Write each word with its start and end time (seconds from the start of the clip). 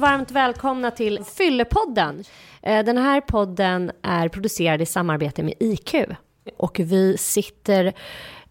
varmt 0.00 0.30
välkomna 0.30 0.90
till 0.90 1.24
Fyllepodden. 1.24 2.24
Eh, 2.62 2.84
Den 2.84 2.98
här 2.98 3.20
podden 3.20 3.90
är 4.02 4.28
producerad 4.28 4.82
i 4.82 4.86
samarbete 4.86 5.42
med 5.42 5.54
IQ. 5.60 5.94
Och 6.56 6.80
vi 6.80 7.16
sitter 7.18 7.92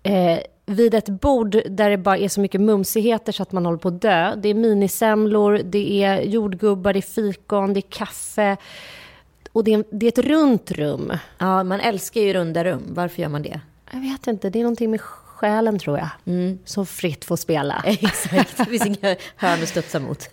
eh, 0.04 0.40
vid 0.66 0.93
ett 0.93 1.09
bord 1.09 1.62
där 1.66 1.90
det 1.90 1.98
bara 1.98 2.17
är 2.17 2.27
så 2.27 2.41
mycket 2.41 2.62
mumsigheter 2.62 3.31
så 3.31 3.43
att 3.43 3.52
man 3.52 3.66
håller 3.66 3.77
på 3.77 3.88
att 3.88 4.02
dö. 4.02 4.35
Det 4.35 4.49
är 4.49 4.54
minisemlor, 4.54 5.62
det 5.63 6.04
är 6.04 6.21
jordgubbar, 6.21 6.93
det 6.93 6.99
är 6.99 7.02
fikon, 7.02 7.73
det 7.73 7.79
är 7.79 7.90
kaffe. 7.91 8.57
Och 9.52 9.63
det 9.63 9.73
är, 9.73 9.84
det 9.91 10.05
är 10.05 10.07
ett 10.07 10.27
runt 10.27 10.71
rum. 10.71 11.13
Ja, 11.38 11.63
man 11.63 11.79
älskar 11.79 12.21
ju 12.21 12.34
runda 12.34 12.63
rum. 12.63 12.84
Varför 12.90 13.21
gör 13.21 13.29
man 13.29 13.41
det? 13.41 13.62
Jag 13.91 13.99
vet 13.99 14.27
inte, 14.27 14.49
det 14.49 14.59
är 14.59 14.63
någonting 14.63 14.91
med 14.91 15.02
själen 15.02 15.79
tror 15.79 15.98
jag. 15.98 16.09
Som 16.66 16.85
fritt 16.85 17.26
får 17.26 17.35
spela. 17.35 17.84
Exakt, 17.85 18.57
det 18.57 18.66
finns 18.66 18.85
inga 18.85 19.16
hörn 19.35 19.63
att 19.63 19.70
studsa 19.70 19.99
mot. 19.99 20.29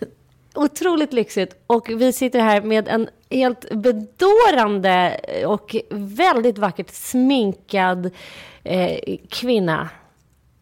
Otroligt 0.57 1.13
lyxigt. 1.13 1.55
Och 1.67 1.89
vi 1.89 2.13
sitter 2.13 2.39
här 2.39 2.61
med 2.61 2.87
en 2.87 3.09
helt 3.29 3.69
bedårande 3.69 5.19
och 5.45 5.75
väldigt 5.89 6.57
vackert 6.57 6.89
sminkad 6.89 8.11
eh, 8.63 9.17
kvinna. 9.29 9.89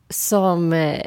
Som 0.09 0.73
eh, 0.73 1.05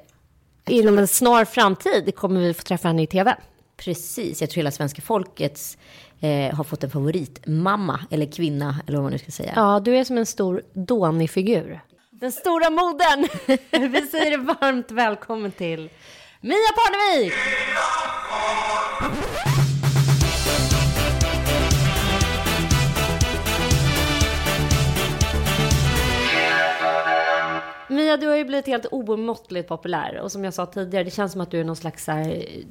inom 0.67 0.99
en 0.99 1.09
snar 1.09 1.45
framtid 1.45 2.15
kommer 2.15 2.41
vi 2.41 2.55
få 2.55 2.63
träffa 2.63 2.89
henne 2.89 3.03
i 3.03 3.07
tv. 3.07 3.37
Precis, 3.77 4.41
jag 4.41 4.51
tror 4.51 4.57
hela 4.57 4.71
svenska 4.71 5.03
folkets 5.03 5.79
eh, 6.21 6.55
har 6.55 6.65
fått 6.65 6.85
en 6.85 6.91
favoritmamma 6.91 8.01
eller 8.11 8.33
kvinna 8.33 8.81
eller 8.87 8.97
vad 8.97 9.03
man 9.03 9.13
nu 9.13 9.19
ska 9.19 9.31
säga. 9.31 9.53
Ja, 9.57 9.81
du 9.81 9.97
är 9.97 10.05
som 10.05 10.19
en 10.19 10.27
stor 10.27 10.63
Doni-figur. 10.73 11.81
Den 12.11 12.33
stora 12.33 12.71
moden. 12.71 13.29
vi 13.93 14.07
säger 14.07 14.39
varmt 14.39 14.91
välkommen 14.91 15.53
till 15.53 15.91
Mia 16.41 16.73
Parnevik! 16.77 17.33
Mia, 27.89 28.17
du 28.17 28.27
har 28.27 28.37
ju 28.37 28.45
blivit 28.45 28.67
helt 28.67 28.87
omåttligt 28.91 29.69
populär. 29.69 30.21
Och 30.21 30.33
som 30.33 30.45
jag 30.45 30.55
sa 30.55 30.67
tidigare, 30.67 31.05
det 31.05 31.11
känns 31.11 31.33
som 31.33 31.41
att 31.41 31.51
du 31.51 31.61
är 31.61 31.65
någon 31.65 31.77
slags 31.77 32.07
här, 32.07 32.31
eh, 32.31 32.65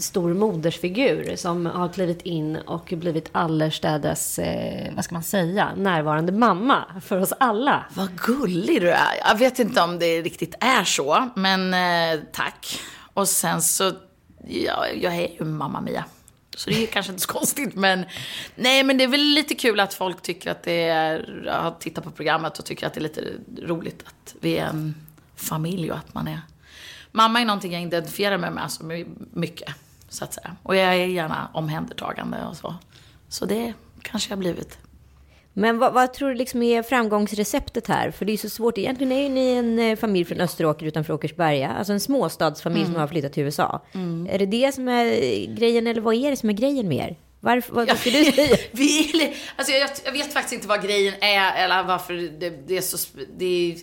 stor 0.00 0.34
modersfigur 0.34 1.36
som 1.36 1.66
har 1.66 1.88
klivit 1.88 2.22
in 2.22 2.56
och 2.56 2.94
blivit 2.96 3.28
allestädes, 3.32 4.38
eh, 4.38 4.94
vad 4.94 5.04
ska 5.04 5.14
man 5.14 5.22
säga, 5.22 5.68
närvarande 5.76 6.32
mamma 6.32 6.84
för 7.04 7.20
oss 7.20 7.32
alla. 7.40 7.84
Vad 7.94 8.20
gullig 8.20 8.80
du 8.80 8.90
är. 8.90 9.14
Jag 9.28 9.38
vet 9.38 9.58
inte 9.58 9.82
om 9.82 9.98
det 9.98 10.22
riktigt 10.22 10.54
är 10.60 10.84
så, 10.84 11.28
men 11.34 11.74
eh, 11.74 12.20
tack. 12.32 12.80
Och 13.14 13.28
sen 13.28 13.62
så, 13.62 13.92
ja, 14.48 14.88
jag 14.88 15.14
är 15.14 15.28
ju 15.38 15.44
mamma 15.44 15.80
Mia. 15.80 16.04
Så 16.56 16.70
det 16.70 16.82
är 16.82 16.86
kanske 16.86 17.12
inte 17.12 17.22
så 17.22 17.32
konstigt, 17.32 17.74
men 17.74 18.04
nej, 18.54 18.84
men 18.84 18.98
det 18.98 19.04
är 19.04 19.08
väl 19.08 19.20
lite 19.20 19.54
kul 19.54 19.80
att 19.80 19.94
folk 19.94 20.22
tycker 20.22 20.50
att 20.50 20.62
det 20.62 20.82
är, 20.82 21.46
har 21.62 21.70
tittat 21.70 22.04
på 22.04 22.10
programmet 22.10 22.58
och 22.58 22.64
tycker 22.64 22.86
att 22.86 22.94
det 22.94 23.00
är 23.00 23.02
lite 23.02 23.24
roligt 23.62 24.02
att 24.06 24.34
vi 24.40 24.58
är 24.58 24.66
en 24.66 24.94
familj 25.36 25.92
och 25.92 25.98
att 25.98 26.14
man 26.14 26.28
är, 26.28 26.40
mamma 27.12 27.40
är 27.40 27.44
någonting 27.44 27.72
jag 27.72 27.82
identifierar 27.82 28.38
mig 28.38 28.50
med 28.50 28.72
så 28.72 29.04
mycket, 29.32 29.74
så 30.08 30.24
att 30.24 30.34
säga. 30.34 30.56
Och 30.62 30.76
jag 30.76 30.94
är 30.94 31.06
gärna 31.06 31.48
omhändertagande 31.52 32.44
och 32.44 32.56
så. 32.56 32.74
Så 33.28 33.46
det 33.46 33.72
kanske 34.02 34.30
jag 34.30 34.36
har 34.36 34.40
blivit. 34.40 34.78
Men 35.54 35.78
vad, 35.78 35.92
vad 35.92 36.12
tror 36.12 36.28
du 36.28 36.34
liksom 36.34 36.62
är 36.62 36.82
framgångsreceptet 36.82 37.86
här? 37.86 38.10
För 38.10 38.24
det 38.24 38.30
är 38.30 38.34
ju 38.34 38.38
så 38.38 38.50
svårt. 38.50 38.78
Egentligen 38.78 39.12
är 39.12 39.22
ju 39.22 39.28
ni 39.28 39.52
en 39.52 39.78
eh, 39.78 39.96
familj 39.96 40.24
från 40.24 40.40
Österåker 40.40 40.86
utanför 40.86 41.14
Åkersberga. 41.14 41.70
Alltså 41.70 41.92
en 41.92 42.00
småstadsfamilj 42.00 42.86
som 42.86 42.94
har 42.94 43.08
flyttat 43.08 43.32
till 43.32 43.42
USA. 43.42 43.84
Är 44.28 44.38
det 44.38 44.46
det 44.46 44.74
som 44.74 44.88
är 44.88 45.06
grejen 45.54 45.86
eller 45.86 46.00
vad 46.00 46.14
är 46.14 46.30
det 46.30 46.36
som 46.36 46.48
är 46.48 46.54
grejen 46.54 46.88
med 46.88 47.08
er? 47.08 47.16
Varför, 47.40 47.74
vad, 47.74 47.98
ska 47.98 48.10
du 48.10 48.24
säga? 48.24 48.56
Vi, 48.72 49.34
alltså 49.56 49.72
jag, 49.72 49.90
jag 50.04 50.12
vet 50.12 50.32
faktiskt 50.32 50.52
inte 50.52 50.68
vad 50.68 50.82
grejen 50.82 51.14
är 51.20 51.64
eller 51.64 51.82
varför 51.82 52.14
det, 52.14 52.50
det 52.50 52.76
är 52.76 52.80
så... 52.80 53.18
Det 53.36 53.44
är, 53.44 53.76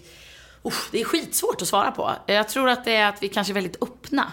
usch, 0.68 0.90
det 0.92 1.02
är 1.02 1.06
skitsvårt 1.06 1.62
att 1.62 1.68
svara 1.68 1.92
på. 1.92 2.12
Jag 2.26 2.50
tror 2.50 2.70
att 2.70 2.86
det 2.86 2.96
är 2.96 3.10
att 3.10 3.24
vi 3.24 3.28
kanske 3.28 3.54
är 3.54 3.56
väldigt 3.56 3.84
öppna 3.84 4.32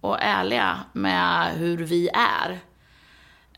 och 0.00 0.16
ärliga 0.20 0.80
med 0.92 1.52
hur 1.56 1.76
vi 1.76 2.08
är. 2.08 2.58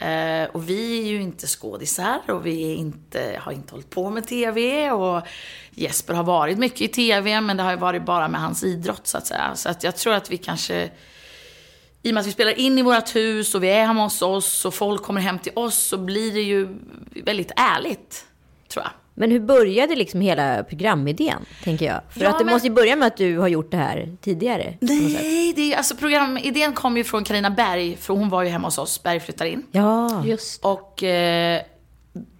Eh, 0.03 0.49
och 0.53 0.69
vi 0.69 1.01
är 1.01 1.07
ju 1.07 1.23
inte 1.23 1.47
skådisar 1.47 2.21
och 2.29 2.47
vi 2.47 2.73
är 2.73 2.77
inte, 2.77 3.37
har 3.41 3.53
inte 3.53 3.73
hållit 3.73 3.91
på 3.91 4.11
med 4.11 4.27
TV. 4.27 4.91
Och 4.91 5.23
Jesper 5.71 6.15
har 6.15 6.25
varit 6.25 6.59
mycket 6.59 6.81
i 6.81 6.89
TV, 6.89 7.41
men 7.41 7.57
det 7.57 7.63
har 7.63 7.71
ju 7.71 7.77
varit 7.77 8.05
bara 8.05 8.29
med 8.29 8.41
hans 8.41 8.65
idrott 8.65 9.07
så 9.07 9.19
att 9.19 9.27
säga. 9.27 9.55
Så 9.55 9.69
att 9.69 9.83
jag 9.85 9.97
tror 9.97 10.15
att 10.15 10.31
vi 10.31 10.37
kanske 10.37 10.91
i 12.03 12.11
och 12.11 12.15
med 12.15 12.21
att 12.21 12.27
vi 12.27 12.33
spelar 12.33 12.59
in 12.59 12.79
i 12.79 12.83
vårt 12.83 13.17
hus 13.17 13.55
och 13.55 13.63
vi 13.63 13.69
är 13.69 13.87
hemma 13.87 14.03
hos 14.03 14.23
oss 14.23 14.65
och 14.65 14.75
folk 14.75 15.03
kommer 15.03 15.21
hem 15.21 15.39
till 15.39 15.53
oss 15.55 15.77
så 15.77 15.99
blir 15.99 16.33
det 16.33 16.43
ju 16.43 16.79
väldigt 17.25 17.53
ärligt, 17.57 18.27
tror 18.69 18.85
jag. 18.85 18.93
Men 19.15 19.31
hur 19.31 19.41
började 19.41 19.95
liksom 19.95 20.21
hela 20.21 20.65
programidén, 20.65 21.45
tänker 21.65 21.87
jag? 21.87 22.01
För 22.11 22.21
Ja, 22.21 22.31
att 22.31 22.39
det 22.39 22.45
men- 22.45 22.55
måste 22.55 22.69
ju 22.69 22.75
börja 22.75 22.97
med 22.97 23.07
att 23.07 23.17
du 23.17 23.39
har 23.39 23.49
gjort 23.49 23.71
det 23.71 23.77
här 23.77 24.17
tidigare. 24.21 24.75
Nej, 24.81 25.53
det 25.57 25.73
är, 25.73 25.77
alltså 25.77 25.97
programidén 25.97 26.73
kom 26.73 26.97
ju 26.97 27.05
från 27.05 27.25
Karina 27.25 27.51
Berg, 27.51 27.97
för 27.97 28.15
hon 28.15 28.29
var 28.29 28.43
ju 28.43 28.49
hemma 28.49 28.67
hos 28.67 28.79
oss, 28.79 29.03
Berg 29.03 29.21
flyttar 29.21 29.45
in. 29.47 29.67
Ja, 29.73 30.25
Just 30.27 30.65
Och 30.65 31.03
eh, 31.03 31.61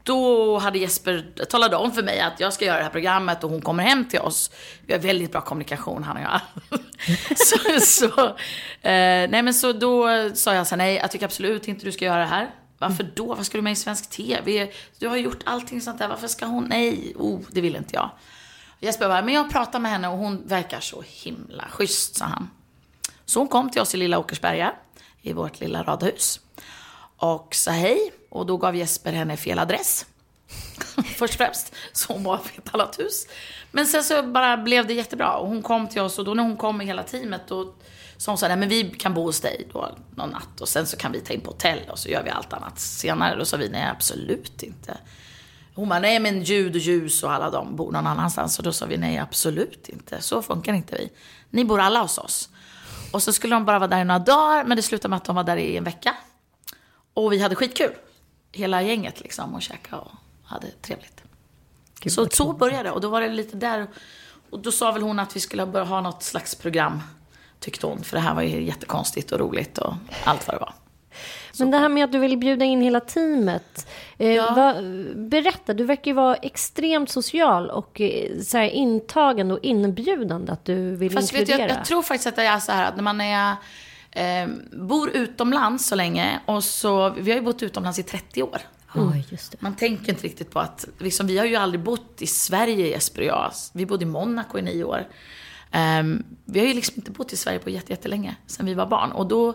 då 0.03 0.59
hade 0.59 0.79
Jesper 0.79 1.27
talat 1.51 1.75
om 1.75 1.93
för 1.93 2.03
mig 2.03 2.21
att 2.21 2.41
jag 2.41 2.53
ska 2.53 2.65
göra 2.65 2.77
det 2.77 2.83
här 2.83 2.91
programmet 2.91 3.45
och 3.45 3.51
hon 3.51 3.61
kommer 3.61 3.83
hem 3.83 4.05
till 4.09 4.21
oss. 4.21 4.51
Vi 4.87 4.93
har 4.93 5.01
väldigt 5.01 5.33
bra 5.33 5.41
kommunikation 5.41 6.03
han 6.03 6.17
och 6.17 6.23
jag. 6.23 6.41
så, 7.37 7.81
så, 7.81 8.27
eh, 8.89 9.29
nej 9.31 9.43
men 9.43 9.55
så 9.55 9.73
då 9.73 10.09
sa 10.35 10.55
jag 10.55 10.67
så 10.67 10.71
här, 10.75 10.77
nej 10.77 10.95
jag 10.95 11.11
tycker 11.11 11.25
absolut 11.27 11.69
inte 11.69 11.85
du 11.85 11.93
ska 11.93 12.05
göra 12.05 12.19
det 12.21 12.27
här. 12.27 12.51
Varför 12.89 13.11
då? 13.15 13.35
Vad 13.35 13.47
ska 13.47 13.59
du 13.59 13.63
med 13.63 13.73
i 13.73 13.77
svensk 13.77 14.11
TV? 14.11 14.73
Du 14.99 15.09
har 15.09 15.17
gjort 15.17 15.41
allting 15.45 15.81
sånt 15.81 15.99
där. 15.99 16.09
Varför 16.09 16.29
ska 16.29 16.47
hon? 16.47 16.65
Nej, 16.65 17.13
oh, 17.17 17.41
det 17.51 17.61
vill 17.61 17.77
inte 17.77 17.95
jag. 17.95 18.11
Jesper 18.81 19.09
bara, 19.09 19.23
men 19.23 19.35
jag 19.35 19.51
pratar 19.51 19.79
med 19.79 19.91
henne 19.91 20.09
och 20.09 20.19
hon 20.19 20.47
verkar 20.47 20.81
så 20.81 21.05
himla 21.07 21.69
schysst, 21.71 22.17
sa 22.17 22.25
han. 22.25 22.51
Så 23.25 23.39
hon 23.39 23.49
kom 23.49 23.71
till 23.71 23.81
oss 23.81 23.95
i 23.95 23.99
lilla 23.99 24.19
Åkersberga, 24.19 24.73
i 25.23 25.33
vårt 25.33 25.61
lilla 25.61 25.83
radhus. 25.83 26.41
Och 27.17 27.55
sa 27.55 27.71
hej. 27.71 28.13
Och 28.29 28.47
då 28.47 28.57
gav 28.57 28.77
Jesper 28.77 29.13
henne 29.13 29.37
fel 29.37 29.59
adress. 29.59 30.07
Först 31.17 31.35
och 31.35 31.39
främst. 31.39 31.75
Så 31.93 32.13
hon 32.13 32.25
var 32.25 32.37
på 32.37 32.49
ett 32.57 32.75
annat 32.75 32.99
hus. 32.99 33.27
Men 33.71 33.87
sen 33.87 34.05
så 34.05 34.23
bara 34.23 34.57
blev 34.57 34.87
det 34.87 34.95
jättebra. 34.95 35.37
Och 35.37 35.49
hon 35.49 35.63
kom 35.63 35.89
till 35.89 36.01
oss 36.03 36.19
och 36.19 36.25
då 36.25 36.35
när 36.35 36.43
hon 36.43 36.57
kom 36.57 36.77
med 36.77 36.87
hela 36.87 37.03
teamet 37.03 37.43
då 37.49 37.75
sa 38.23 38.31
hon 38.31 38.39
så 38.39 38.47
här, 38.47 38.57
nej 38.57 38.59
men 38.59 38.69
vi 38.69 38.91
kan 38.91 39.15
bo 39.15 39.23
hos 39.23 39.41
dig 39.41 39.69
då 39.73 39.91
någon 40.15 40.31
natt. 40.31 40.61
Och 40.61 40.69
sen 40.69 40.87
så 40.87 40.97
kan 40.97 41.13
vi 41.13 41.21
ta 41.21 41.33
in 41.33 41.41
på 41.41 41.51
hotell 41.51 41.79
och 41.91 41.99
så 41.99 42.09
gör 42.09 42.23
vi 42.23 42.31
allt 42.31 42.53
annat 42.53 42.79
senare. 42.79 43.37
Då 43.37 43.45
sa 43.45 43.57
vi, 43.57 43.69
nej 43.69 43.89
absolut 43.89 44.63
inte. 44.63 44.99
Hon 45.75 45.89
bara, 45.89 45.99
nej 45.99 46.21
men 46.21 46.43
ljud 46.43 46.75
och 46.75 46.81
ljus 46.81 47.23
och 47.23 47.33
alla 47.33 47.51
de 47.51 47.77
bor 47.77 47.93
någon 47.93 48.07
annanstans. 48.07 48.59
Och 48.59 48.65
då 48.65 48.73
sa 48.73 48.87
vi, 48.87 48.97
nej 48.97 49.19
absolut 49.19 49.89
inte. 49.89 50.23
Så 50.23 50.43
funkar 50.43 50.73
inte 50.73 50.97
vi. 50.97 51.11
Ni 51.51 51.65
bor 51.65 51.81
alla 51.81 52.03
hos 52.03 52.19
oss. 52.19 52.49
Och 53.13 53.23
så 53.23 53.33
skulle 53.33 53.57
de 53.57 53.65
bara 53.65 53.79
vara 53.79 53.89
där 53.89 54.01
i 54.01 54.05
några 54.05 54.19
dagar, 54.19 54.65
men 54.65 54.77
det 54.77 54.83
slutade 54.83 55.11
med 55.11 55.17
att 55.17 55.25
de 55.25 55.37
var 55.37 55.45
där 55.45 55.57
i 55.57 55.77
en 55.77 55.85
vecka. 55.85 56.17
Och 57.15 57.33
vi 57.33 57.43
hade 57.43 57.55
skitkul. 57.55 57.93
Hela 58.53 58.83
gänget 58.83 59.21
liksom 59.21 59.55
och 59.55 59.63
käkade 59.63 60.03
och 60.03 60.13
hade 60.45 60.71
trevligt. 60.71 61.23
så 62.07 62.29
så 62.29 62.53
började 62.53 62.83
det. 62.83 62.91
Och 62.91 63.01
då 63.01 63.09
var 63.09 63.21
det 63.21 63.29
lite 63.29 63.57
där. 63.57 63.87
Och 64.51 64.59
då 64.59 64.73
sa 64.73 64.93
väl 64.93 65.03
hon 65.03 65.19
att 65.19 65.37
vi 65.37 65.41
skulle 65.41 65.67
börja 65.67 65.87
ha 65.87 66.01
något 66.01 66.23
slags 66.23 66.55
program. 66.55 67.01
Tyckte 67.63 67.87
hon. 67.87 68.03
För 68.05 68.17
det 68.17 68.21
här 68.23 68.35
var 68.35 68.43
ju 68.43 68.63
jättekonstigt 68.63 69.33
och 69.33 69.39
roligt 69.41 69.79
och 69.79 69.95
allt 70.25 70.47
vad 70.47 70.57
det 70.57 70.61
var. 70.61 70.73
Men 71.59 71.71
det 71.71 71.79
här 71.79 71.89
med 71.89 72.05
att 72.05 72.13
du 72.13 72.19
vill 72.19 72.39
bjuda 72.39 72.65
in 72.65 72.81
hela 72.81 73.01
teamet. 73.01 73.87
Eh, 74.19 74.29
Ja. 74.33 74.53
vad, 74.57 74.85
berätta, 75.17 75.75
du 75.75 75.85
verkar 75.85 76.11
ju 76.11 76.13
vara 76.15 76.35
extremt 76.35 77.11
social 77.11 77.71
och 77.71 78.01
eh, 78.01 78.39
så 78.41 78.59
här, 78.59 78.65
intagande 78.69 79.55
och 79.55 79.61
inbjudande 79.63 80.53
att 80.53 80.65
du 80.65 80.97
vill 80.97 81.13
Fast 81.13 81.29
vet 81.33 81.35
du, 81.37 81.41
inkludera. 81.41 81.69
jag, 81.69 81.79
jag 81.79 81.85
tror 81.85 82.03
faktiskt 82.03 82.27
att 82.27 82.37
det 82.37 82.43
är 82.43 82.59
så 82.59 82.73
här 82.73 82.89
att 82.89 82.97
när 82.97 83.03
man 83.03 83.21
är, 83.21 83.57
eh, 84.11 84.49
bor 84.73 85.11
utomlands 85.11 85.87
så 85.87 85.95
länge 85.95 86.41
och 86.47 86.65
så, 86.65 87.11
vi 87.11 87.31
har 87.31 87.39
ju 87.39 87.45
bott 87.45 87.63
utomlands 87.63 87.99
i 87.99 88.03
30 88.03 88.43
år. 88.43 88.59
det. 89.53 89.63
Man 89.63 89.77
tänker 89.77 90.13
inte 90.13 90.25
riktigt 90.25 90.51
på 90.51 90.61
att, 90.61 90.87
liksom, 90.99 91.27
vi 91.27 91.39
har 91.39 91.47
ju 91.47 91.57
aldrig 91.57 91.81
bott 91.81 92.23
i 92.23 92.27
Sverige 92.27 92.87
Jesper 92.89 93.21
och 93.21 93.27
jag. 93.27 93.53
Vi 93.73 93.87
bodde 93.87 94.03
i 94.03 94.07
Monaco 94.09 94.59
i 94.59 94.63
nio 94.63 94.85
år. 94.85 95.07
Ehm, 95.73 96.23
vi 96.45 96.61
har 96.61 96.67
ju 96.67 96.75
liksom 96.75 96.95
inte 96.97 97.11
bott 97.11 97.33
i 97.33 97.37
Sverige 97.37 97.59
på 97.59 97.71
jätte- 97.71 97.93
jättelänge, 97.93 98.37
sen 98.47 98.67
vi 98.67 98.75
var 98.75 98.87
barn. 98.87 99.13
Och 99.13 99.27
då 99.27 99.55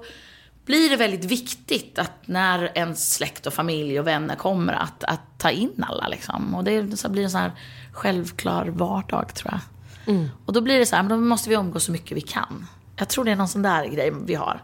blir 0.66 0.90
det 0.90 0.96
väldigt 0.96 1.26
viktigt 1.26 2.00
att 2.00 2.12
när 2.26 2.72
ens 2.78 3.14
släkt 3.14 3.48
och 3.48 3.54
familj 3.54 4.00
och 4.00 4.08
vänner 4.08 4.36
kommer 4.36 4.74
att, 4.74 5.04
att 5.04 5.22
ta 5.38 5.50
in 5.50 5.84
alla 5.88 6.08
liksom. 6.08 6.56
Och 6.56 6.64
det 6.64 6.98
så 7.00 7.10
blir 7.10 7.24
en 7.24 7.30
sån 7.30 7.42
här 7.42 7.52
självklar 7.92 8.66
vardag 8.66 9.34
tror 9.36 9.54
jag. 9.54 9.60
Och 10.46 10.54
då 10.54 10.62
blir 10.62 10.80
det 10.80 10.86
så 10.86 10.96
här, 10.96 11.04
men 11.04 11.10
då 11.10 11.26
måste 11.26 11.50
vi 11.50 11.56
umgås 11.56 11.84
så 11.84 11.92
mycket 11.92 12.18
vi 12.18 12.22
kan. 12.22 12.66
Jag 12.96 13.08
tror 13.10 13.24
det 13.26 13.32
är 13.32 13.36
någon 13.36 13.48
sån 13.48 13.62
där 13.62 13.86
grej 13.86 14.14
vi 14.26 14.36
har. 14.36 14.64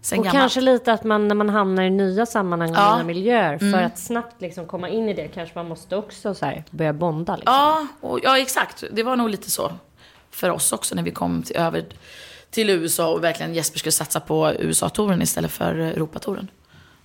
Sen 0.00 0.18
och 0.18 0.24
gammalt. 0.24 0.40
kanske 0.42 0.60
lite 0.60 0.92
att 0.92 1.04
man 1.04 1.28
när 1.28 1.34
man 1.34 1.48
hamnar 1.50 1.82
i 1.82 1.90
nya 1.90 2.26
sammanhang 2.26 2.70
och 2.70 2.76
Ja. 2.76 2.94
Mm. 2.94 3.06
nya 3.06 3.14
miljöer. 3.14 3.58
För 3.58 3.82
att 3.82 3.98
snabbt 3.98 4.40
liksom 4.40 4.66
komma 4.66 4.88
in 4.88 5.08
i 5.08 5.14
det 5.14 5.28
kanske 5.28 5.54
man 5.58 5.68
måste 5.68 5.96
också 5.96 6.34
så 6.34 6.46
här, 6.46 6.64
börja 6.70 6.92
bonda. 6.92 7.36
Liksom. 7.36 7.54
Ja, 7.54 7.86
och, 8.00 8.20
ja, 8.22 8.38
exakt. 8.38 8.84
Det 8.92 9.02
var 9.02 9.16
nog 9.16 9.28
lite 9.30 9.50
så 9.50 9.72
för 10.34 10.50
oss 10.50 10.72
också 10.72 10.94
när 10.94 11.02
vi 11.02 11.10
kom 11.10 11.42
till, 11.42 11.56
över 11.56 11.84
till 12.50 12.70
USA 12.70 13.08
och 13.08 13.24
verkligen 13.24 13.54
Jesper 13.54 13.78
skulle 13.78 13.92
satsa 13.92 14.20
på 14.20 14.52
USA-touren 14.58 15.22
istället 15.22 15.52
för 15.52 15.74
Europatouren. 15.74 16.48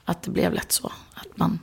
Att 0.05 0.23
det 0.23 0.31
blev 0.31 0.53
lätt 0.53 0.71
så. 0.71 0.91
Att 1.13 1.37
man 1.37 1.59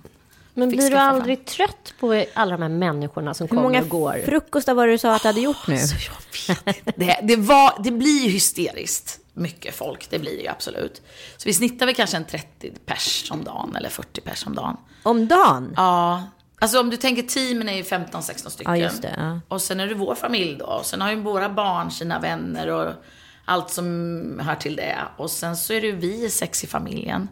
Men 0.54 0.68
blir 0.68 0.90
du 0.90 0.96
aldrig 0.96 1.44
trött 1.44 1.94
på 2.00 2.24
alla 2.34 2.56
de 2.56 2.62
här 2.62 2.68
människorna 2.68 3.34
som 3.34 3.44
Hur 3.44 3.48
kommer 3.48 3.62
många 3.62 3.82
och 3.82 3.88
går? 3.88 4.22
frukostar 4.24 4.74
var 4.74 4.86
det 4.86 4.92
du 4.92 4.98
sa 4.98 5.14
att 5.14 5.22
du 5.22 5.28
hade 5.28 5.40
gjort 5.40 5.66
nu? 5.66 5.74
Alltså, 5.74 5.96
jag 6.10 6.56
vet 6.56 6.76
inte. 6.76 6.92
Det, 6.96 7.20
det, 7.22 7.36
var, 7.36 7.82
det 7.84 7.90
blir 7.90 8.24
ju 8.24 8.30
hysteriskt 8.30 9.20
mycket 9.32 9.74
folk, 9.74 10.10
det 10.10 10.18
blir 10.18 10.36
det 10.36 10.42
ju 10.42 10.48
absolut. 10.48 11.02
Så 11.36 11.48
vi 11.48 11.52
snittar 11.54 11.86
väl 11.86 11.94
kanske 11.94 12.16
en 12.16 12.24
30 12.24 12.72
pers 12.86 13.30
om 13.30 13.44
dagen 13.44 13.76
eller 13.76 13.88
40 13.88 14.20
pers 14.20 14.46
om 14.46 14.54
dagen. 14.54 14.76
Om 15.02 15.28
dagen? 15.28 15.72
Ja, 15.76 16.24
alltså 16.58 16.80
om 16.80 16.90
du 16.90 16.96
tänker 16.96 17.22
teamen 17.22 17.68
är 17.68 17.76
ju 17.76 17.82
15-16 17.82 18.48
stycken. 18.48 18.80
Ja, 18.80 18.90
det, 19.02 19.14
ja. 19.16 19.40
Och 19.48 19.62
sen 19.62 19.80
är 19.80 19.86
det 19.86 19.94
vår 19.94 20.14
familj 20.14 20.56
då. 20.58 20.66
Och 20.66 20.86
sen 20.86 21.00
har 21.00 21.10
ju 21.10 21.16
våra 21.16 21.48
barn 21.48 21.90
sina 21.90 22.18
vänner 22.20 22.68
och 22.68 22.92
allt 23.44 23.70
som 23.70 24.40
hör 24.44 24.54
till 24.54 24.76
det. 24.76 24.98
Och 25.16 25.30
sen 25.30 25.56
så 25.56 25.72
är 25.72 25.80
det 25.80 25.86
ju 25.86 25.96
vi 25.96 26.30
sex 26.30 26.64
i 26.64 26.66
familjen. 26.66 27.28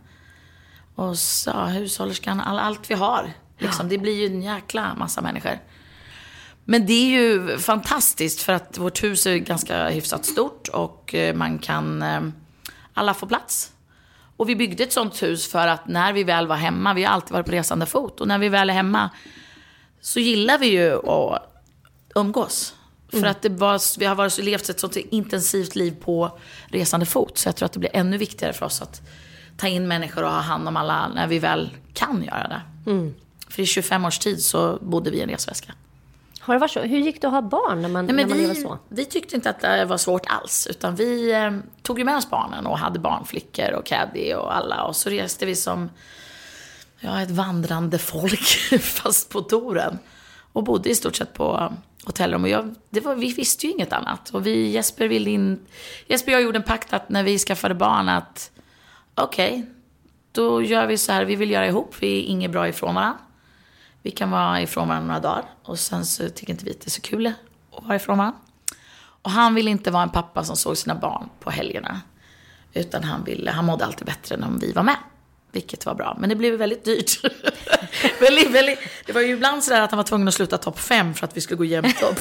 Och 0.95 1.19
så 1.19 1.51
ja, 1.51 1.65
hushållerskan, 1.65 2.41
all, 2.41 2.59
allt 2.59 2.91
vi 2.91 2.95
har. 2.95 3.33
Liksom, 3.59 3.89
Det 3.89 3.99
blir 3.99 4.13
ju 4.13 4.27
en 4.27 4.43
jäkla 4.43 4.95
massa 4.95 5.21
människor. 5.21 5.59
Men 6.65 6.87
det 6.87 6.93
är 6.93 7.07
ju 7.07 7.59
fantastiskt 7.59 8.43
för 8.43 8.53
att 8.53 8.79
vårt 8.79 9.03
hus 9.03 9.27
är 9.27 9.37
ganska 9.37 9.89
hyfsat 9.89 10.27
stort 10.27 10.69
och 10.69 11.15
eh, 11.15 11.35
man 11.35 11.59
kan, 11.59 12.03
eh, 12.03 12.21
alla 12.95 13.15
får 13.15 13.27
plats. 13.27 13.73
Och 14.37 14.49
vi 14.49 14.57
byggde 14.57 14.83
ett 14.85 14.93
sånt 14.93 15.23
hus 15.23 15.49
för 15.49 15.67
att 15.67 15.89
när 15.89 16.13
vi 16.13 16.25
väl 16.25 16.47
var 16.47 16.57
hemma, 16.57 16.95
vi 16.95 17.05
har 17.05 17.13
alltid 17.13 17.33
varit 17.33 17.47
på 17.47 17.53
resande 17.53 17.87
fot, 17.87 18.21
och 18.21 18.29
när 18.29 18.39
vi 18.39 18.49
väl 18.49 18.71
är 18.71 18.75
hemma 18.75 19.11
så 20.01 20.21
gillar 20.21 20.59
vi 20.59 20.67
ju 20.67 21.09
att 21.09 21.43
umgås. 22.15 22.75
För 23.11 23.25
att 23.25 23.43
det 23.43 23.49
var, 23.49 23.99
vi 23.99 24.05
har 24.05 24.15
varit, 24.15 24.39
levt 24.39 24.69
ett 24.69 24.81
sånt 24.81 24.97
intensivt 24.97 25.75
liv 25.77 25.97
på 26.05 26.39
resande 26.67 27.07
fot. 27.07 27.39
Så 27.39 27.49
jag 27.49 27.57
tror 27.57 27.67
att 27.67 27.73
det 27.73 27.79
blir 27.79 27.97
ännu 27.97 28.19
viktigare 28.19 28.53
för 28.53 28.67
oss 28.67 28.83
att 28.83 29.03
ta 29.57 29.69
in 29.69 29.89
människor 29.89 30.23
och 30.23 30.31
ha 30.31 30.41
hand 30.41 30.69
om 30.69 30.77
alla 30.77 31.09
när 31.09 31.27
vi 31.27 31.39
väl 31.39 31.71
kan 31.93 32.23
göra 32.25 32.49
det. 32.49 32.63
För 33.49 33.63
i 33.63 33.67
25 33.67 34.05
års 34.05 34.19
tid 34.19 34.43
så 34.43 34.79
bodde 34.83 35.11
vi 35.11 35.17
i 35.17 35.23
en 35.23 35.29
resväska. 35.29 35.73
Har 36.45 36.55
det 36.55 36.61
varit 36.61 36.71
så? 36.71 36.81
Hur 36.81 36.99
gick 36.99 37.21
det 37.21 37.27
att 37.27 37.33
ha 37.33 37.43
barn 37.43 37.83
när 37.83 37.89
man, 37.89 38.07
Nej, 38.07 38.15
när 38.15 38.27
man 38.27 38.39
lever 38.39 38.55
vi, 38.55 38.61
så? 38.61 38.79
vi 38.89 39.05
tyckte 39.05 39.37
inte 39.37 39.51
att 39.51 39.61
det 39.61 39.85
var 39.85 39.97
svårt 39.97 40.27
alls. 40.27 40.67
Utan 40.71 40.97
vi 40.97 41.33
eh, 41.33 41.51
tog 41.83 41.99
ju 41.99 42.05
med 42.05 42.17
oss 42.17 42.31
barnen 42.31 42.67
och 42.67 42.79
hade 42.79 42.99
barnflickor 42.99 43.73
och 43.73 43.87
caddy 43.87 44.35
och 44.35 44.57
alla. 44.57 44.85
Och 44.85 44.97
så 44.97 45.11
reste 45.11 45.47
vi 45.47 45.57
som 45.57 45.91
ja, 47.01 47.23
ett 47.23 47.31
vandrande 47.31 47.99
folk, 47.99 48.47
fast 48.81 49.31
på 49.31 49.41
touren. 49.41 49.99
Och 50.53 50.65
bodde 50.65 50.91
i 50.91 50.95
stort 50.95 51.17
sett 51.17 51.35
på 51.35 51.73
hotellrum. 52.05 52.43
Och 52.43 52.49
jag, 52.49 52.75
det 52.91 53.01
var, 53.01 53.15
vi 53.15 53.33
visste 53.33 53.67
ju 53.67 53.73
inget 53.73 53.93
annat. 53.93 54.31
Och 54.31 54.47
vi, 54.47 54.71
Jesper, 54.71 55.09
ville 55.09 55.31
in, 55.31 55.67
Jesper 56.07 56.33
och 56.33 56.37
jag 56.37 56.43
gjorde 56.43 56.59
en 56.59 56.63
pakt 56.63 56.93
att 56.93 57.09
när 57.09 57.23
vi 57.23 57.39
skaffade 57.39 57.75
barn 57.75 58.09
att 58.09 58.51
okej, 59.15 59.67
då 60.33 60.63
gör 60.63 60.87
vi 60.87 60.99
så 60.99 61.13
här, 61.13 61.25
vi 61.25 61.37
vill 61.37 61.51
göra 61.51 61.67
ihop, 61.67 61.95
vi 62.01 62.19
är 62.19 62.23
inget 62.23 62.51
bra 62.51 62.69
ifrån 62.69 62.95
varandra. 62.95 63.19
Vi 64.05 64.11
kan 64.11 64.31
vara 64.31 64.61
ifrån 64.63 64.89
varandra 64.89 65.07
några 65.07 65.21
dagar 65.21 65.45
och 65.65 65.79
sen 65.79 66.05
så 66.07 66.29
tycker 66.29 66.53
inte 66.53 66.65
vi 66.65 66.71
att 66.71 66.81
det 66.81 66.89
är 66.89 66.91
så 66.91 67.01
kul 67.01 67.27
att 67.27 67.85
vara 67.85 67.97
ifrån 67.97 68.19
varandra. 68.19 68.39
Och 69.23 69.31
han 69.31 69.55
ville 69.55 69.71
inte 69.71 69.91
vara 69.91 70.03
en 70.03 70.11
pappa 70.11 70.45
som 70.45 70.57
såg 70.57 70.77
sina 70.77 70.95
barn 70.95 71.29
på 71.41 71.51
helgerna. 71.51 72.01
Utan 72.73 73.05
han, 73.05 73.25
ville, 73.25 73.51
han 73.51 73.65
mådde 73.65 73.85
alltid 73.85 74.07
bättre 74.07 74.37
när 74.37 74.49
vi 74.61 74.73
var 74.73 74.83
med. 74.83 74.97
Vilket 75.53 75.87
var 75.87 75.95
bra. 75.95 76.17
Men 76.21 76.29
det 76.29 76.35
blev 76.37 76.55
väldigt 76.59 76.85
dyrt. 76.85 77.21
väldigt, 78.21 78.51
väldigt, 78.51 78.79
det 79.07 79.13
var 79.13 79.21
ju 79.21 79.29
ibland 79.33 79.65
sådär 79.65 79.81
att 79.81 79.91
han 79.91 79.97
var 79.97 80.05
tvungen 80.05 80.29
att 80.29 80.35
sluta 80.35 80.59
topp 80.59 80.79
fem 80.79 81.15
för 81.15 81.27
att 81.27 81.37
vi 81.37 81.41
skulle 81.41 81.59
gå 81.59 81.65
jämnt 81.65 82.03
upp. 82.03 82.19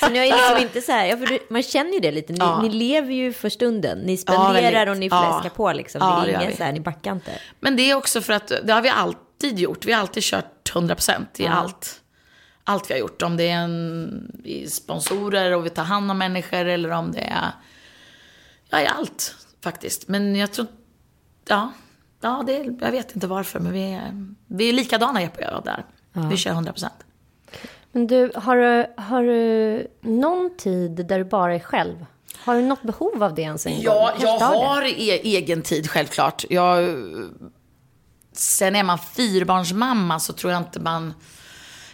Så 0.00 0.08
ni 0.10 0.18
ju 0.18 0.32
liksom 0.32 0.56
inte 0.58 0.80
så 0.80 0.92
här, 0.92 1.06
ja, 1.06 1.16
för 1.16 1.52
man 1.52 1.62
känner 1.62 1.92
ju 1.92 2.00
det 2.00 2.10
lite, 2.12 2.32
ni, 2.32 2.38
Ja. 2.38 2.62
ni 2.62 2.68
lever 2.68 3.12
ju 3.12 3.32
för 3.32 3.48
stunden, 3.48 3.98
ni 3.98 4.12
Ja, 4.12 4.18
spenderar 4.18 4.52
väldigt. 4.72 4.88
och 4.88 4.96
ni 4.96 5.06
Ja. 5.06 5.40
fläskar 5.40 5.56
på 5.56 5.72
liksom. 5.72 5.98
Ja, 6.02 6.22
det 6.26 6.32
är 6.32 6.36
ingen 6.36 6.50
vi. 6.50 6.56
så 6.56 6.64
här, 6.64 6.72
ni 6.72 6.80
backar 6.80 7.12
inte. 7.12 7.30
Men 7.60 7.76
det 7.76 7.90
är 7.90 7.94
också 7.94 8.20
för 8.20 8.32
att 8.32 8.52
det 8.64 8.72
har 8.72 8.82
vi 8.82 8.88
alltid 9.34 9.58
gjort. 9.58 9.84
Vi 9.84 9.92
har 9.92 10.00
alltid 10.00 10.22
kört 10.22 10.72
100% 10.74 11.26
i 11.36 11.46
allt. 11.46 12.00
Allt 12.64 12.90
vi 12.90 12.94
har 12.94 13.00
gjort. 13.00 13.22
Om 13.22 13.36
det 13.36 13.48
är 13.48 13.56
en, 13.56 14.40
i 14.44 14.66
sponsorer 14.66 15.52
och 15.52 15.66
vi 15.66 15.70
tar 15.70 15.84
hand 15.84 16.10
om 16.10 16.18
människor 16.18 16.64
eller 16.64 16.90
om 16.90 17.12
det 17.12 17.20
är... 17.20 17.50
Ja, 18.70 18.80
i 18.80 18.86
allt 18.86 19.34
faktiskt. 19.60 20.08
Men 20.08 20.36
jag 20.36 20.52
tror... 20.52 20.66
Ja, 21.48 21.72
ja 22.20 22.42
det, 22.46 22.76
jag 22.80 22.90
vet 22.90 23.14
inte 23.14 23.26
varför. 23.26 23.60
Men 23.60 23.72
vi 23.72 23.92
är, 23.92 24.34
vi 24.46 24.68
är 24.68 24.72
likadana 24.72 25.22
Jeppe 25.22 25.46
och 25.46 25.52
jag 25.52 25.64
där. 25.64 25.84
Vi 26.30 26.36
kör 26.36 26.50
100%. 26.52 26.88
Men 27.92 28.06
du, 28.06 28.32
har 28.34 28.56
du, 28.56 28.86
har 29.02 29.22
du 29.22 29.86
någon 30.00 30.56
tid 30.56 31.06
där 31.06 31.18
du 31.18 31.24
bara 31.24 31.54
är 31.54 31.60
själv? 31.60 32.06
Har 32.44 32.54
du 32.54 32.62
något 32.62 32.82
behov 32.82 33.22
av 33.22 33.34
det 33.34 33.42
ens 33.42 33.66
en 33.66 33.72
gång? 33.72 33.82
Ja, 33.84 34.14
jag 34.20 34.38
har 34.38 34.82
e- 34.82 35.20
egen 35.24 35.62
tid 35.62 35.90
självklart. 35.90 36.44
Jag, 36.50 36.88
sen 38.36 38.76
är 38.76 38.82
man 38.82 38.98
fyrbarnsmamma 38.98 40.20
så 40.20 40.32
tror 40.32 40.52
jag 40.52 40.60
inte 40.62 40.80
man... 40.80 41.14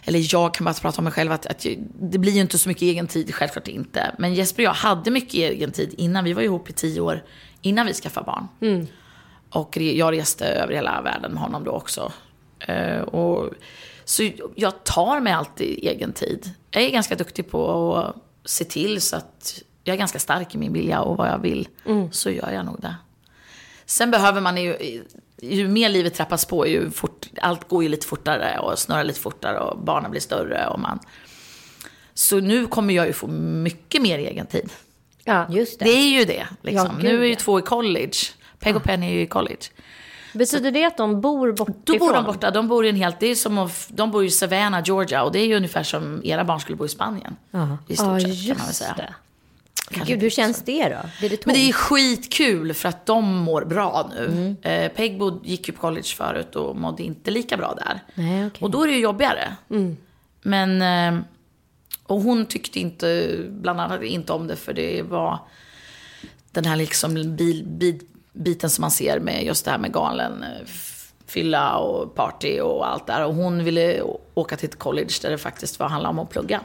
Eller 0.03 0.33
jag 0.33 0.53
kan 0.53 0.65
bara 0.65 0.73
prata 0.73 0.97
om 0.97 1.03
mig 1.03 1.13
själv, 1.13 1.31
att, 1.31 1.45
att 1.45 1.65
det 2.01 2.17
blir 2.17 2.31
ju 2.31 2.41
inte 2.41 2.57
så 2.57 2.69
mycket 2.69 2.81
egen 2.81 3.07
tid, 3.07 3.35
självklart 3.35 3.67
inte. 3.67 4.15
Men 4.17 4.33
Jesper 4.33 4.63
och 4.63 4.65
jag 4.65 4.73
hade 4.73 5.11
mycket 5.11 5.33
egen 5.33 5.71
tid 5.71 5.93
innan, 5.97 6.23
vi 6.23 6.33
var 6.33 6.41
ihop 6.41 6.69
i 6.69 6.73
tio 6.73 7.01
år 7.01 7.23
innan 7.61 7.85
vi 7.85 7.93
skaffade 7.93 8.25
barn. 8.25 8.47
Och 9.49 9.75
re- 9.77 9.95
jag 9.97 10.13
reste 10.13 10.45
över 10.45 10.73
hela 10.73 11.01
världen 11.01 11.31
med 11.31 11.41
honom 11.41 11.63
då 11.63 11.71
också. 11.71 12.11
Eh, 12.59 12.99
och, 13.01 13.49
så 14.05 14.29
jag 14.55 14.83
tar 14.83 15.19
mig 15.19 15.33
alltid 15.33 15.79
egen 15.81 16.13
tid. 16.13 16.49
Jag 16.71 16.83
är 16.83 16.89
ganska 16.89 17.15
duktig 17.15 17.51
på 17.51 17.95
att 17.95 18.15
se 18.49 18.65
till 18.65 19.01
så 19.01 19.15
att 19.15 19.61
jag 19.83 19.93
är 19.93 19.97
ganska 19.97 20.19
stark 20.19 20.55
i 20.55 20.57
min 20.57 20.73
vilja 20.73 21.01
och 21.01 21.17
vad 21.17 21.29
jag 21.29 21.39
vill. 21.39 21.67
Så 22.11 22.29
gör 22.29 22.51
jag 22.51 22.65
nog 22.65 22.81
det. 22.81 22.95
Sen 23.91 24.11
behöver 24.11 24.41
man 24.41 24.57
ju, 24.57 25.01
ju 25.41 25.67
mer 25.67 25.89
livet 25.89 26.13
trappas 26.13 26.45
på, 26.45 26.67
ju 26.67 26.91
fort, 26.91 27.27
allt 27.41 27.67
går 27.67 27.83
ju 27.83 27.89
lite 27.89 28.07
fortare 28.07 28.59
och 28.59 28.79
snurrar 28.79 29.03
lite 29.03 29.19
fortare 29.19 29.59
och 29.59 29.79
barnen 29.83 30.11
blir 30.11 30.21
större 30.21 30.67
och 30.67 30.79
man... 30.79 30.99
Så 32.13 32.39
nu 32.39 32.67
kommer 32.67 32.93
jag 32.93 33.07
ju 33.07 33.13
få 33.13 33.27
mycket 33.27 34.01
mer 34.01 34.19
egen 34.19 34.45
tid. 34.45 34.69
Ja. 35.23 35.45
Just 35.49 35.79
det. 35.79 35.85
Det 35.85 35.91
är 35.91 36.19
ju 36.19 36.25
det. 36.25 36.47
Liksom. 36.61 36.87
Ja, 36.87 37.03
nu 37.03 37.21
är 37.23 37.27
ju 37.27 37.35
två 37.35 37.59
i 37.59 37.61
college. 37.61 38.17
Peg 38.59 38.75
och 38.75 38.83
Penny 38.83 39.05
är 39.05 39.13
ju 39.13 39.21
i 39.21 39.27
college. 39.27 39.61
Betyder 40.33 40.71
det 40.71 40.85
att 40.85 40.97
de 40.97 41.21
bor 41.21 41.51
bort 41.51 41.77
Då 41.83 41.97
bor 41.97 42.13
de 42.13 42.25
borta. 42.25 42.51
De 42.51 42.67
bor 42.67 42.85
i 42.85 42.89
en 42.89 42.95
helt, 42.95 43.19
det 43.19 43.27
är 43.27 43.35
som 43.35 43.57
att, 43.57 43.87
de 43.89 44.11
bor 44.11 44.25
i 44.25 44.29
Savannah, 44.29 44.81
Georgia. 44.85 45.23
Och 45.23 45.31
det 45.31 45.39
är 45.39 45.45
ju 45.45 45.55
ungefär 45.55 45.83
som 45.83 46.21
era 46.23 46.43
barn 46.43 46.59
skulle 46.59 46.75
bo 46.75 46.85
i 46.85 46.89
Spanien. 46.89 47.35
I 47.87 47.95
stort 47.95 48.07
Ja, 48.07 48.19
sett 48.19 48.47
kan 48.47 48.57
man 48.57 48.57
väl 48.57 48.67
just 48.67 48.73
säga. 48.73 48.93
det. 48.97 49.13
Kanske 49.91 50.13
Gud, 50.13 50.21
hur 50.21 50.29
känns 50.29 50.61
det 50.61 50.89
då? 50.89 51.09
Blir 51.19 51.29
det 51.29 51.37
tomt? 51.37 51.45
Men 51.45 51.55
det 51.55 51.69
är 51.69 51.73
skitkul 51.73 52.73
för 52.73 52.89
att 52.89 53.05
de 53.05 53.37
mår 53.37 53.65
bra 53.65 54.11
nu. 54.15 54.25
Mm. 54.25 54.55
Eh, 54.61 54.91
Peg 54.91 55.19
bod, 55.19 55.45
gick 55.45 55.67
ju 55.67 55.73
på 55.73 55.81
college 55.81 56.07
förut 56.17 56.55
och 56.55 56.75
mådde 56.75 57.03
inte 57.03 57.31
lika 57.31 57.57
bra 57.57 57.73
där. 57.73 57.99
Nej, 58.13 58.47
okej. 58.47 58.59
Och 58.61 58.71
då 58.71 58.83
är 58.83 58.87
det 58.87 58.93
ju 58.93 58.99
jobbigare. 58.99 59.55
Men, 60.41 60.81
eh, 60.81 61.21
och 62.03 62.21
hon 62.21 62.45
tyckte 62.45 62.79
inte, 62.79 63.37
bland 63.49 63.81
annat 63.81 64.03
inte 64.03 64.33
om 64.33 64.47
det 64.47 64.55
för 64.55 64.73
det 64.73 65.01
var 65.01 65.39
den 66.51 66.65
här 66.65 66.75
liksom 66.75 67.35
bil, 67.35 67.63
bil, 67.67 67.99
biten 68.33 68.69
som 68.69 68.81
man 68.81 68.91
ser 68.91 69.19
med 69.19 69.43
just 69.43 69.65
det 69.65 69.71
här 69.71 69.77
med 69.77 69.93
galen 69.93 70.43
eh, 70.43 70.67
fylla 71.27 71.77
och 71.77 72.15
party 72.15 72.59
och 72.59 72.87
allt 72.87 73.07
där. 73.07 73.25
Och 73.25 73.35
hon 73.35 73.63
ville 73.63 74.01
åka 74.33 74.57
till 74.57 74.69
ett 74.69 74.79
college 74.79 75.13
där 75.21 75.29
det 75.29 75.37
faktiskt 75.37 75.79
var 75.79 75.89
handla 75.89 76.09
om 76.09 76.19
att 76.19 76.29
plugga. 76.29 76.61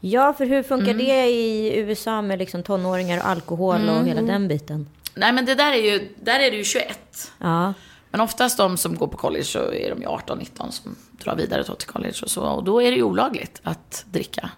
Ja, 0.00 0.32
för 0.32 0.46
hur 0.46 0.62
funkar 0.62 0.90
Mm. 0.90 1.06
det 1.06 1.26
i 1.30 1.76
USA 1.78 2.22
med 2.22 2.38
liksom 2.38 2.62
tonåringar 2.62 3.18
och 3.18 3.26
alkohol 3.26 3.74
och 3.88 3.94
Mm. 3.96 4.06
hela 4.06 4.22
den 4.22 4.48
biten? 4.48 4.88
Nej 5.14 5.32
men 5.32 5.44
det 5.46 5.54
där 5.54 5.72
är 5.72 5.76
ju, 5.92 6.08
där 6.22 6.40
är 6.40 6.50
det 6.50 6.56
ju 6.56 6.64
21. 6.64 7.32
Ja, 7.38 7.74
Men 8.10 8.20
oftast 8.20 8.58
de 8.58 8.76
som 8.76 8.94
går 8.96 9.06
på 9.06 9.16
college 9.16 9.44
så 9.44 9.58
är 9.72 9.90
de 9.90 10.00
ju 10.02 10.06
18-19 10.08 10.70
som 10.70 10.96
drar 11.12 11.36
vidare 11.36 11.64
till 11.64 11.88
college 11.88 12.14
och 12.22 12.30
så. 12.30 12.42
Och 12.42 12.64
då 12.64 12.82
är 12.82 12.90
det 12.90 12.96
ju 12.96 13.02
olagligt 13.02 13.60
att 13.62 14.04
dricka. 14.10 14.50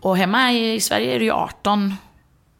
Och 0.00 0.16
hemma 0.16 0.52
i 0.52 0.80
Sverige 0.80 1.14
är 1.14 1.18
det 1.18 1.24
ju 1.24 1.30
18 1.32 1.94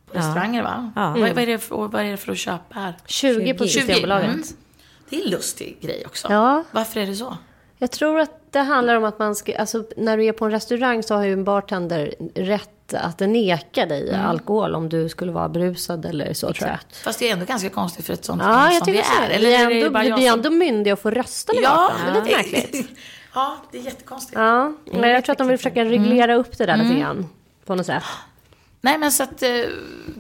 på 0.07 0.19
restauranger 0.19 0.63
va? 0.63 0.93
Ja. 0.97 1.11
Vad, 1.11 1.21
vad, 1.21 1.39
är 1.39 1.47
det 1.47 1.59
för, 1.59 1.77
vad 1.89 1.95
är 1.95 2.11
det 2.11 2.17
för 2.17 2.33
att 2.33 2.39
köpa 2.39 2.79
här? 2.81 2.95
20 3.07 3.55
på 3.55 3.67
20. 3.67 3.71
Systembolaget. 3.81 4.29
Mm. 4.31 4.43
Det 5.09 5.17
är 5.17 5.25
en 5.25 5.31
lustig 5.31 5.79
grej 5.81 6.03
också. 6.07 6.29
Ja. 6.31 6.65
Varför 6.71 7.01
är 7.01 7.07
det 7.07 7.15
så? 7.17 7.37
Jag 7.85 7.91
tror 7.91 8.21
att 8.21 8.31
det 8.53 8.59
handlar 8.61 8.95
om 8.95 9.05
att 9.05 9.19
man 9.19 9.35
ska, 9.35 9.57
alltså 9.57 9.85
när 9.97 10.17
du 10.17 10.25
är 10.25 10.33
på 10.33 10.45
en 10.45 10.51
restaurang 10.51 11.03
så 11.03 11.15
har 11.15 11.25
ju 11.25 11.33
en 11.33 11.45
bartender 11.45 12.15
rätt 12.35 12.95
att 12.95 13.21
neka 13.21 13.87
dig 13.87 14.09
Mm. 14.11 14.27
alkohol 14.27 14.75
om 14.75 14.89
du 14.89 15.09
skulle 15.09 15.33
vara 15.33 15.49
brusad 15.49 16.05
eller 16.07 16.33
så 16.35 16.53
tror 16.53 16.69
jag. 16.69 16.79
Fast 17.05 17.19
det 17.19 17.29
är 17.29 17.33
ändå 17.33 17.45
ganska 17.45 17.69
konstigt 17.69 18.07
för 18.07 18.13
ett 18.13 18.25
sånt 18.25 18.43
Ja, 18.45 18.73
jag 18.73 18.85
som 18.85 18.93
vi 18.93 18.99
är. 18.99 19.31
Eller 19.31 19.49
vi 19.49 19.55
är 19.55 19.71
ändå, 19.71 19.91
bara 19.91 20.03
vi 20.03 20.13
blir 20.13 20.29
som... 20.31 20.39
ändå 20.39 20.51
myndiga 20.51 20.93
och 20.93 20.99
får 21.01 21.11
rösta 21.11 21.53
med 21.55 21.63
Ja, 21.63 21.93
ja. 22.07 22.13
Det 22.13 22.19
är 22.33 22.39
lite 22.39 22.51
märkligt. 22.57 22.91
ja, 23.35 23.57
det 23.73 23.79
är 23.79 23.83
jättekonstigt. 23.83 24.39
Ja, 24.39 24.73
men 24.85 25.11
jag 25.11 25.25
tror 25.25 25.33
att 25.33 25.39
de 25.39 25.49
vill 25.49 25.57
försöka 25.59 25.85
reglera 25.85 26.35
upp 26.35 26.59
det 26.59 26.67
där 26.67 26.75
Mm. 26.75 26.87
lite 26.89 27.01
grann. 27.01 27.27
På 27.67 27.75
något 27.75 27.87
sätt. 27.87 28.03
Nej, 28.81 28.99
men 28.99 29.13
så 29.13 29.23
att 29.23 29.43
eh, 29.43 29.49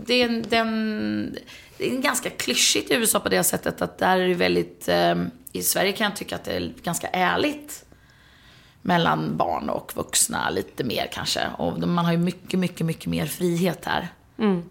det 0.06 0.14
är 0.22 0.24
en, 0.28 0.44
den, 0.48 1.36
det 1.84 1.96
är 1.96 2.00
ganska 2.00 2.30
klyschigt 2.30 2.90
i 2.90 2.94
USA 2.94 3.20
på 3.20 3.28
det 3.28 3.44
sättet 3.44 3.82
att 3.82 3.98
där 3.98 4.18
är 4.18 4.28
det 4.28 4.34
väldigt, 4.34 4.88
eh, 4.88 5.14
i 5.52 5.62
Sverige 5.62 5.92
kan 5.92 6.04
jag 6.04 6.16
tycka 6.16 6.36
att 6.36 6.44
det 6.44 6.52
är 6.52 6.72
ganska 6.82 7.08
ärligt 7.08 7.84
mellan 8.82 9.36
barn 9.36 9.70
och 9.70 9.92
vuxna, 9.96 10.50
lite 10.50 10.84
mer 10.84 11.08
kanske. 11.12 11.40
Och 11.58 11.78
man 11.78 12.04
har 12.04 12.12
ju 12.12 12.18
mycket, 12.18 12.58
mycket, 12.58 12.86
mycket 12.86 13.06
mer 13.06 13.26
frihet 13.26 13.84
här. 13.84 14.08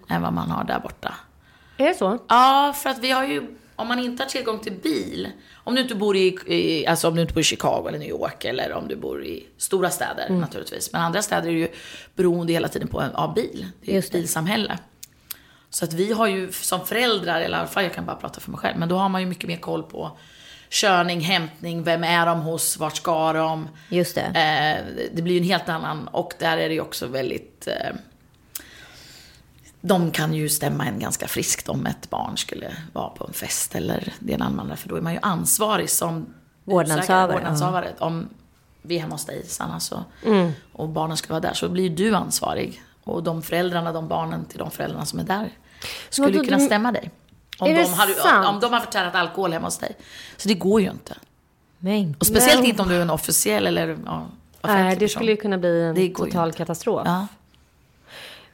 än 0.07 0.21
vad 0.21 0.33
man 0.33 0.51
har 0.51 0.63
där 0.63 0.79
borta. 0.79 1.15
Är 1.77 1.85
det 1.85 1.93
så? 1.93 2.19
Ja, 2.27 2.73
för 2.77 2.89
att 2.89 2.99
vi 2.99 3.11
har 3.11 3.25
ju, 3.25 3.47
om 3.75 3.87
man 3.87 3.99
inte 3.99 4.23
har 4.23 4.29
tillgång 4.29 4.59
till 4.59 4.73
bil, 4.73 5.29
om 5.53 5.75
du 5.75 5.81
inte 5.81 5.95
bor 5.95 6.15
i, 6.17 6.37
i 6.47 6.87
alltså 6.87 7.07
om 7.07 7.15
du 7.15 7.21
inte 7.21 7.33
bor 7.33 7.41
i 7.41 7.43
Chicago 7.43 7.85
eller 7.87 7.99
New 7.99 8.09
York 8.09 8.45
eller 8.45 8.73
om 8.73 8.87
du 8.87 8.95
bor 8.95 9.23
i 9.25 9.47
stora 9.57 9.89
städer 9.89 10.29
naturligtvis. 10.29 10.93
Men 10.93 11.01
andra 11.01 11.21
städer 11.21 11.47
är 11.47 11.53
ju 11.53 11.67
beroende 12.15 12.53
hela 12.53 12.67
tiden 12.67 12.87
på 12.87 13.03
av 13.13 13.33
bil. 13.33 13.67
Det 13.81 13.91
är 13.91 13.93
ju 13.93 13.99
ett 13.99 14.11
bilsamhälle. 14.11 14.77
Så 15.73 15.85
att 15.85 15.93
vi 15.93 16.13
har 16.13 16.27
ju 16.27 16.51
som 16.51 16.85
föräldrar, 16.85 17.41
eller 17.41 17.57
i 17.57 17.59
alla 17.59 17.67
fall 17.67 17.83
jag 17.83 17.93
kan 17.93 18.05
bara 18.05 18.15
prata 18.15 18.39
för 18.39 18.51
mig 18.51 18.59
själv, 18.59 18.77
men 18.77 18.89
då 18.89 18.97
har 18.97 19.09
man 19.09 19.21
ju 19.21 19.27
mycket 19.27 19.47
mer 19.47 19.57
koll 19.57 19.83
på 19.83 20.17
körning, 20.69 21.21
hämtning, 21.21 21.83
vem 21.83 22.03
är 22.03 22.25
de 22.25 22.41
hos, 22.41 22.77
vart 22.77 22.95
ska 22.95 23.33
de? 23.33 23.67
Just 23.89 24.15
det. 24.15 24.21
Eh, 24.21 25.05
det 25.13 25.21
blir 25.21 25.33
ju 25.33 25.39
en 25.39 25.47
helt 25.47 25.69
annan, 25.69 26.07
och 26.07 26.33
där 26.39 26.57
är 26.57 26.67
det 26.69 26.73
ju 26.73 26.81
också 26.81 27.07
väldigt 27.07 27.67
eh, 27.67 27.95
de 29.81 30.11
kan 30.11 30.33
ju 30.33 30.49
stämma 30.49 30.85
en 30.85 30.99
ganska 30.99 31.27
friskt 31.27 31.69
om 31.69 31.85
ett 31.85 32.09
barn 32.09 32.37
skulle 32.37 32.77
vara 32.93 33.09
på 33.09 33.25
en 33.27 33.33
fest 33.33 33.75
eller 33.75 34.13
det 34.19 34.33
ena 34.33 34.45
andra, 34.45 34.75
för 34.75 34.89
då 34.89 34.95
är 34.95 35.01
man 35.01 35.13
ju 35.13 35.19
ansvarig 35.21 35.89
som 35.89 36.33
Vårdnadshavare. 36.63 37.93
Om 37.99 38.29
vi 38.81 38.95
är 38.95 38.99
hemma 39.01 39.15
hos 39.15 39.25
dig, 39.25 39.45
Sanna, 39.47 39.79
så, 39.79 40.03
Mm. 40.25 40.51
och 40.73 40.89
barnen 40.89 41.17
ska 41.17 41.33
vara 41.33 41.39
där, 41.39 41.53
så 41.53 41.69
blir 41.69 41.89
du 41.89 42.15
ansvarig. 42.15 42.81
Och 43.03 43.23
de 43.23 43.41
föräldrarna, 43.41 43.91
de 43.91 44.07
barnen 44.07 44.45
till 44.45 44.59
de 44.59 44.71
föräldrarna 44.71 45.05
som 45.05 45.19
är 45.19 45.23
där, 45.23 45.51
skulle 46.09 46.37
ju 46.37 46.43
kunna 46.43 46.57
du- 46.57 46.65
stämma 46.65 46.91
dig. 46.91 47.11
Om 47.59 47.67
Är 47.69 47.73
det 47.75 47.83
de, 47.83 47.93
hade, 47.93 48.13
sant? 48.13 48.47
om, 48.47 48.59
de 48.59 48.73
har 48.73 48.79
förtärat 48.79 49.15
alkohol 49.15 49.53
hemma 49.53 49.67
hos 49.67 49.77
dig. 49.77 49.95
Så 50.37 50.47
det 50.47 50.53
går 50.53 50.81
ju 50.81 50.89
inte. 50.89 51.15
Men, 51.79 52.15
Och 52.19 52.25
speciellt 52.25 52.59
Men- 52.59 52.69
inte 52.69 52.81
om 52.81 52.89
du 52.89 52.95
är 52.95 53.01
en 53.01 53.09
officiell 53.09 53.67
eller 53.67 53.97
ja, 54.05 54.25
Nej, 54.61 54.83
det 54.89 54.95
person. 54.95 55.09
skulle 55.09 55.31
ju 55.31 55.37
kunna 55.37 55.57
bli 55.57 55.81
en 55.81 55.95
Det 55.95 56.09
total 56.09 56.47
inte. 56.47 56.57
katastrof. 56.57 57.01
Ja. 57.05 57.27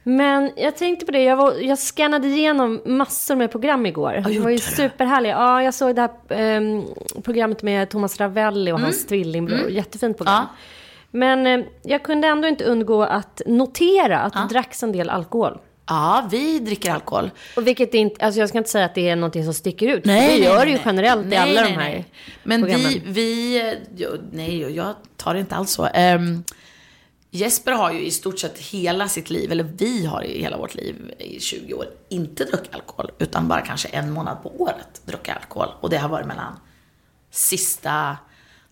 Men 0.02 0.52
jag 0.56 0.76
tänkte 0.76 1.06
på 1.06 1.12
det, 1.12 1.22
jag, 1.22 1.36
var, 1.36 1.54
jag 1.54 1.78
scannade 1.78 2.28
igenom 2.28 2.80
massor 2.86 3.36
med 3.36 3.50
program 3.50 3.86
igår. 3.86 4.12
Det 4.12 4.20
var 4.20 4.30
ju 4.30 4.36
gjorde 4.36 4.52
du? 4.52 4.58
superhärliga. 4.58 5.32
Ja, 5.32 5.62
jag 5.62 5.74
såg 5.74 5.96
det 5.96 6.00
här 6.00 6.10
ehm, 6.28 6.84
programmet 7.22 7.62
med 7.62 7.90
Thomas 7.90 8.20
Ravelli 8.20 8.72
och 8.72 8.80
hans 8.80 9.06
tvillingbror. 9.06 9.70
Jättefint 9.70 10.16
program. 10.16 10.34
Mm. 10.34 10.46
Ja. 10.46 10.56
Men 11.10 11.46
eh, 11.60 11.66
jag 11.82 12.02
kunde 12.02 12.28
ändå 12.28 12.48
inte 12.48 12.64
undgå 12.64 13.02
att 13.02 13.42
notera 13.46 14.20
att 14.20 14.32
det 14.32 14.46
dracks 14.54 14.82
en 14.82 14.92
del 14.92 15.10
alkohol. 15.10 15.58
Ja, 15.86 16.28
vi 16.30 16.58
dricker 16.58 16.90
alkohol. 16.90 17.30
Och 17.56 17.66
vilket 17.66 17.94
inte, 17.94 18.24
alltså 18.24 18.40
jag 18.40 18.48
ska 18.48 18.58
inte 18.58 18.70
säga 18.70 18.84
att 18.84 18.94
det 18.94 19.08
är 19.08 19.16
någonting 19.16 19.44
som 19.44 19.54
sticker 19.54 19.88
ut. 19.88 20.04
Nej, 20.04 20.20
det 20.20 20.34
nej, 20.34 20.42
gör 20.42 20.56
nej, 20.56 20.64
det 20.64 20.70
ju 20.70 20.76
nej. 20.76 20.84
generellt 20.86 21.26
i 21.26 21.28
Nej, 21.28 21.38
alla 21.38 21.60
nej, 21.62 21.72
de 21.72 21.82
här. 21.82 22.04
Men 22.42 22.60
programmen. 22.60 22.88
vi, 22.88 23.02
vi, 23.06 23.76
nej 24.32 24.60
jag 24.76 24.94
tar 25.16 25.34
det 25.34 25.40
inte 25.40 25.54
alls 25.54 25.70
så. 25.70 25.88
Ehm, 25.94 26.44
Jesper 27.32 27.72
har 27.72 27.92
ju 27.92 28.00
i 28.00 28.10
stort 28.10 28.38
sett 28.38 28.58
hela 28.58 29.08
sitt 29.08 29.30
liv, 29.30 29.52
eller 29.52 29.64
vi 29.64 30.06
har 30.06 30.22
i 30.22 30.42
hela 30.42 30.56
vårt 30.56 30.74
liv 30.74 31.14
i 31.18 31.40
20 31.40 31.74
år, 31.74 31.86
inte 32.08 32.44
druckit 32.44 32.74
alkohol. 32.74 33.10
Utan 33.18 33.48
bara 33.48 33.60
kanske 33.60 33.88
en 33.88 34.10
månad 34.10 34.42
på 34.42 34.62
året 34.62 35.02
druckit 35.04 35.36
alkohol. 35.36 35.68
Och 35.80 35.90
det 35.90 35.98
har 35.98 36.08
varit 36.08 36.26
mellan 36.26 36.60
sista 37.30 38.16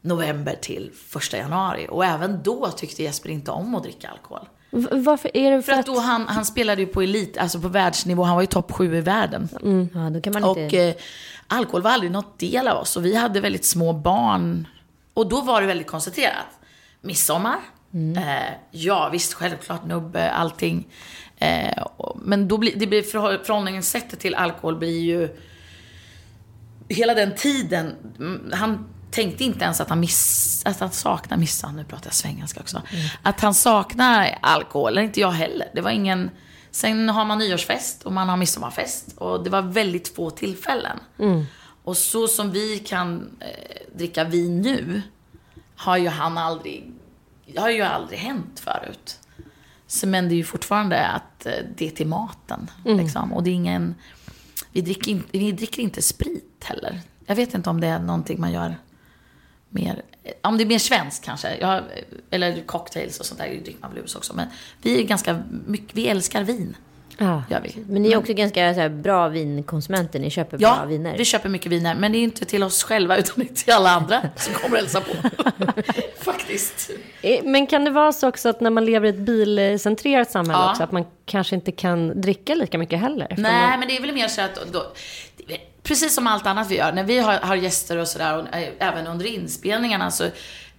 november 0.00 0.57
till 0.62 0.91
första 1.07 1.37
januari. 1.37 1.87
Och 1.91 2.05
även 2.05 2.43
då 2.43 2.71
tyckte 2.71 3.03
Jesper 3.03 3.29
inte 3.29 3.50
om 3.50 3.75
att 3.75 3.83
dricka 3.83 4.09
alkohol. 4.09 4.49
Varför 4.70 5.37
är 5.37 5.50
det 5.50 5.62
för, 5.62 5.72
För 5.72 5.80
att 5.80 5.87
då 5.87 5.98
han, 6.00 6.28
han 6.28 6.44
spelade 6.44 6.80
ju 6.82 6.87
på 6.87 7.02
elit, 7.02 7.38
alltså 7.38 7.60
på 7.60 7.68
världsnivå, 7.68 8.22
han 8.22 8.34
var 8.34 8.42
ju 8.42 8.46
topp 8.46 8.72
sju 8.72 8.96
i 8.96 9.00
världen. 9.00 9.48
ja, 9.94 10.10
då 10.10 10.20
kan 10.20 10.32
man 10.32 10.44
Och 10.44 10.58
inte... 10.58 10.78
eh, 10.88 10.94
alkohol 11.46 11.82
var 11.82 11.90
aldrig 11.90 12.12
något 12.12 12.38
del 12.38 12.68
av 12.68 12.76
oss. 12.78 12.96
Och 12.96 13.04
vi 13.04 13.14
hade 13.16 13.40
väldigt 13.40 13.64
små 13.64 13.92
barn. 13.92 14.68
Och 15.14 15.28
då 15.28 15.40
var 15.40 15.60
det 15.60 15.66
väldigt 15.66 15.87
koncentrerat. 15.87 16.46
Midsommar. 17.00 17.58
Eh, 18.16 18.54
ja, 18.70 19.08
visst, 19.12 19.34
självklart 19.34 19.84
nubbe, 19.87 20.30
allting. 20.30 20.87
Eh, 21.37 21.82
och, 21.82 22.18
men 22.22 22.48
då 22.48 22.58
blir, 22.58 22.72
det 22.76 22.87
blir 22.87 23.02
förhå- 23.02 23.44
förhållningssättet 23.44 24.20
till 24.20 24.34
alkohol 24.34 24.76
blir 24.78 25.00
ju... 25.00 25.28
Hela 26.88 27.14
den 27.14 27.34
tiden, 27.34 27.94
mm, 28.18 28.50
han 28.54 28.87
tänkte 29.11 29.45
inte 29.45 29.65
ens 29.65 29.81
att 29.81 29.88
han, 29.88 30.00
miss, 30.00 30.62
att 30.67 30.81
han 30.81 30.91
saknar 30.91 31.37
missa, 31.37 31.73
nu 31.73 31.85
pratar 31.85 32.07
jag 32.07 32.15
svengelska 32.15 32.61
också. 32.61 32.83
Att 33.23 33.41
han 33.41 33.55
saknar 33.55 34.38
alkohol, 34.43 34.93
eller 34.93 35.03
inte 35.03 35.21
jag 35.21 35.31
heller. 35.31 35.69
Det 35.75 35.81
var 35.81 35.91
ingen... 35.91 36.31
Sen 36.71 37.09
har 37.09 37.25
man 37.25 37.38
nyårsfest 37.38 38.03
och 38.03 38.12
man 38.12 38.29
har 38.29 38.37
midsommarfest. 38.37 39.12
Och 39.17 39.45
det 39.45 39.50
var 39.50 39.62
väldigt 39.62 40.17
få 40.17 40.31
tillfällen. 40.31 40.99
Och 41.85 41.97
så 41.97 42.29
som 42.29 42.50
vi 42.50 42.79
kan 42.79 43.31
eh, 43.41 43.97
dricka 43.97 44.25
vin 44.25 44.61
nu, 44.61 45.03
har 45.77 45.97
ju 45.97 46.09
han 46.09 46.38
aldrig, 46.38 46.93
har 47.57 47.71
ju 47.71 47.83
aldrig 47.83 48.19
hänt 48.19 48.61
förut. 48.61 49.19
Så, 49.87 50.07
men 50.07 50.29
det 50.29 50.35
är 50.35 50.37
ju 50.37 50.45
fortfarande 50.45 51.07
att 51.07 51.47
eh, 51.47 51.53
det 51.77 51.87
är 51.87 51.91
till 51.91 52.07
maten. 52.07 52.71
Liksom. 52.99 53.33
Och 53.33 53.43
det 53.43 53.50
är 53.50 53.55
ingen, 53.55 53.95
vi 54.73 54.81
dricker, 54.81 55.11
in, 55.11 55.23
vi 55.31 55.53
dricker 55.53 55.83
inte 55.83 56.03
sprit 56.03 56.65
heller. 56.65 57.00
Jag 57.27 57.37
vet 57.37 57.55
inte 57.55 57.71
om 57.71 57.81
det 57.81 57.87
är 57.87 57.99
någonting 57.99 58.41
man 58.41 58.53
gör 58.53 58.77
mer, 59.70 60.02
om 60.42 60.58
det 60.58 60.64
är 60.64 60.66
mer 60.66 60.78
svenskt 60.78 61.25
kanske. 61.25 61.56
Jag, 61.60 61.82
eller 62.30 62.62
cocktails 62.66 63.20
och 63.20 63.26
sånt 63.26 63.40
där 63.40 63.46
dricker 63.48 63.80
man 63.80 63.90
blues 63.92 64.14
också. 64.16 64.34
Men 64.34 64.46
vi 64.82 65.00
är 65.00 65.04
ganska 65.04 65.42
mycket, 65.66 65.96
vi 65.96 66.08
älskar 66.08 66.42
vin. 66.42 66.76
Ja. 67.20 67.42
Gör 67.50 67.60
vi. 67.60 67.76
Men 67.88 68.02
ni 68.02 68.12
är 68.12 68.16
också 68.16 68.32
ganska 68.34 68.75
så 68.75 68.80
här, 68.80 68.88
bra 68.88 69.28
vinkonsumenter, 69.28 70.18
ni 70.18 70.30
köper 70.30 70.58
bra 70.58 70.76
Ja, 70.80 70.87
viner. 70.87 71.18
vi 71.18 71.25
köper 71.25 71.48
mycket 71.48 71.72
viner. 71.72 71.94
Men 71.94 72.12
det 72.12 72.18
är 72.18 72.22
inte 72.22 72.44
till 72.44 72.62
oss 72.62 72.82
själva 72.82 73.16
utan 73.18 73.34
det 73.37 73.50
är 73.50 73.54
till 73.54 73.72
alla 73.72 73.90
andra 73.90 74.22
som 74.37 74.54
kommer 74.54 74.76
och 74.76 74.80
hälsa 74.80 75.00
på. 75.00 75.12
Faktiskt. 76.25 76.90
Eh, 77.22 77.44
Men 77.44 77.66
kan 77.66 77.84
det 77.84 77.90
vara 77.90 78.12
så 78.12 78.28
också 78.28 78.48
att 78.48 78.60
när 78.60 78.70
man 78.70 78.84
lever 78.84 79.06
i 79.06 79.10
ett 79.10 79.16
bilcentrerat 79.18 80.30
samhälle 80.30 80.58
Ja. 80.58 80.70
också, 80.70 80.82
att 80.82 80.92
man 80.92 81.04
kanske 81.26 81.54
inte 81.54 81.72
kan 81.72 82.20
dricka 82.20 82.54
lika 82.54 82.78
mycket 82.78 83.00
heller? 83.00 83.34
Nej, 83.38 83.70
man, 83.70 83.78
men 83.80 83.88
det 83.88 83.96
är 83.96 84.00
väl 84.00 84.12
mer 84.14 84.28
så 84.28 84.40
att 84.40 84.72
då, 84.72 84.82
precis 85.88 86.14
som 86.14 86.26
allt 86.26 86.47
annat 86.47 86.71
vi 86.71 86.76
gör, 86.76 86.92
när 86.92 87.04
vi 87.04 87.18
har, 87.18 87.35
har 87.40 87.57
gäster 87.57 87.97
och 87.97 88.09
sådär, 88.09 88.38
och 88.38 88.57
eh, 88.57 88.68
även 88.78 89.07
under 89.07 89.26
inspelningarna 89.26 90.11
så 90.11 90.25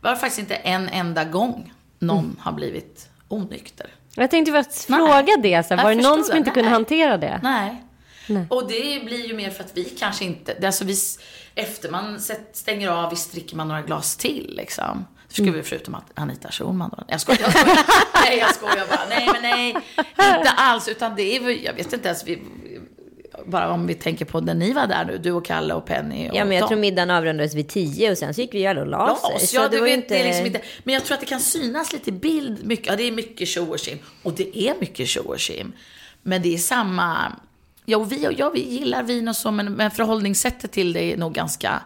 var 0.01 0.11
det 0.11 0.17
faktiskt 0.17 0.39
inte 0.39 0.55
en 0.55 0.89
enda 0.89 1.23
gång 1.23 1.73
någon 1.99 2.19
Mm. 2.25 2.35
har 2.39 2.51
blivit 2.51 3.09
onykter. 3.27 3.87
jag 4.15 4.31
tänkte 4.31 4.51
faktiskt 4.51 4.89
Nej. 4.89 4.99
fråga 4.99 5.37
det, 5.43 5.63
så 5.67 5.73
här, 5.73 5.77
Jag 5.81 5.83
var 5.83 5.95
det 5.95 6.01
någon 6.09 6.23
som 6.23 6.31
det. 6.31 6.37
inte 6.37 6.49
kunde 6.51 6.69
Nej. 6.69 6.73
hantera 6.73 7.17
det? 7.17 7.39
Nej. 7.43 7.83
Nej. 8.27 8.45
Och 8.49 8.67
det 8.67 9.05
blir 9.05 9.27
ju 9.27 9.33
mer 9.35 9.49
för 9.49 9.63
att 9.63 9.71
vi 9.77 9.83
kanske 9.85 10.25
inte, 10.25 10.67
alltså 10.67 10.85
vi, 10.85 10.95
efter 11.55 11.89
man 11.89 12.19
stänger 12.53 12.87
av, 12.89 13.09
visst 13.09 13.31
dricker 13.31 13.55
man 13.55 13.67
några 13.67 13.81
glas 13.81 14.15
till 14.17 14.53
liksom. 14.57 15.05
Skulle 15.29 15.47
Mm. 15.47 15.61
vi 15.61 15.67
förutom 15.67 15.95
att 15.95 16.05
Anita 16.15 16.51
Schulman 16.51 16.93
då. 16.97 17.03
Jag 17.07 17.21
skojar, 17.21 17.39
jag 17.41 17.51
skojar. 17.51 17.79
nej 18.25 18.37
jag 18.37 18.55
skojar 18.55 18.87
bara. 18.89 19.01
Nej 19.09 19.29
men 19.33 19.41
nej, 19.41 19.69
inte 20.37 20.49
alls. 20.57 20.87
Utan 20.87 21.15
det 21.15 21.35
är 21.37 21.65
jag 21.65 21.73
vet 21.73 21.93
inte 21.93 22.07
ens, 22.07 22.27
vi, 22.27 22.41
bara 23.45 23.71
om 23.71 23.87
vi 23.87 23.93
tänker 23.93 24.25
på 24.25 24.39
när 24.41 24.53
ni 24.53 24.73
var 24.73 24.87
där 24.87 25.05
nu, 25.05 25.17
du 25.17 25.31
och 25.31 25.45
Kalle 25.45 25.73
och 25.73 25.85
Penny 25.85 26.29
och 26.29 26.35
Ja, 26.35 26.45
men 26.45 26.53
jag 26.57 26.61
dem. 26.61 26.67
tror 26.67 26.79
middagen 26.79 27.11
avrundades 27.11 27.55
vid 27.55 27.67
tio 27.67 28.11
och 28.11 28.17
sen 28.17 28.33
så 28.33 28.41
gick 28.41 28.53
vi 28.53 28.67
alla 28.67 28.81
och 28.81 28.87
la 28.87 29.19
så 29.39 29.55
ja, 29.55 29.67
det 29.67 29.77
var 29.79 29.85
vet, 29.85 30.09
det 30.09 30.23
liksom 30.23 30.45
inte... 30.45 30.61
Men 30.83 30.93
jag 30.93 31.05
tror 31.05 31.13
att 31.15 31.19
det 31.21 31.25
kan 31.25 31.39
synas 31.39 31.93
lite 31.93 32.09
i 32.09 32.13
bild. 32.13 32.65
Mycket, 32.65 32.87
ja, 32.87 32.95
det 32.95 33.03
är 33.03 33.11
mycket 33.11 33.47
tjo 33.47 33.65
och 33.71 33.79
tjim. 33.79 33.97
Och 34.23 34.33
det 34.33 34.57
är 34.57 34.73
mycket 34.79 35.07
tjo 35.07 35.21
och 35.21 35.39
tjim. 35.39 35.73
Men 36.21 36.41
det 36.41 36.53
är 36.53 36.57
samma... 36.57 37.35
Ja, 37.85 37.97
och 37.97 38.11
vi, 38.11 38.27
och 38.27 38.33
jag, 38.33 38.51
vi 38.51 38.61
gillar 38.69 39.03
vin 39.03 39.27
och 39.27 39.35
så, 39.35 39.51
men, 39.51 39.73
men 39.73 39.91
förhållningssättet 39.91 40.71
till 40.71 40.93
det 40.93 41.13
är 41.13 41.17
nog 41.17 41.33
ganska 41.33 41.81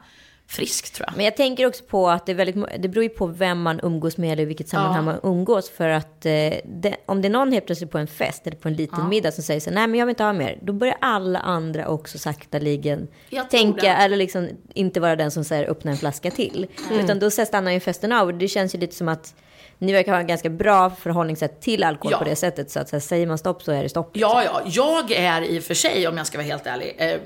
friskt 0.47 0.95
tror 0.95 1.07
jag. 1.09 1.15
Men 1.17 1.25
jag 1.25 1.37
tänker 1.37 1.65
också 1.65 1.83
på 1.83 2.09
att 2.09 2.25
det, 2.25 2.31
är 2.31 2.35
väldigt, 2.35 2.65
det 2.79 2.87
beror 2.87 3.03
ju 3.03 3.09
på 3.09 3.25
vem 3.25 3.61
man 3.61 3.79
umgås 3.83 4.17
med 4.17 4.31
eller 4.31 4.43
i 4.43 4.45
vilket 4.45 4.69
sammanhang 4.69 5.05
man 5.05 5.19
umgås. 5.23 5.69
För 5.69 5.89
att 5.89 6.25
eh, 6.25 6.31
det, 6.65 6.95
om 7.05 7.21
det 7.21 7.27
är 7.27 7.29
någon 7.29 7.51
helt 7.51 7.65
plötsligt 7.65 7.91
på 7.91 7.97
en 7.97 8.07
fest 8.07 8.47
eller 8.47 8.57
på 8.57 8.67
en 8.67 8.73
liten 8.73 9.09
middag 9.09 9.31
som 9.31 9.43
säger 9.43 9.59
så 9.59 9.71
nej 9.71 9.87
men 9.87 9.99
jag 9.99 10.05
vill 10.05 10.11
inte 10.11 10.23
ha 10.23 10.33
mer. 10.33 10.59
Då 10.61 10.73
börjar 10.73 10.97
alla 11.01 11.39
andra 11.39 11.87
också 11.87 12.17
sakteligen 12.17 13.07
tänka, 13.51 13.81
det. 13.81 13.87
eller 13.87 14.17
liksom 14.17 14.49
inte 14.73 14.99
vara 14.99 15.15
den 15.15 15.31
som 15.31 15.43
säger 15.43 15.69
öppna 15.69 15.91
en 15.91 15.97
flaska 15.97 16.31
till. 16.31 16.67
Utan 16.91 17.19
då 17.19 17.29
stannar 17.31 17.71
ju 17.71 17.79
festen 17.79 18.11
av. 18.11 18.27
Och 18.27 18.33
det 18.33 18.47
känns 18.47 18.75
ju 18.75 18.79
lite 18.79 18.95
som 18.95 19.07
att 19.09 19.35
ni 19.77 19.93
verkar 19.93 20.11
ha 20.11 20.19
en 20.19 20.27
ganska 20.27 20.49
bra 20.49 20.89
förhållningssätt 20.89 21.61
till 21.61 21.83
alkohol 21.83 22.11
Ja. 22.11 22.17
på 22.17 22.23
det 22.23 22.35
sättet. 22.35 22.71
Så 22.71 22.79
att 22.79 22.89
så 22.89 22.95
här, 22.95 23.01
säger 23.01 23.27
man 23.27 23.37
stopp 23.37 23.63
så 23.63 23.71
är 23.71 23.83
det 23.83 23.89
stopp. 23.89 24.09
Ja, 24.13 24.43
ja. 24.43 24.61
Jag 24.65 25.11
är 25.11 25.41
i 25.41 25.59
och 25.59 25.63
för 25.63 25.73
sig, 25.73 26.07
om 26.07 26.17
jag 26.17 26.27
ska 26.27 26.37
vara 26.37 26.47
helt 26.47 26.67
ärlig, 26.67 26.95
eh, 26.97 27.17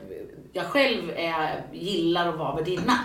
jag 0.53 0.65
själv 0.65 1.09
är, 1.09 1.63
gillar 1.73 2.27
att 2.27 2.37
vara 2.37 2.55
värdinna. 2.55 2.99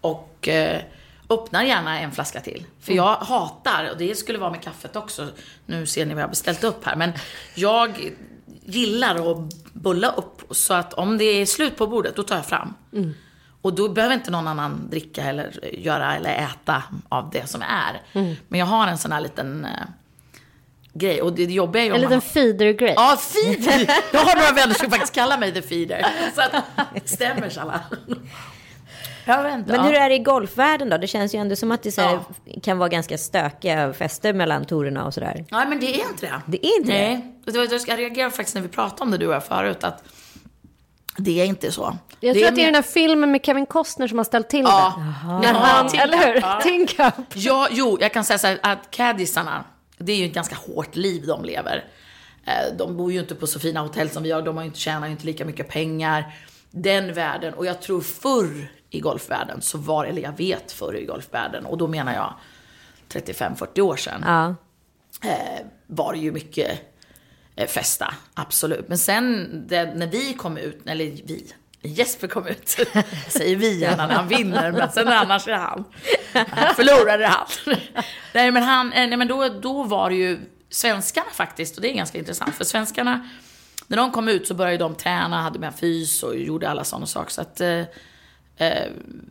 Och 0.00 0.48
eh, 0.48 0.82
öppnar 1.30 1.62
gärna 1.62 2.00
en 2.00 2.12
flaska 2.12 2.40
till. 2.40 2.66
För 2.80 2.92
jag 2.92 3.16
hatar, 3.16 3.90
och 3.92 3.98
det 3.98 4.14
skulle 4.14 4.38
vara 4.38 4.50
med 4.50 4.62
kaffet 4.62 4.96
också, 4.96 5.28
nu 5.66 5.86
ser 5.86 6.06
ni 6.06 6.14
vad 6.14 6.22
jag 6.22 6.26
har 6.26 6.30
beställt 6.30 6.64
upp 6.64 6.84
här, 6.84 6.96
men 6.96 7.12
jag 7.54 8.12
gillar 8.64 9.30
att 9.30 9.54
bulla 9.72 10.10
upp. 10.10 10.42
Så 10.50 10.74
att 10.74 10.92
om 10.92 11.18
det 11.18 11.24
är 11.24 11.46
slut 11.46 11.76
på 11.76 11.86
bordet, 11.86 12.16
då 12.16 12.22
tar 12.22 12.36
jag 12.36 12.46
fram. 12.46 12.74
Och 13.62 13.74
då 13.74 13.88
behöver 13.88 14.14
inte 14.14 14.30
någon 14.30 14.48
annan 14.48 14.90
dricka 14.90 15.24
eller 15.24 15.74
göra 15.74 16.16
eller 16.16 16.34
äta 16.34 16.82
av 17.08 17.30
det 17.30 17.46
som 17.50 17.62
är. 17.62 18.00
Men 18.48 18.60
jag 18.60 18.66
har 18.66 18.86
en 18.86 18.98
sån 18.98 19.12
här 19.12 19.20
liten 19.20 19.64
eh, 19.64 19.70
grej. 20.92 21.22
Och 21.22 21.32
det 21.32 21.44
jobbiga 21.44 21.82
är 21.82 21.86
ju 21.86 21.94
En 21.94 22.00
man 22.00 22.10
liten 22.10 22.20
feeder-grej. 22.20 22.94
Ja, 22.96 23.16
feeder. 23.20 23.90
Jag 24.12 24.20
har 24.20 24.36
några 24.36 24.52
vänner 24.52 24.74
som 24.74 24.90
faktiskt 24.90 25.14
kallar 25.14 25.38
mig 25.38 25.54
the 25.54 25.62
feeder. 25.62 26.06
Så 26.34 26.40
att, 26.40 26.52
det 26.94 27.08
stämmer 27.08 27.48
Salla. 27.50 27.80
Jag 29.24 29.42
vet 29.42 29.54
inte. 29.54 29.70
Men 29.72 29.80
ja. 29.80 29.86
hur 29.86 29.94
är 29.94 30.08
det 30.08 30.14
i 30.14 30.18
golfvärlden 30.18 30.88
då? 30.88 30.98
Det 30.98 31.06
känns 31.06 31.34
ju 31.34 31.38
ändå 31.38 31.56
som 31.56 31.70
att 31.72 31.82
det 31.82 31.92
så 31.92 32.00
här, 32.00 32.18
Ja. 32.44 32.60
kan 32.62 32.78
vara 32.78 32.88
ganska 32.88 33.18
stökiga 33.18 33.92
fester 33.92 34.32
mellan 34.32 34.64
torerna 34.64 35.04
och 35.04 35.14
sådär. 35.14 35.44
Nej, 35.50 35.66
men 35.68 35.80
det 35.80 35.86
är 36.00 36.08
inte 36.08 36.26
det. 36.26 36.40
Det 36.46 36.66
är 36.66 36.78
inte 36.78 36.92
det? 36.92 36.98
Nej. 36.98 37.34
Det 37.44 37.58
var, 37.58 37.68
jag 37.88 37.98
reagerade 37.98 38.30
faktiskt 38.30 38.54
när 38.54 38.62
vi 38.62 38.68
pratade 38.68 39.02
om 39.02 39.10
det 39.10 39.18
du 39.18 39.26
och 39.26 39.34
jag 39.34 39.44
förut, 39.44 39.84
att 39.84 40.02
det 41.16 41.40
är 41.40 41.44
inte 41.44 41.72
så. 41.72 41.96
Jag 42.20 42.34
det 42.34 42.40
tror 42.40 42.48
att 42.48 42.54
det 42.56 42.62
är 42.62 42.66
den 42.66 42.74
här 42.74 42.82
filmen 42.82 43.30
med 43.30 43.44
Kevin 43.44 43.66
Costner 43.66 44.08
som 44.08 44.18
har 44.18 44.24
ställt 44.24 44.48
till 44.48 44.60
Ja. 44.62 44.94
det. 45.42 45.52
När 45.52 45.54
han, 45.54 45.86
eller 45.86 46.18
hur? 46.18 46.34
ja. 46.40 46.60
Cup. 47.10 47.24
Ja, 47.34 47.68
jo, 47.70 47.98
jag 48.00 48.12
kan 48.12 48.24
säga 48.24 48.38
så 48.38 48.46
här 48.46 48.58
att 48.62 48.90
caddisarna, 48.90 49.64
det 50.04 50.12
är 50.12 50.16
ju 50.16 50.26
ett 50.26 50.34
ganska 50.34 50.56
hårt 50.56 50.96
liv 50.96 51.26
de 51.26 51.44
lever. 51.44 51.84
Eh, 52.44 52.76
De 52.78 52.96
bor 52.96 53.12
ju 53.12 53.20
inte 53.20 53.34
på 53.34 53.46
så 53.46 53.60
fina 53.60 53.80
hotell 53.80 54.10
som 54.10 54.22
vi 54.22 54.28
gör, 54.28 54.42
de 54.42 54.56
har 54.56 54.62
ju 54.64 54.66
inte, 54.66 54.78
tjänar 54.80 55.06
ju 55.06 55.12
inte 55.12 55.26
lika 55.26 55.44
mycket 55.44 55.68
pengar. 55.68 56.34
Den 56.70 57.12
världen, 57.14 57.54
och 57.54 57.66
jag 57.66 57.82
tror 57.82 58.00
förr 58.00 58.70
i 58.90 59.00
golfvärlden 59.00 59.62
så 59.62 59.78
var, 59.78 60.04
eller 60.04 60.22
jag 60.22 60.36
vet 60.36 60.72
förr 60.72 60.94
i 60.96 61.04
golfvärlden, 61.04 61.66
och 61.66 61.78
då 61.78 61.86
menar 61.86 62.14
jag 62.14 62.34
35-40 63.08 63.80
år 63.80 63.96
sedan, 63.96 64.22
Ja. 64.26 64.54
eh, 65.30 65.66
var 65.86 66.12
det 66.12 66.18
ju 66.18 66.32
mycket 66.32 66.80
eh, 67.56 67.66
festa, 67.66 68.14
absolut. 68.34 68.88
Men 68.88 68.98
sen 68.98 69.48
det, 69.68 69.94
när 69.94 70.06
vi 70.06 70.32
kom 70.34 70.56
ut, 70.56 70.78
eller 70.86 71.04
vi, 71.04 71.52
Jesper 71.82 72.28
kom 72.28 72.46
ut, 72.46 72.68
säger 73.28 73.56
vi 73.56 73.78
gärna 73.78 74.06
när 74.06 74.14
han 74.14 74.28
vinner, 74.28 74.72
men 74.72 74.92
sen 74.92 75.08
annars 75.08 75.48
är 75.48 75.52
han. 75.52 75.84
Han 76.48 76.74
förlorade 76.74 77.26
han. 77.26 77.46
nej 78.34 78.50
men, 78.50 78.62
han, 78.62 78.92
eh, 78.92 79.08
nej, 79.08 79.16
men 79.16 79.28
då, 79.28 79.48
då 79.48 79.82
var 79.82 80.10
det 80.10 80.16
ju 80.16 80.38
svenskarna 80.70 81.30
faktiskt, 81.30 81.76
och 81.76 81.82
det 81.82 81.90
är 81.90 81.94
ganska 81.94 82.18
intressant, 82.18 82.54
för 82.54 82.64
svenskarna, 82.64 83.28
när 83.86 83.96
de 83.96 84.10
kom 84.10 84.28
ut 84.28 84.46
så 84.46 84.54
började 84.54 84.78
de 84.78 84.94
träna, 84.94 85.42
hade 85.42 85.58
med 85.58 85.74
fys 85.74 86.22
och 86.22 86.36
gjorde 86.36 86.70
alla 86.70 86.84
sådana 86.84 87.06
saker. 87.06 87.30
Så 87.30 87.40
att, 87.40 87.60
eh, 87.60 87.80
eh, 88.56 88.88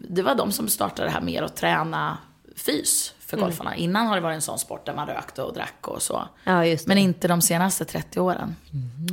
det 0.10 0.22
var 0.22 0.36
de 0.36 0.52
som 0.52 0.68
startade 0.68 1.08
det 1.08 1.12
här 1.12 1.22
med 1.22 1.44
att 1.44 1.56
träna 1.56 2.18
fys 2.56 3.14
för 3.30 3.38
golfarna. 3.38 3.76
Innan 3.76 4.08
har 4.08 4.16
det 4.16 4.22
varit 4.22 4.36
en 4.36 4.42
sån 4.42 4.60
sport 4.60 4.86
där 4.86 4.94
man 4.94 5.08
rökte 5.08 5.44
och 5.44 5.54
drack 5.54 5.88
och 5.88 6.02
så. 6.02 6.28
Ja, 6.44 6.66
just 6.66 6.86
det. 6.86 6.90
Men 6.90 6.98
inte 6.98 7.28
de 7.28 7.42
senaste 7.42 7.86
30 7.86 8.20
åren. 8.20 8.56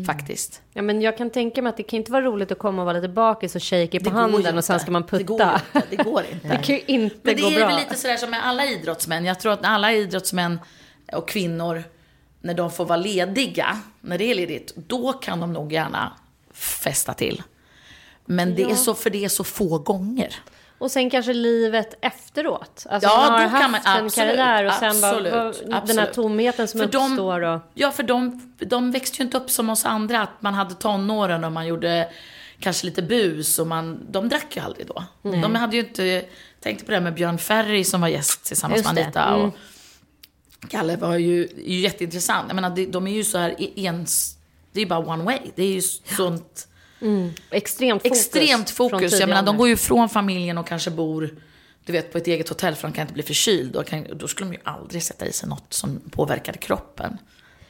Faktiskt. 0.06 0.62
Ja, 0.72 0.82
men 0.82 1.02
jag 1.02 1.18
kan 1.18 1.30
tänka 1.30 1.62
mig 1.62 1.70
att 1.70 1.76
det 1.76 1.82
kan 1.82 1.96
inte 1.96 2.12
vara 2.12 2.22
roligt 2.24 2.52
att 2.52 2.58
komma 2.58 2.82
och 2.82 2.86
vara 2.86 2.96
lite 2.96 3.08
bakis 3.08 3.56
och 3.56 3.62
shaker 3.62 3.98
på 4.00 4.10
Det 4.10 4.16
handen 4.16 4.58
och 4.58 4.64
sen 4.64 4.80
ska 4.80 4.90
man 4.90 5.02
Det 5.10 5.22
går 5.22 5.38
putta. 5.38 5.60
inte. 5.74 5.86
Det 5.96 5.96
går 5.96 6.22
inte. 6.32 6.48
Det 6.48 6.56
kan 6.56 6.74
ju 6.74 6.80
inte 6.86 7.16
Men 7.22 7.36
det 7.36 7.42
gå 7.42 7.48
är 7.48 7.58
bra. 7.58 7.66
väl 7.66 7.76
lite 7.76 7.94
sådär 7.94 8.16
som 8.16 8.30
med 8.30 8.46
alla 8.46 8.66
idrottsmän. 8.66 9.24
Jag 9.24 9.40
tror 9.40 9.52
att 9.52 9.62
när 9.62 9.68
alla 9.68 9.92
idrottsmän 9.92 10.60
och 11.12 11.28
kvinnor, 11.28 11.84
när 12.40 12.54
de 12.54 12.70
får 12.70 12.84
vara 12.84 12.96
lediga, 12.96 13.80
när 14.00 14.18
det 14.18 14.24
är 14.24 14.34
ledigt, 14.34 14.72
då 14.76 15.12
kan 15.12 15.40
de 15.40 15.52
nog 15.52 15.72
gärna 15.72 16.12
festa 16.52 17.14
till. 17.14 17.42
Men 18.24 18.54
det 18.54 18.62
är 18.62 18.74
så, 18.74 18.94
för 18.94 19.10
det 19.10 19.24
är 19.24 19.28
så 19.28 19.44
få 19.44 19.78
gånger. 19.78 20.34
Och 20.78 20.90
sen 20.90 21.10
kanske 21.10 21.32
livet 21.32 21.94
efteråt. 22.00 22.86
Alltså 22.90 23.08
Ja, 23.08 23.16
man 23.30 23.32
har 23.32 23.48
haft 23.48 23.70
man- 23.70 23.74
en 23.74 24.04
absolut, 24.04 24.14
karriär 24.14 24.64
och 24.64 24.72
sen 24.72 25.00
bara, 25.00 25.10
absolut, 25.10 25.62
vad- 25.72 25.86
den 25.86 25.98
här 25.98 26.06
tomheten 26.12 26.68
som 26.68 26.80
För 26.80 26.86
de- 26.86 27.10
uppstår. 27.12 27.40
Och, 27.42 27.60
Ja, 27.74 27.90
för 27.90 28.02
de, 28.02 28.54
de 28.58 28.90
växte 28.90 29.16
ju 29.18 29.24
inte 29.24 29.36
upp 29.36 29.50
som 29.50 29.70
oss 29.70 29.84
andra, 29.84 30.22
att 30.22 30.42
man 30.42 30.54
hade 30.54 30.74
tonåren 30.74 31.44
och 31.44 31.52
man 31.52 31.66
gjorde 31.66 32.08
kanske 32.60 32.86
lite 32.86 33.02
bus 33.02 33.58
och 33.58 33.66
man, 33.66 34.06
de 34.10 34.28
drack 34.28 34.56
ju 34.56 34.62
aldrig 34.62 34.86
då. 34.86 35.04
De 35.22 35.54
hade 35.54 35.76
ju 35.76 35.82
inte, 35.82 36.24
tänkte 36.60 36.84
på 36.84 36.90
det 36.90 36.96
här 36.96 37.04
med 37.04 37.14
Björn 37.14 37.38
Ferry 37.38 37.84
som 37.84 38.00
var 38.00 38.08
gäst 38.08 38.44
tillsammans 38.44 38.78
Just 38.82 38.94
med. 38.94 39.02
Anita. 39.04 39.34
Och 39.34 39.54
Kalle 40.68 40.96
var 40.96 41.14
ju, 41.16 41.48
ju 41.66 41.80
jätteintressant. 41.80 42.44
Jag 42.48 42.54
menar, 42.54 42.70
de, 42.70 42.86
de 42.86 43.06
är 43.06 43.12
ju 43.12 43.24
så 43.24 43.38
här 43.38 43.60
i- 43.60 43.84
ens, 43.84 44.36
det 44.72 44.78
är 44.80 44.82
ju 44.84 44.88
bara 44.88 44.98
one 44.98 45.24
way. 45.24 45.38
Det 45.54 45.62
är 45.62 45.72
ju 45.72 45.82
sånt 46.16 46.68
extremt 47.50 48.02
fokus. 48.02 48.18
extremt 48.18 48.70
fokus. 48.70 49.20
Jag 49.20 49.28
menar, 49.28 49.42
de 49.42 49.56
går 49.56 49.68
ju 49.68 49.76
från 49.76 50.08
familjen 50.08 50.58
och 50.58 50.66
kanske 50.66 50.90
bor 50.90 51.30
du 51.84 51.92
vet, 51.92 52.12
på 52.12 52.18
ett 52.18 52.26
eget 52.26 52.48
hotell 52.48 52.74
för 52.74 52.88
de 52.88 52.94
kan 52.94 53.02
inte 53.02 53.14
bli 53.14 53.22
förkyld. 53.22 53.72
Då, 53.72 53.82
kan, 53.82 54.06
då 54.12 54.28
skulle 54.28 54.50
de 54.50 54.54
ju 54.54 54.60
aldrig 54.64 55.02
sätta 55.02 55.26
i 55.26 55.32
sig 55.32 55.48
något 55.48 55.72
som 55.72 56.00
påverkade 56.10 56.58
kroppen. 56.58 57.18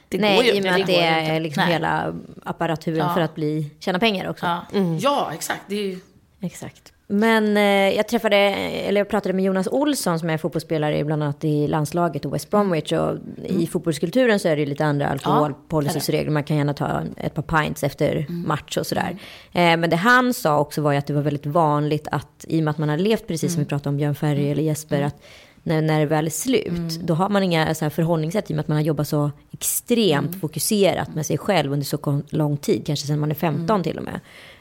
Det 0.09 0.17
går 0.17 0.27
ju 0.27 0.35
Nej, 0.35 0.57
i 0.57 0.59
och 0.59 0.63
med 0.63 0.81
att 0.81 0.87
det 0.87 0.93
ju 0.93 0.99
är 0.99 1.39
liksom 1.39 1.63
Nej. 1.63 1.73
hela 1.73 2.15
apparaturen 2.43 2.97
Ja. 2.97 3.13
för 3.13 3.21
att 3.21 3.35
bli, 3.35 3.71
tjäna 3.79 3.99
pengar 3.99 4.29
också. 4.29 4.45
Ja, 4.45 4.65
ja 4.99 5.31
exakt. 5.33 5.61
Det 5.67 5.75
ju... 5.75 5.99
Exakt. 6.41 6.93
Men 7.09 7.57
eh, 7.57 7.95
jag 7.95 8.07
träffade, 8.07 8.35
eller 8.35 9.01
jag 9.01 9.09
pratade 9.09 9.33
med 9.33 9.45
Jonas 9.45 9.67
Olsson 9.67 10.19
som 10.19 10.29
är 10.29 10.37
fotbollsspelare 10.37 11.03
bland 11.03 11.23
annat 11.23 11.43
i 11.43 11.67
landslaget 11.67 12.25
och 12.25 12.33
West 12.33 12.49
Bromwich. 12.49 12.91
Och 12.91 13.17
i 13.45 13.67
fotbollskulturen 13.67 14.39
så 14.39 14.47
är 14.47 14.55
det 14.55 14.59
ju 14.59 14.65
lite 14.65 14.85
andra 14.85 15.07
alkoholpolicys 15.07 16.09
och 16.09 16.13
regler. 16.13 16.31
Man 16.31 16.43
kan 16.43 16.57
gärna 16.57 16.73
ta 16.73 17.03
ett 17.17 17.33
par 17.33 17.41
pints 17.63 17.83
efter 17.83 18.25
match 18.29 18.77
och 18.77 18.87
sådär. 18.87 19.17
Eh, 19.53 19.77
men 19.77 19.89
det 19.89 19.95
han 19.95 20.33
sa 20.33 20.59
också 20.59 20.81
var 20.81 20.91
ju 20.91 20.97
att 20.97 21.07
det 21.07 21.13
var 21.13 21.21
väldigt 21.21 21.45
vanligt 21.45 22.07
att 22.11 22.45
i 22.47 22.59
och 22.59 22.63
med 22.63 22.71
att 22.71 22.77
man 22.77 22.89
har 22.89 22.97
levt 22.97 23.27
precis 23.27 23.53
som 23.53 23.63
vi 23.63 23.69
pratade 23.69 23.89
om 23.89 23.97
Björn 23.97 24.15
Ferry 24.15 24.49
eller 24.51 24.63
Jesper. 24.63 25.01
Att 25.01 25.21
när, 25.67 25.81
när 25.81 25.99
det 25.99 26.05
väl 26.05 26.25
är 26.25 26.29
slut, 26.29 26.99
då 27.01 27.13
har 27.13 27.29
man 27.29 27.43
inga 27.43 27.75
så 27.75 27.85
här 27.85 27.89
förhållningssätt 27.89 28.49
i 28.49 28.53
och 28.53 28.55
med 28.55 28.61
att 28.61 28.67
man 28.67 28.77
har 28.77 28.83
jobbat 28.83 29.07
så 29.07 29.31
extremt 29.51 30.41
fokuserat 30.41 31.15
med 31.15 31.25
sig 31.25 31.37
själv 31.37 31.73
under 31.73 31.85
så 31.85 32.21
lång 32.29 32.57
tid, 32.57 32.85
kanske 32.85 33.07
sedan 33.07 33.19
man 33.19 33.31
är 33.31 33.35
15 33.35 33.83
till 33.83 33.97
och 33.97 34.03
med. 34.03 34.15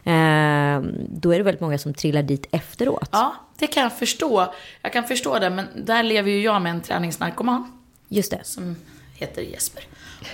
Eh, 0.05 0.83
då 1.09 1.35
är 1.35 1.39
det 1.39 1.45
väldigt 1.45 1.61
många 1.61 1.79
som 1.79 1.95
trillar 1.95 2.23
dit 2.23 2.47
efteråt. 2.51 3.09
Ja, 3.13 3.35
det 3.59 3.67
kan 3.67 3.83
jag 3.83 3.99
förstå. 3.99 4.53
Jag 4.83 4.93
kan 4.93 5.05
förstå 5.05 5.39
det, 5.39 5.51
men 5.51 5.67
där 5.87 6.03
lever 6.03 6.31
ju 6.31 6.43
jag 6.43 6.63
med 6.63 6.71
en 6.71 6.81
träningsnarkoman. 6.81 7.73
Just 8.09 8.31
det. 8.31 8.41
som 8.45 8.77
heter 9.15 9.43
Jesper. 9.43 9.85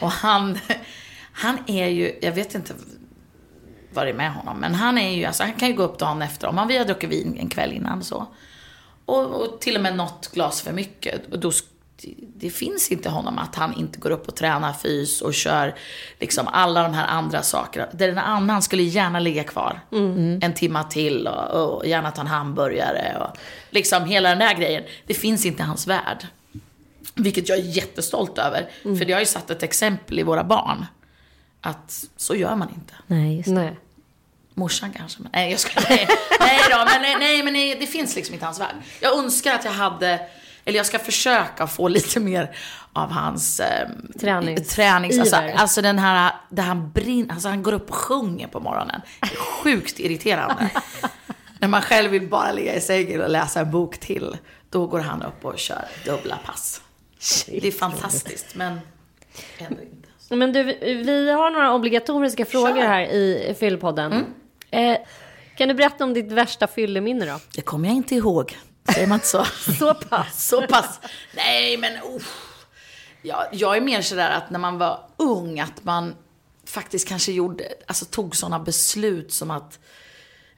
Och 0.00 0.10
han, 0.10 0.58
han 1.32 1.58
är 1.66 1.88
ju, 1.88 2.18
jag 2.22 2.32
vet 2.32 2.54
inte 2.54 2.74
vad 3.94 4.06
det 4.06 4.10
är 4.10 4.14
med 4.14 4.32
honom, 4.32 4.58
men 4.58 4.74
han 4.74 4.98
är 4.98 5.10
ju, 5.10 5.24
alltså 5.24 5.42
han 5.42 5.52
kan 5.52 5.68
ju 5.68 5.74
gå 5.74 5.82
upp 5.82 5.98
dagen 5.98 6.22
efter, 6.22 6.48
om 6.48 6.68
vi 6.68 6.78
har 6.78 6.84
druckit 6.84 7.10
vin 7.10 7.36
en 7.40 7.48
kväll 7.48 7.72
innan 7.72 8.02
så. 8.02 8.26
Och, 9.06 9.24
och 9.24 9.60
till 9.60 9.76
och 9.76 9.82
med 9.82 9.96
något 9.96 10.30
glas 10.32 10.62
för 10.62 10.72
mycket. 10.72 11.32
Och 11.32 11.38
då, 11.38 11.52
det, 12.36 12.50
finns 12.50 12.92
inte 12.92 13.10
honom 13.10 13.38
att 13.38 13.54
han 13.54 13.74
inte 13.74 13.98
går 13.98 14.10
upp 14.10 14.28
och 14.28 14.36
tränar 14.36 14.72
fys 14.72 15.20
och 15.20 15.34
kör 15.34 15.74
liksom 16.20 16.48
alla 16.48 16.82
de 16.82 16.94
här 16.94 17.06
andra 17.06 17.42
sakerna. 17.42 17.88
Där 17.92 18.08
en 18.08 18.18
annan 18.18 18.62
skulle 18.62 18.82
gärna 18.82 19.20
ligga 19.20 19.44
kvar 19.44 19.80
en 20.40 20.54
timma 20.54 20.84
till 20.84 21.26
och, 21.26 21.76
och 21.76 21.86
gärna 21.86 22.10
ta 22.10 22.20
en 22.20 22.26
hamburgare 22.26 23.16
och 23.20 23.38
liksom 23.70 24.04
hela 24.04 24.28
den 24.28 24.38
där 24.38 24.54
grejen. 24.54 24.82
Det 25.06 25.14
finns 25.14 25.46
inte 25.46 25.62
i 25.62 25.66
hans 25.66 25.86
värld. 25.86 26.26
Vilket 27.14 27.48
jag 27.48 27.58
är 27.58 27.62
jättestolt 27.62 28.38
över. 28.38 28.70
För 28.82 29.04
det 29.04 29.12
har 29.12 29.20
ju 29.20 29.26
satt 29.26 29.50
ett 29.50 29.62
exempel 29.62 30.18
i 30.18 30.22
våra 30.22 30.44
barn. 30.44 30.86
Att 31.60 32.04
så 32.16 32.34
gör 32.34 32.56
man 32.56 32.68
inte. 32.68 32.94
Nej, 33.06 33.36
just 33.36 33.48
det. 33.48 33.54
Nej. 33.54 33.76
Morsan 34.54 34.92
kanske, 34.92 35.22
men 35.22 35.30
nej 35.34 35.50
jag 35.50 35.60
ska 35.60 35.80
nej, 35.88 36.08
nej 36.40 36.60
då, 36.70 36.76
men 36.76 37.02
nej, 37.02 37.16
nej 37.18 37.42
men 37.42 37.52
nej, 37.52 37.76
det 37.80 37.86
finns 37.86 38.16
liksom 38.16 38.34
inte 38.34 38.46
hans 38.46 38.60
värld. 38.60 38.74
Jag 39.00 39.18
önskar 39.18 39.54
att 39.54 39.64
jag 39.64 39.72
hade, 39.72 40.20
eller 40.64 40.76
jag 40.76 40.86
ska 40.86 40.98
försöka 40.98 41.66
få 41.66 41.88
lite 41.88 42.20
mer 42.20 42.56
av 42.92 43.10
hans 43.10 43.60
eh, 43.60 43.88
Tränings- 44.14 44.64
tränings 44.74 45.18
alltså, 45.18 45.36
alltså 45.56 45.82
den 45.82 45.98
här, 45.98 46.32
där 46.48 46.62
han 46.62 46.90
brinner, 46.90 47.32
alltså 47.34 47.48
han 47.48 47.62
går 47.62 47.72
upp 47.72 47.88
och 47.90 47.96
sjunger 47.96 48.46
på 48.48 48.60
morgonen. 48.60 49.00
Sjukt 49.36 50.00
irriterande. 50.00 50.70
När 51.58 51.68
man 51.68 51.82
själv 51.82 52.10
vill 52.10 52.28
bara 52.28 52.52
ligga 52.52 52.74
i 52.74 52.80
sängen 52.80 53.20
och 53.22 53.30
läsa 53.30 53.60
en 53.60 53.70
bok 53.70 53.98
till, 53.98 54.36
då 54.70 54.86
går 54.86 55.00
han 55.00 55.22
upp 55.22 55.44
och 55.44 55.58
kör 55.58 55.84
dubbla 56.04 56.38
pass. 56.46 56.80
Det 57.46 57.66
är 57.68 57.72
fantastiskt, 57.72 58.46
men 58.54 58.80
ändå 59.58 59.82
inte. 59.82 60.08
Men 60.36 60.52
du, 60.52 60.62
vi 61.04 61.30
har 61.32 61.50
några 61.50 61.74
obligatoriska 61.74 62.44
frågor 62.44 62.82
här 62.82 63.00
i 63.02 63.56
Fyllpodden. 63.60 64.24
Eh, 64.72 64.98
kan 65.56 65.68
du 65.68 65.74
berätta 65.74 66.04
om 66.04 66.14
ditt 66.14 66.32
värsta 66.32 66.66
fylleminne 66.66 67.26
då? 67.26 67.40
Det 67.54 67.62
kommer 67.62 67.88
jag 67.88 67.96
inte 67.96 68.14
ihåg. 68.14 68.58
Säger 68.94 69.06
man 69.06 69.16
inte 69.16 69.26
så? 69.26 69.44
Så 69.78 69.94
pass. 69.94 70.46
Så 70.46 70.66
pass. 70.66 71.00
Nej, 71.36 71.76
men 71.76 71.92
oh. 72.02 72.22
ja, 73.22 73.48
Jag 73.52 73.76
är 73.76 73.80
mer 73.80 74.02
sådär 74.02 74.30
att 74.30 74.50
när 74.50 74.58
man 74.58 74.78
var 74.78 75.00
ung, 75.16 75.60
att 75.60 75.84
man 75.84 76.14
faktiskt 76.66 77.08
kanske 77.08 77.32
gjorde, 77.32 77.68
alltså 77.86 78.04
tog 78.04 78.36
sådana 78.36 78.58
beslut 78.58 79.32
som 79.32 79.50
att, 79.50 79.78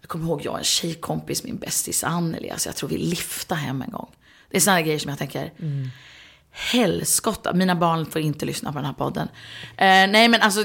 jag 0.01 0.09
kommer 0.09 0.25
ihåg 0.25 0.45
jag 0.45 0.53
och 0.53 0.59
en 0.59 0.65
tjejkompis, 0.65 1.45
min 1.45 1.59
bästis 1.59 2.05
Anneli, 2.05 2.51
alltså 2.51 2.69
jag 2.69 2.77
tror 2.77 2.89
vi 2.89 2.99
liftade 2.99 3.61
hem 3.61 3.83
en 3.83 3.91
gång. 3.91 4.11
Det 4.51 4.57
är 4.57 4.61
sådana 4.61 4.83
grejer 4.83 4.99
som 4.99 5.09
jag 5.09 5.19
tänker, 5.19 5.53
helskotta, 6.57 7.53
mina 7.53 7.75
barn 7.75 8.07
får 8.07 8.21
inte 8.23 8.47
lyssna 8.47 8.73
på 8.73 8.79
den 8.79 8.87
här 8.87 8.93
podden. 8.93 9.29
Eh, 9.77 9.85
nej 9.87 10.29
men 10.29 10.41
alltså, 10.41 10.61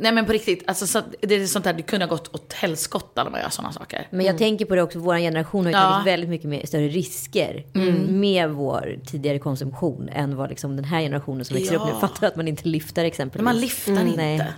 nej 0.00 0.12
men 0.12 0.26
på 0.26 0.32
riktigt, 0.32 0.64
alltså, 0.66 0.86
så, 0.86 1.02
det 1.20 1.34
är 1.34 1.46
sånt 1.46 1.64
där, 1.64 1.72
det 1.72 1.82
kunde 1.82 2.06
ha 2.06 2.10
gått 2.10 2.34
åt 2.34 2.52
helskotta 2.52 3.24
när 3.24 3.30
man 3.30 3.40
gör 3.40 3.48
sådana 3.48 3.72
saker. 3.72 4.06
Men 4.10 4.26
jag 4.26 4.38
tänker 4.38 4.64
på 4.64 4.74
det 4.74 4.82
också, 4.82 4.98
vår 4.98 5.16
generation 5.18 5.64
har 5.64 5.72
ju 5.72 5.78
Ja. 5.78 5.82
tagit 5.90 6.06
väldigt 6.06 6.30
mycket 6.30 6.48
mer, 6.50 6.66
större 6.66 6.88
risker 6.88 7.64
med 8.08 8.50
vår 8.50 8.98
tidigare 9.06 9.38
konsumtion 9.38 10.08
än 10.12 10.36
vad 10.36 10.48
liksom 10.50 10.76
den 10.76 10.84
här 10.84 11.00
generationen 11.00 11.44
som 11.44 11.56
växer 11.56 11.74
upp 11.76 11.82
nu 11.84 11.90
Ja. 11.92 12.00
fattar 12.00 12.26
att 12.26 12.36
man 12.36 12.48
inte 12.48 12.68
lyfter 12.68 13.04
exempelvis. 13.04 13.44
Men 13.44 13.54
man 13.54 13.60
lyfter 13.60 13.92
Mm, 13.92 14.06
inte. 14.06 14.16
nej. 14.22 14.52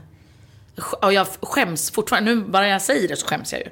Och 1.02 1.12
jag 1.12 1.26
skäms 1.42 1.90
fortfarande, 1.90 2.34
nu 2.34 2.40
bara 2.44 2.68
jag 2.68 2.82
säger 2.82 3.08
det 3.08 3.16
så 3.16 3.26
skäms 3.26 3.52
jag 3.52 3.60
ju. 3.60 3.66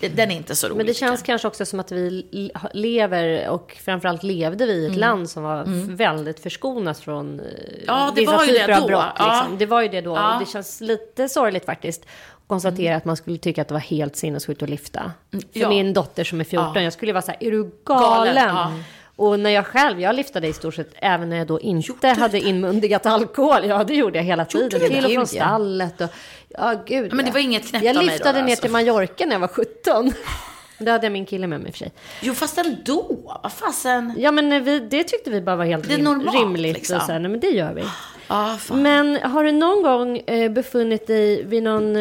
Den 0.00 0.30
är 0.30 0.36
inte 0.36 0.54
så 0.56 0.66
rolig. 0.66 0.76
Men 0.76 0.86
det 0.86 0.94
känns 0.94 1.22
kanske 1.22 1.48
också 1.48 1.64
som 1.66 1.80
att 1.80 1.92
vi 1.92 2.24
lever, 2.72 3.48
och 3.48 3.76
framförallt 3.84 4.22
levde 4.22 4.66
vi 4.66 4.72
i 4.72 4.84
ett 4.84 4.88
Mm. 4.88 5.00
land 5.00 5.30
som 5.30 5.42
var 5.42 5.60
f- 5.62 5.68
väldigt 5.88 6.40
förskonat 6.40 6.98
från 6.98 7.40
eh, 7.40 7.46
Ja, 7.86 8.12
det 8.14 8.20
vissa 8.20 8.36
var 8.36 8.44
ju 8.44 8.52
det 8.52 8.58
typer 8.60 8.72
av 8.72 8.80
då. 8.80 8.86
brott. 8.86 9.04
Ja. 9.18 9.40
Liksom. 9.40 9.58
Det 9.58 9.66
var 9.66 9.82
ju 9.82 9.88
det 9.88 10.00
då. 10.00 10.16
Ja. 10.16 10.34
Och 10.34 10.40
det 10.40 10.46
känns 10.50 10.80
lite 10.80 11.28
sorgligt 11.28 11.64
faktiskt. 11.64 12.02
Att 12.02 12.48
konstatera 12.48 12.86
Mm. 12.88 12.96
att 12.98 13.04
man 13.04 13.16
skulle 13.16 13.38
tycka 13.38 13.62
att 13.62 13.68
det 13.68 13.74
var 13.74 13.80
helt 13.80 14.16
sinnessjukt 14.16 14.62
att 14.62 14.70
lyfta. 14.70 15.12
För 15.32 15.40
ja. 15.52 15.68
min 15.68 15.92
dotter 15.92 16.24
som 16.24 16.40
är 16.40 16.44
14, 16.44 16.72
Ja. 16.74 16.80
jag 16.82 16.92
skulle 16.92 17.12
vara 17.12 17.22
så 17.22 17.30
här, 17.30 17.38
är 17.44 17.50
du 17.50 17.70
galen? 17.84 18.34
Galen, 18.34 18.54
ja. 18.56 18.72
Och 19.16 19.40
när 19.40 19.50
jag 19.50 19.66
själv, 19.66 20.00
jag 20.00 20.14
lyftade 20.14 20.46
i 20.46 20.52
stort 20.52 20.74
sett 20.74 20.90
även 20.94 21.28
när 21.28 21.36
jag 21.36 21.46
då 21.46 21.60
inte 21.60 22.08
hade 22.08 22.40
inmundigat 22.40 23.06
alkohol. 23.06 23.64
Ja, 23.64 23.84
det 23.84 23.94
gjorde 23.94 24.18
jag 24.18 24.24
hela 24.24 24.44
tiden. 24.44 24.68
det? 24.80 24.88
Till 24.88 25.04
och 25.04 25.10
från 25.10 25.26
stallet 25.26 26.00
och, 26.00 26.08
ja 26.48 26.74
gud. 26.86 27.12
Men 27.12 27.24
det 27.24 27.30
var 27.30 27.40
inget 27.40 27.68
knäppt 27.68 27.84
Jag 27.84 27.96
av 27.96 28.04
mig 28.04 28.06
då, 28.06 28.12
lyftade 28.12 28.42
ner 28.42 28.50
alltså. 28.50 28.62
till 28.62 28.70
Mallorca 28.70 29.24
när 29.26 29.32
jag 29.32 29.40
var 29.40 29.48
17. 29.48 30.12
Då 30.78 30.90
hade 30.90 31.06
jag 31.06 31.12
min 31.12 31.26
kille 31.26 31.46
med 31.46 31.60
mig 31.60 31.68
i 31.68 31.70
och 31.70 31.74
för 31.74 31.78
sig. 31.78 31.92
Jo, 32.22 32.34
fast 32.34 32.58
ändå. 32.58 33.16
Vad 33.42 33.52
fasen. 33.52 34.12
Ja, 34.18 34.30
men 34.30 34.64
vi, 34.64 34.80
det 34.80 35.04
tyckte 35.04 35.30
vi 35.30 35.40
bara 35.40 35.56
var 35.56 35.64
helt 35.64 35.88
Det 35.88 35.94
är 35.94 35.96
rim, 35.96 36.04
normalt, 36.04 36.36
rimligt. 36.40 36.74
liksom. 36.74 36.96
Och 36.96 37.02
så 37.02 37.12
här, 37.12 37.18
nej, 37.18 37.30
men 37.30 37.40
det 37.40 37.50
gör 37.50 37.74
vi. 37.74 37.82
Ja, 38.28 38.56
fan. 38.60 38.82
Men 38.82 39.16
har 39.16 39.44
du 39.44 39.52
någon 39.52 39.82
gång 39.82 40.18
eh, 40.18 40.50
befunnit 40.50 41.06
dig 41.06 41.44
vid 41.44 41.62
någon 41.62 41.96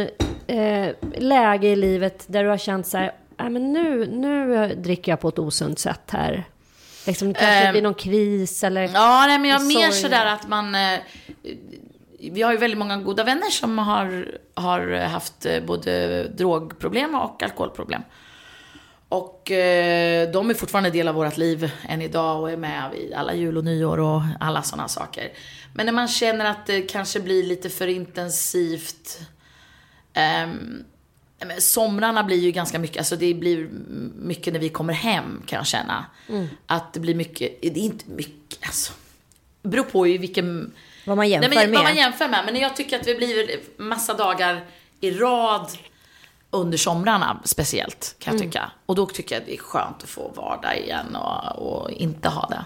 eh, 0.47 0.89
läge 1.17 1.67
i 1.67 1.75
livet 1.75 2.23
där 2.27 2.43
du 2.43 2.49
har 2.49 2.57
känt 2.57 2.87
så 2.87 2.97
här, 2.97 3.11
nej 3.39 3.49
men 3.49 3.73
nu, 3.73 4.05
nu 4.05 4.67
dricker 4.75 5.11
jag 5.11 5.19
på 5.19 5.27
ett 5.29 5.39
osunt 5.39 5.79
sätt 5.79 6.01
här. 6.11 6.43
Liksom 7.05 7.33
kanske 7.33 7.67
Ehm, 7.67 7.73
vid 7.73 7.83
någon 7.83 7.93
kris 7.93 8.63
eller... 8.63 8.81
Ja, 8.93 9.25
nej, 9.27 9.39
men 9.39 9.49
jag 9.49 9.65
mer 9.65 9.91
Sorg. 9.91 9.93
sådär 9.93 10.25
att 10.25 10.47
man... 10.47 10.75
Eh, 10.75 10.99
vi 12.19 12.41
har 12.41 12.51
ju 12.51 12.57
väldigt 12.57 12.77
många 12.77 12.97
goda 12.97 13.23
vänner 13.23 13.49
som 13.49 13.77
har, 13.77 14.37
har 14.53 14.97
haft 14.97 15.45
eh, 15.45 15.63
både 15.63 16.23
drogproblem 16.23 17.15
och 17.15 17.43
alkoholproblem. 17.43 18.01
Och 19.09 19.51
eh, 19.51 20.31
de 20.31 20.49
är 20.49 20.53
fortfarande 20.53 20.89
del 20.89 21.07
av 21.07 21.15
vårt 21.15 21.37
liv 21.37 21.71
än 21.89 22.01
idag 22.01 22.41
och 22.41 22.51
är 22.51 22.57
med 22.57 22.91
vid 22.91 23.13
alla 23.13 23.33
jul 23.33 23.57
och 23.57 23.63
nyår 23.63 23.99
och 23.99 24.21
alla 24.39 24.61
sådana 24.61 24.87
saker. 24.87 25.31
Men 25.73 25.85
när 25.85 25.93
man 25.93 26.07
känner 26.07 26.45
att 26.45 26.65
det 26.65 26.81
kanske 26.81 27.19
blir 27.19 27.43
lite 27.43 27.69
för 27.69 27.87
intensivt 27.87 29.19
ehm, 30.13 30.83
men 31.45 31.61
somrarna 31.61 32.23
blir 32.23 32.37
ju 32.37 32.51
ganska 32.51 32.79
mycket, 32.79 32.97
alltså 32.97 33.15
det 33.15 33.33
blir 33.33 33.69
mycket 34.15 34.53
när 34.53 34.59
vi 34.59 34.69
kommer 34.69 34.93
hem 34.93 35.41
kan 35.45 35.57
jag 35.57 35.67
känna. 35.67 36.05
Att 36.65 36.93
det 36.93 36.99
blir 36.99 37.15
mycket, 37.15 37.61
det 37.61 37.67
är 37.67 37.77
inte 37.77 38.05
mycket 38.09 38.65
alltså. 38.65 38.93
Det 39.61 39.69
beror 39.69 39.83
på 39.83 40.07
ju 40.07 40.17
vilken... 40.17 40.71
Vad 41.05 41.17
man 41.17 41.29
jämför 41.29 41.49
Nej, 41.49 41.57
men, 41.57 41.71
med. 41.71 41.77
Vad 41.77 41.85
man 41.85 41.95
jämför 41.95 42.27
med. 42.27 42.45
Men 42.45 42.55
jag 42.55 42.75
tycker 42.75 42.99
att 42.99 43.05
det 43.05 43.15
blir 43.15 43.59
massa 43.77 44.13
dagar 44.13 44.65
i 44.99 45.11
rad 45.11 45.69
under 46.49 46.77
somrarna 46.77 47.41
speciellt 47.43 48.15
kan 48.19 48.33
jag 48.33 48.43
tycka. 48.43 48.71
Och 48.85 48.95
då 48.95 49.05
tycker 49.05 49.35
jag 49.35 49.41
att 49.41 49.47
det 49.47 49.53
är 49.53 49.57
skönt 49.57 50.03
att 50.03 50.09
få 50.09 50.31
vardag 50.35 50.77
igen 50.77 51.15
och, 51.15 51.81
och 51.81 51.91
inte 51.91 52.29
ha 52.29 52.47
det. 52.47 52.65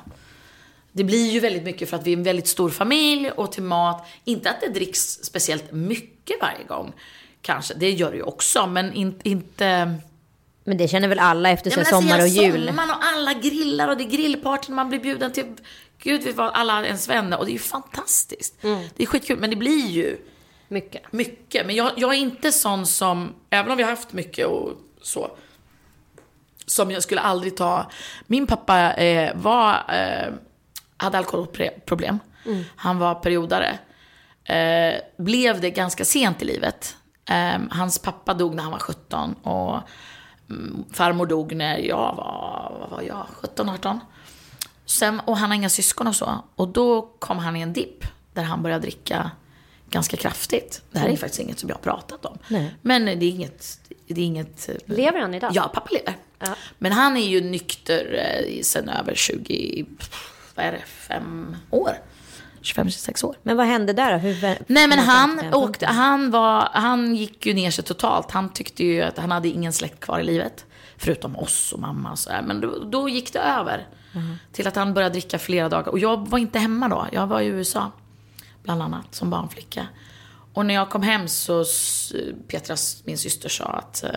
Det 0.91 1.03
blir 1.03 1.31
ju 1.31 1.39
väldigt 1.39 1.63
mycket 1.63 1.89
för 1.89 1.97
att 1.97 2.07
vi 2.07 2.13
är 2.13 2.17
en 2.17 2.23
väldigt 2.23 2.47
stor 2.47 2.69
familj 2.69 3.31
och 3.31 3.51
till 3.51 3.63
mat. 3.63 4.07
Inte 4.23 4.49
att 4.49 4.61
det 4.61 4.67
dricks 4.67 5.19
speciellt 5.23 5.71
mycket 5.71 6.37
varje 6.41 6.63
gång. 6.63 6.93
Kanske, 7.41 7.73
det 7.73 7.91
gör 7.91 8.12
det 8.12 8.17
ju 8.17 8.23
också, 8.23 8.67
men 8.67 8.93
in, 8.93 9.19
inte... 9.23 9.95
Men 10.63 10.78
det 10.78 10.88
känner 10.88 11.08
väl 11.08 11.19
alla 11.19 11.49
efter 11.49 11.78
Ja, 11.78 11.86
sommar 11.86 12.17
och 12.17 12.23
alltså, 12.23 12.41
jul. 12.41 12.67
Sommaren 12.67 12.89
och 12.89 12.97
alla 13.15 13.34
grillar 13.34 13.88
och 13.88 13.97
det 13.97 14.04
är 14.04 14.10
grillpartyn 14.10 14.75
man 14.75 14.89
blir 14.89 14.99
bjuden 14.99 15.32
till. 15.32 15.45
Gud 16.02 16.23
vet 16.23 16.36
vad, 16.36 16.52
alla 16.54 16.86
ens 16.86 17.10
vänner. 17.10 17.39
Och 17.39 17.45
det 17.45 17.52
är 17.52 17.54
ju 17.54 17.60
fantastiskt. 17.60 18.63
Mm. 18.63 18.88
Det 18.95 19.04
är 19.04 19.08
skitkul, 19.08 19.39
men 19.39 19.49
det 19.49 19.56
blir 19.56 19.88
ju 19.88 20.17
Mycket. 20.67 21.13
mycket. 21.13 21.65
Men 21.65 21.75
jag, 21.75 21.91
jag 21.97 22.13
är 22.13 22.17
inte 22.17 22.52
sån 22.52 22.86
som, 22.86 23.36
även 23.49 23.71
om 23.71 23.78
vi 23.78 23.84
har 23.84 23.89
haft 23.89 24.13
mycket 24.13 24.47
och 24.47 24.71
så, 25.02 25.32
som 26.65 26.91
jag 26.91 27.04
skulle 27.04 27.21
aldrig 27.21 27.58
ta. 27.58 27.91
Min 28.28 28.47
pappa 28.47 28.93
eh, 28.93 29.36
var, 29.36 29.73
eh, 29.73 30.34
hade 30.97 31.17
alkoholproblem. 31.17 32.19
Han 32.75 32.99
var 32.99 33.15
periodare. 33.15 33.80
Eh, 34.43 35.02
blev 35.17 35.62
det 35.62 35.69
ganska 35.69 36.06
sent 36.06 36.41
i 36.41 36.45
livet. 36.45 36.95
Eh, 37.29 37.59
hans 37.71 37.99
pappa 37.99 38.33
dog 38.33 38.55
när 38.55 38.63
han 38.63 38.71
var 38.71 38.79
17 38.79 39.33
och 39.33 39.79
mm, 40.49 40.83
farmor 40.91 41.25
dog 41.25 41.55
när 41.55 41.77
jag 41.77 42.15
var, 42.15 42.77
vad 42.79 42.89
var 42.89 43.01
jag, 43.01 43.25
17, 43.33 43.69
18. 43.69 43.99
Sen, 44.85 45.19
och 45.19 45.37
han 45.37 45.49
har 45.49 45.55
inga 45.55 45.69
syskon 45.69 46.07
och 46.07 46.15
så. 46.15 46.43
Och 46.55 46.67
då 46.67 47.01
kom 47.01 47.37
han 47.37 47.55
i 47.55 47.61
en 47.61 47.73
dipp 47.73 48.03
där 48.33 48.43
han 48.43 48.63
började 48.63 48.81
dricka 48.81 49.31
ganska 49.89 50.17
kraftigt. 50.17 50.81
Det 50.91 50.99
här 50.99 51.09
är 51.09 51.17
faktiskt 51.17 51.41
inget 51.41 51.59
som 51.59 51.69
jag 51.69 51.75
har 51.75 51.81
pratat 51.81 52.25
om. 52.25 52.37
Nej. 52.47 52.75
Men 52.81 53.05
det 53.05 53.11
är 53.11 53.29
inget... 53.29 53.79
Det 54.07 54.21
är 54.21 54.25
inget 54.25 54.69
Lever 54.85 55.19
han 55.19 55.33
idag? 55.33 55.51
Ja, 55.53 55.71
pappa 55.73 55.89
lever. 55.91 56.17
Ja. 56.39 56.55
Men 56.77 56.91
han 56.91 57.17
är 57.17 57.27
ju 57.27 57.41
nykter 57.41 58.13
eh, 58.13 58.61
sen 58.61 58.89
över 58.89 59.15
20, 59.15 59.85
vad 60.55 60.65
är 60.65 60.71
det, 60.71 60.83
fem 60.85 61.55
år? 61.69 61.97
25-26 62.62 63.26
år. 63.26 63.36
Men 63.43 63.58
vad 63.58 63.65
hände 63.65 63.93
där 63.93 64.12
då? 64.12 64.17
Hur, 64.17 64.58
Nej 64.67 64.88
men 64.88 65.00
han 65.00 65.54
åkte, 65.54 65.86
han 65.86 66.32
var, 66.32 66.69
han 66.74 67.15
gick 67.15 67.45
ju 67.45 67.54
ner 67.54 67.72
sig 67.72 67.84
totalt. 67.84 68.32
Han 68.32 68.50
tyckte 68.54 68.84
ju 68.84 69.02
att 69.02 69.17
han 69.17 69.32
hade 69.32 69.48
ingen 69.48 69.74
släkt 69.74 70.00
kvar 70.00 70.19
i 70.19 70.24
livet. 70.24 70.65
Förutom 70.98 71.36
oss 71.36 71.74
och 71.74 71.80
mamma 71.80 72.12
och 72.12 72.19
sådär. 72.19 72.41
Men 72.41 72.62
då, 72.62 72.84
då 72.84 73.10
gick 73.10 73.34
det 73.34 73.39
över. 73.39 73.88
Till 74.52 74.67
att 74.67 74.76
han 74.76 74.93
började 74.93 75.13
dricka 75.13 75.39
flera 75.39 75.69
dagar. 75.69 75.91
Och 75.91 76.00
jag 76.00 76.28
var 76.28 76.39
inte 76.39 76.60
hemma 76.60 76.88
då. 76.88 77.08
Jag 77.12 77.28
var 77.28 77.41
i 77.41 77.45
USA. 77.45 77.91
Bland 78.63 78.82
annat 78.82 79.15
som 79.15 79.30
barnflicka. 79.30 79.88
Och 80.54 80.65
när 80.65 80.74
jag 80.74 80.89
kom 80.89 81.02
hem 81.02 81.28
så 81.28 81.65
Petra, 82.48 82.76
min 83.04 83.17
syster, 83.17 83.50
sa 83.50 83.65
att 83.65 84.04
eh, 84.04 84.10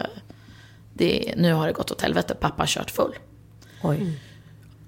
det, 0.94 1.34
nu 1.36 1.52
har 1.52 1.66
det 1.66 1.72
gått 1.72 1.90
åt 1.90 2.02
helvete. 2.02 2.34
Pappa 2.34 2.62
har 2.62 2.66
kört 2.66 2.90
full 2.90 3.14
Oj. 3.82 4.20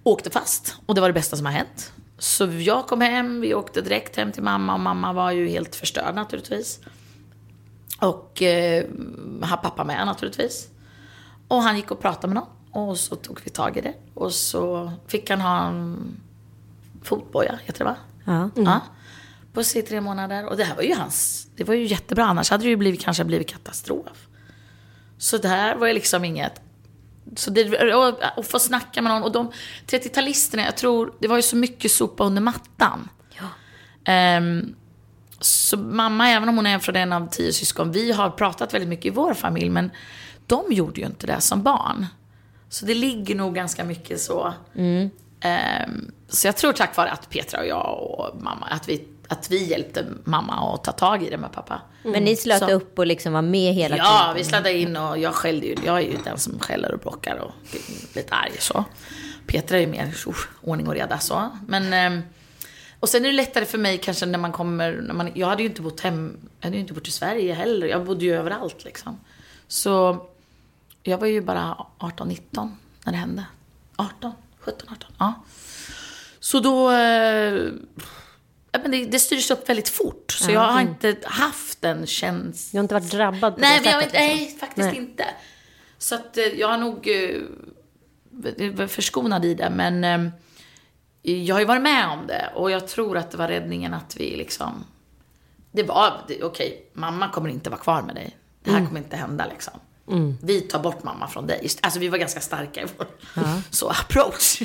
åkte 0.02 0.30
fast. 0.30 0.76
Och 0.86 0.94
det 0.94 1.00
var 1.00 1.08
det 1.08 1.14
bästa 1.14 1.36
som 1.36 1.46
har 1.46 1.52
hänt. 1.52 1.92
Så 2.18 2.44
jag 2.46 2.86
kom 2.86 3.00
hem, 3.00 3.40
vi 3.40 3.54
åkte 3.54 3.80
direkt 3.80 4.16
hem 4.16 4.32
till 4.32 4.42
mamma 4.42 4.74
och 4.74 4.80
mamma 4.80 5.12
var 5.12 5.30
ju 5.30 5.48
helt 5.48 5.76
förstörd 5.76 6.14
naturligtvis. 6.14 6.80
Och 8.00 8.42
eh, 8.42 8.84
har 9.42 9.56
pappa 9.56 9.84
med 9.84 10.06
naturligtvis. 10.06 10.68
Och 11.48 11.62
han 11.62 11.76
gick 11.76 11.90
och 11.90 12.00
pratade 12.00 12.34
med 12.34 12.42
någon 12.42 12.48
och 12.88 12.98
så 12.98 13.16
tog 13.16 13.40
vi 13.44 13.50
tag 13.50 13.76
i 13.76 13.80
det. 13.80 13.94
Och 14.14 14.32
så 14.32 14.92
fick 15.06 15.30
han 15.30 15.40
ha 15.40 15.66
en 15.66 16.16
fotboja, 17.02 17.58
heter 17.64 17.78
det 17.78 17.84
va? 17.84 17.96
Ja. 18.24 18.50
Ja. 18.56 18.80
På 19.52 19.64
sig 19.64 19.82
tre 19.82 20.00
månader. 20.00 20.46
Och 20.46 20.56
det 20.56 20.64
här 20.64 20.76
var 20.76 20.82
ju 20.82 20.94
hans, 20.94 21.46
det 21.56 21.64
var 21.64 21.74
ju 21.74 21.84
jättebra. 21.84 22.24
Annars 22.24 22.50
hade 22.50 22.64
det 22.64 22.68
ju 22.68 22.76
blivit, 22.76 23.00
kanske 23.00 23.24
blivit 23.24 23.48
katastrof. 23.48 24.28
Så 25.18 25.38
det 25.38 25.48
här 25.48 25.76
var 25.76 25.86
ju 25.86 25.92
liksom 25.92 26.24
inget 26.24 26.60
så 27.36 27.50
det, 27.50 27.94
och, 27.94 28.18
och 28.36 28.46
få 28.46 28.58
snacka 28.58 29.02
med 29.02 29.12
någon. 29.12 29.22
Och 29.22 29.32
de 29.32 29.52
30-talisterna, 29.86 30.64
jag 30.64 30.76
tror, 30.76 31.14
det 31.18 31.28
var 31.28 31.36
ju 31.36 31.42
så 31.42 31.56
mycket 31.56 31.90
sopa 31.90 32.24
under 32.24 32.42
mattan. 32.42 33.08
Ehm, 34.04 34.74
så 35.40 35.76
mamma, 35.76 36.28
även 36.28 36.48
om 36.48 36.56
hon 36.56 36.66
är 36.66 36.78
från 36.78 36.96
en 36.96 37.12
av 37.12 37.28
tio 37.30 37.52
syskon, 37.52 37.92
vi 37.92 38.12
har 38.12 38.30
pratat 38.30 38.74
väldigt 38.74 38.88
mycket 38.88 39.06
i 39.06 39.10
vår 39.10 39.34
familj, 39.34 39.70
men 39.70 39.90
de 40.46 40.64
gjorde 40.72 41.00
ju 41.00 41.06
inte 41.06 41.26
det 41.26 41.40
som 41.40 41.62
barn. 41.62 42.06
Så 42.68 42.86
det 42.86 42.94
ligger 42.94 43.34
nog 43.34 43.54
ganska 43.54 43.84
mycket 43.84 44.20
så. 44.20 44.54
Ehm, 45.40 46.12
så 46.28 46.46
jag 46.46 46.56
tror 46.56 46.72
tack 46.72 46.96
vare 46.96 47.10
att 47.10 47.30
Petra 47.30 47.60
och 47.60 47.66
jag 47.66 47.98
och 48.00 48.42
mamma, 48.42 48.66
att 48.66 48.88
vi, 48.88 49.08
att 49.28 49.50
vi 49.50 49.64
hjälpte 49.64 50.06
mamma 50.24 50.74
att 50.74 50.84
ta 50.84 50.92
tag 50.92 51.22
i 51.22 51.30
det 51.30 51.36
med 51.38 51.52
pappa. 51.52 51.80
Men 52.02 52.24
ni 52.24 52.36
slöt 52.36 52.58
Så- 52.58 52.70
upp 52.70 52.98
och 52.98 53.06
liksom 53.06 53.32
var 53.32 53.42
med 53.42 53.74
hela 53.74 53.96
Ja, 53.96 54.20
tiden? 54.22 54.34
vi 54.36 54.44
sladdade 54.44 54.78
in 54.78 54.96
och 54.96 55.18
jag 55.18 55.34
skällde 55.34 55.66
ju. 55.66 55.76
Jag 55.84 55.96
är 55.98 56.02
ju 56.02 56.16
den 56.24 56.38
som 56.38 56.58
skäller 56.58 56.92
och 56.92 56.98
bråkar 56.98 57.36
och 57.36 57.52
blir 57.70 57.80
lite 58.16 58.34
arg 58.34 58.52
så. 58.58 58.84
Petra 59.46 59.76
är 59.76 59.80
ju 59.80 59.86
mer 59.86 60.14
oh, 60.26 60.34
ordning 60.60 60.88
och 60.88 60.94
reda 60.94 61.18
så. 61.18 61.50
Men, 61.66 61.92
ehm, 61.92 62.22
och 63.00 63.08
sen 63.08 63.24
är 63.24 63.28
det 63.28 63.34
lättare 63.36 63.64
för 63.64 63.78
mig 63.78 63.98
kanske 63.98 64.26
när 64.26 64.38
man 64.38 64.52
kommer, 64.52 64.92
när 64.92 65.14
man, 65.14 65.30
jag 65.34 65.46
hade 65.46 65.62
ju 65.62 65.68
inte 65.68 65.82
bott 65.82 66.00
hem, 66.00 66.36
jag 66.60 66.66
hade 66.66 66.76
ju 66.76 66.80
inte 66.80 66.94
bott 66.94 67.08
i 67.08 67.10
Sverige 67.10 67.54
heller. 67.54 67.86
Jag 67.86 68.04
bodde 68.04 68.24
ju 68.24 68.34
överallt 68.36 68.84
liksom. 68.84 69.20
Så 69.68 70.26
jag 71.02 71.18
var 71.18 71.26
ju 71.26 71.40
bara 71.40 71.76
18-19 71.98 72.70
när 73.04 73.12
det 73.12 73.18
hände. 73.18 73.44
18, 73.96 74.32
17, 74.60 74.88
18, 74.92 75.10
ja. 75.18 75.32
Så 76.40 76.60
då, 76.60 76.90
eh, 76.90 76.96
ja, 76.96 77.70
men 78.82 78.90
det, 78.90 79.04
det 79.04 79.18
styrdes 79.18 79.50
upp 79.50 79.68
väldigt 79.68 79.88
fort. 79.88 80.32
Så 80.32 80.50
jag 80.50 80.60
har 80.60 80.80
inte 80.80 81.16
haft 81.24 81.80
den 81.80 82.06
känslan. 82.06 82.70
Du 82.72 82.78
har 82.78 82.82
inte 82.82 82.94
varit 82.94 83.10
drabbad 83.10 83.54
på 83.54 83.60
Nej, 83.60 83.78
det 83.78 83.84
sättet? 83.84 84.02
vet- 84.02 84.12
liksom? 84.12 84.26
nej 84.26 84.56
faktiskt 84.60 84.86
Nej. 84.88 84.96
inte. 84.96 85.24
Så 85.98 86.14
att 86.14 86.36
eh, 86.38 86.44
jag 86.44 86.68
har 86.68 86.78
nog 86.78 87.08
varit 88.76 88.90
förskonad 88.90 89.44
i 89.44 89.54
det. 89.54 89.70
Men 89.70 90.04
eh, 90.04 90.30
jag 91.44 91.54
har 91.54 91.60
ju 91.60 91.66
varit 91.66 91.82
med 91.82 92.08
om 92.08 92.26
det. 92.26 92.50
Och 92.54 92.70
jag 92.70 92.88
tror 92.88 93.16
att 93.16 93.30
det 93.30 93.36
var 93.36 93.48
räddningen 93.48 93.94
att 93.94 94.16
vi 94.16 94.36
liksom... 94.36 94.84
Det 95.72 95.82
var, 95.82 96.20
okej, 96.42 96.90
mamma 96.92 97.28
kommer 97.28 97.48
inte 97.48 97.70
vara 97.70 97.80
kvar 97.80 98.02
med 98.02 98.14
dig. 98.14 98.36
Det 98.62 98.70
här 98.70 98.86
kommer 98.86 99.00
inte 99.00 99.16
hända 99.16 99.46
liksom. 99.46 99.72
Vi 100.42 100.60
tar 100.60 100.78
bort 100.78 101.02
mamma 101.02 101.28
från 101.28 101.46
dig. 101.46 101.60
Just- 101.62 101.78
Alltså 101.82 102.00
vi 102.00 102.08
var 102.08 102.18
ganska 102.18 102.40
starka 102.40 102.82
i 102.82 102.86
vår 102.96 103.06
så 103.70 103.88
approach. 103.88 104.62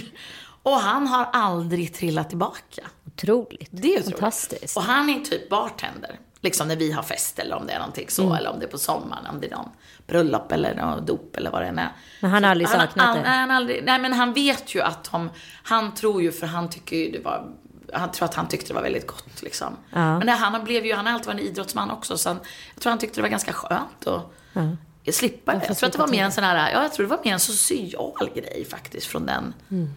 Och 0.63 0.75
han 0.75 1.07
har 1.07 1.25
aldrig 1.33 1.93
trillat 1.93 2.29
tillbaka. 2.29 2.83
Otroligt. 3.23 3.69
Det 3.71 3.87
är 3.95 3.99
otroligt. 3.99 4.19
Fantastiskt. 4.19 4.77
Och 4.77 4.83
han 4.83 5.09
är 5.09 5.19
typ 5.19 5.49
bartender. 5.49 6.19
Liksom 6.41 6.67
när 6.67 6.75
vi 6.75 6.91
har 6.91 7.03
fest 7.03 7.39
eller 7.39 7.55
om 7.55 7.67
det 7.67 7.73
är 7.73 7.79
någonting 7.79 8.09
så, 8.09 8.33
eller 8.33 8.49
om 8.49 8.59
det 8.59 8.65
är 8.65 8.69
på 8.69 8.77
sommaren, 8.77 9.25
om 9.25 9.41
det 9.41 9.47
är 9.47 9.51
någon 9.51 9.69
bröllop 10.07 10.51
eller 10.51 10.75
någon 10.75 11.05
dop 11.05 11.35
eller 11.37 11.51
vad 11.51 11.61
det 11.61 11.67
än 11.67 11.79
är. 11.79 11.91
Men 12.21 12.31
han 12.31 12.43
har 12.43 12.51
aldrig 12.51 12.67
Han- 12.69 12.79
saknat 12.79 13.05
han, 13.05 13.15
det? 13.17 13.21
Nej, 13.23 13.37
han 13.39 13.51
aldrig, 13.51 13.83
nej, 13.83 13.99
men 13.99 14.13
han 14.13 14.33
vet 14.33 14.75
ju 14.75 14.81
att 14.81 15.13
om, 15.13 15.29
han 15.63 15.93
tror 15.93 16.21
ju, 16.21 16.31
för 16.31 16.47
han 16.47 16.69
tycker 16.69 16.95
ju 16.95 17.11
det 17.11 17.19
var, 17.19 17.51
han 17.93 18.11
tror 18.11 18.25
att 18.25 18.33
han 18.35 18.47
tyckte 18.47 18.67
det 18.67 18.73
var 18.73 18.81
väldigt 18.81 19.07
gott 19.07 19.41
liksom. 19.41 19.77
Ja. 19.93 20.17
Men 20.17 20.25
det, 20.27 20.31
han 20.33 20.63
blev 20.63 20.85
ju, 20.85 20.93
han 20.93 21.05
har 21.05 21.13
alltid 21.13 21.27
varit 21.27 21.39
en 21.41 21.45
idrottsman 21.47 21.91
också, 21.91 22.17
så 22.17 22.29
han, 22.29 22.39
jag 22.73 22.81
tror 22.83 22.89
han 22.91 22.99
tyckte 22.99 23.15
det 23.17 23.21
var 23.21 23.29
ganska 23.29 23.53
skönt 23.53 24.07
att 24.07 25.15
slippa 25.15 25.53
det. 25.53 25.65
Jag 25.67 25.77
tror 25.77 25.87
att 25.87 25.93
det 25.93 25.99
var 25.99 26.07
mer 26.07 26.23
en 26.23 26.31
sån 26.31 26.43
här, 26.43 26.71
ja 26.71 26.81
jag 26.83 26.93
tror 26.93 27.05
det 27.05 27.09
var 27.15 27.21
mer 27.25 27.33
en 27.33 27.39
social 27.39 28.29
grej 28.35 28.65
faktiskt 28.69 29.07
från 29.07 29.25
den 29.25 29.53
Mm. 29.71 29.89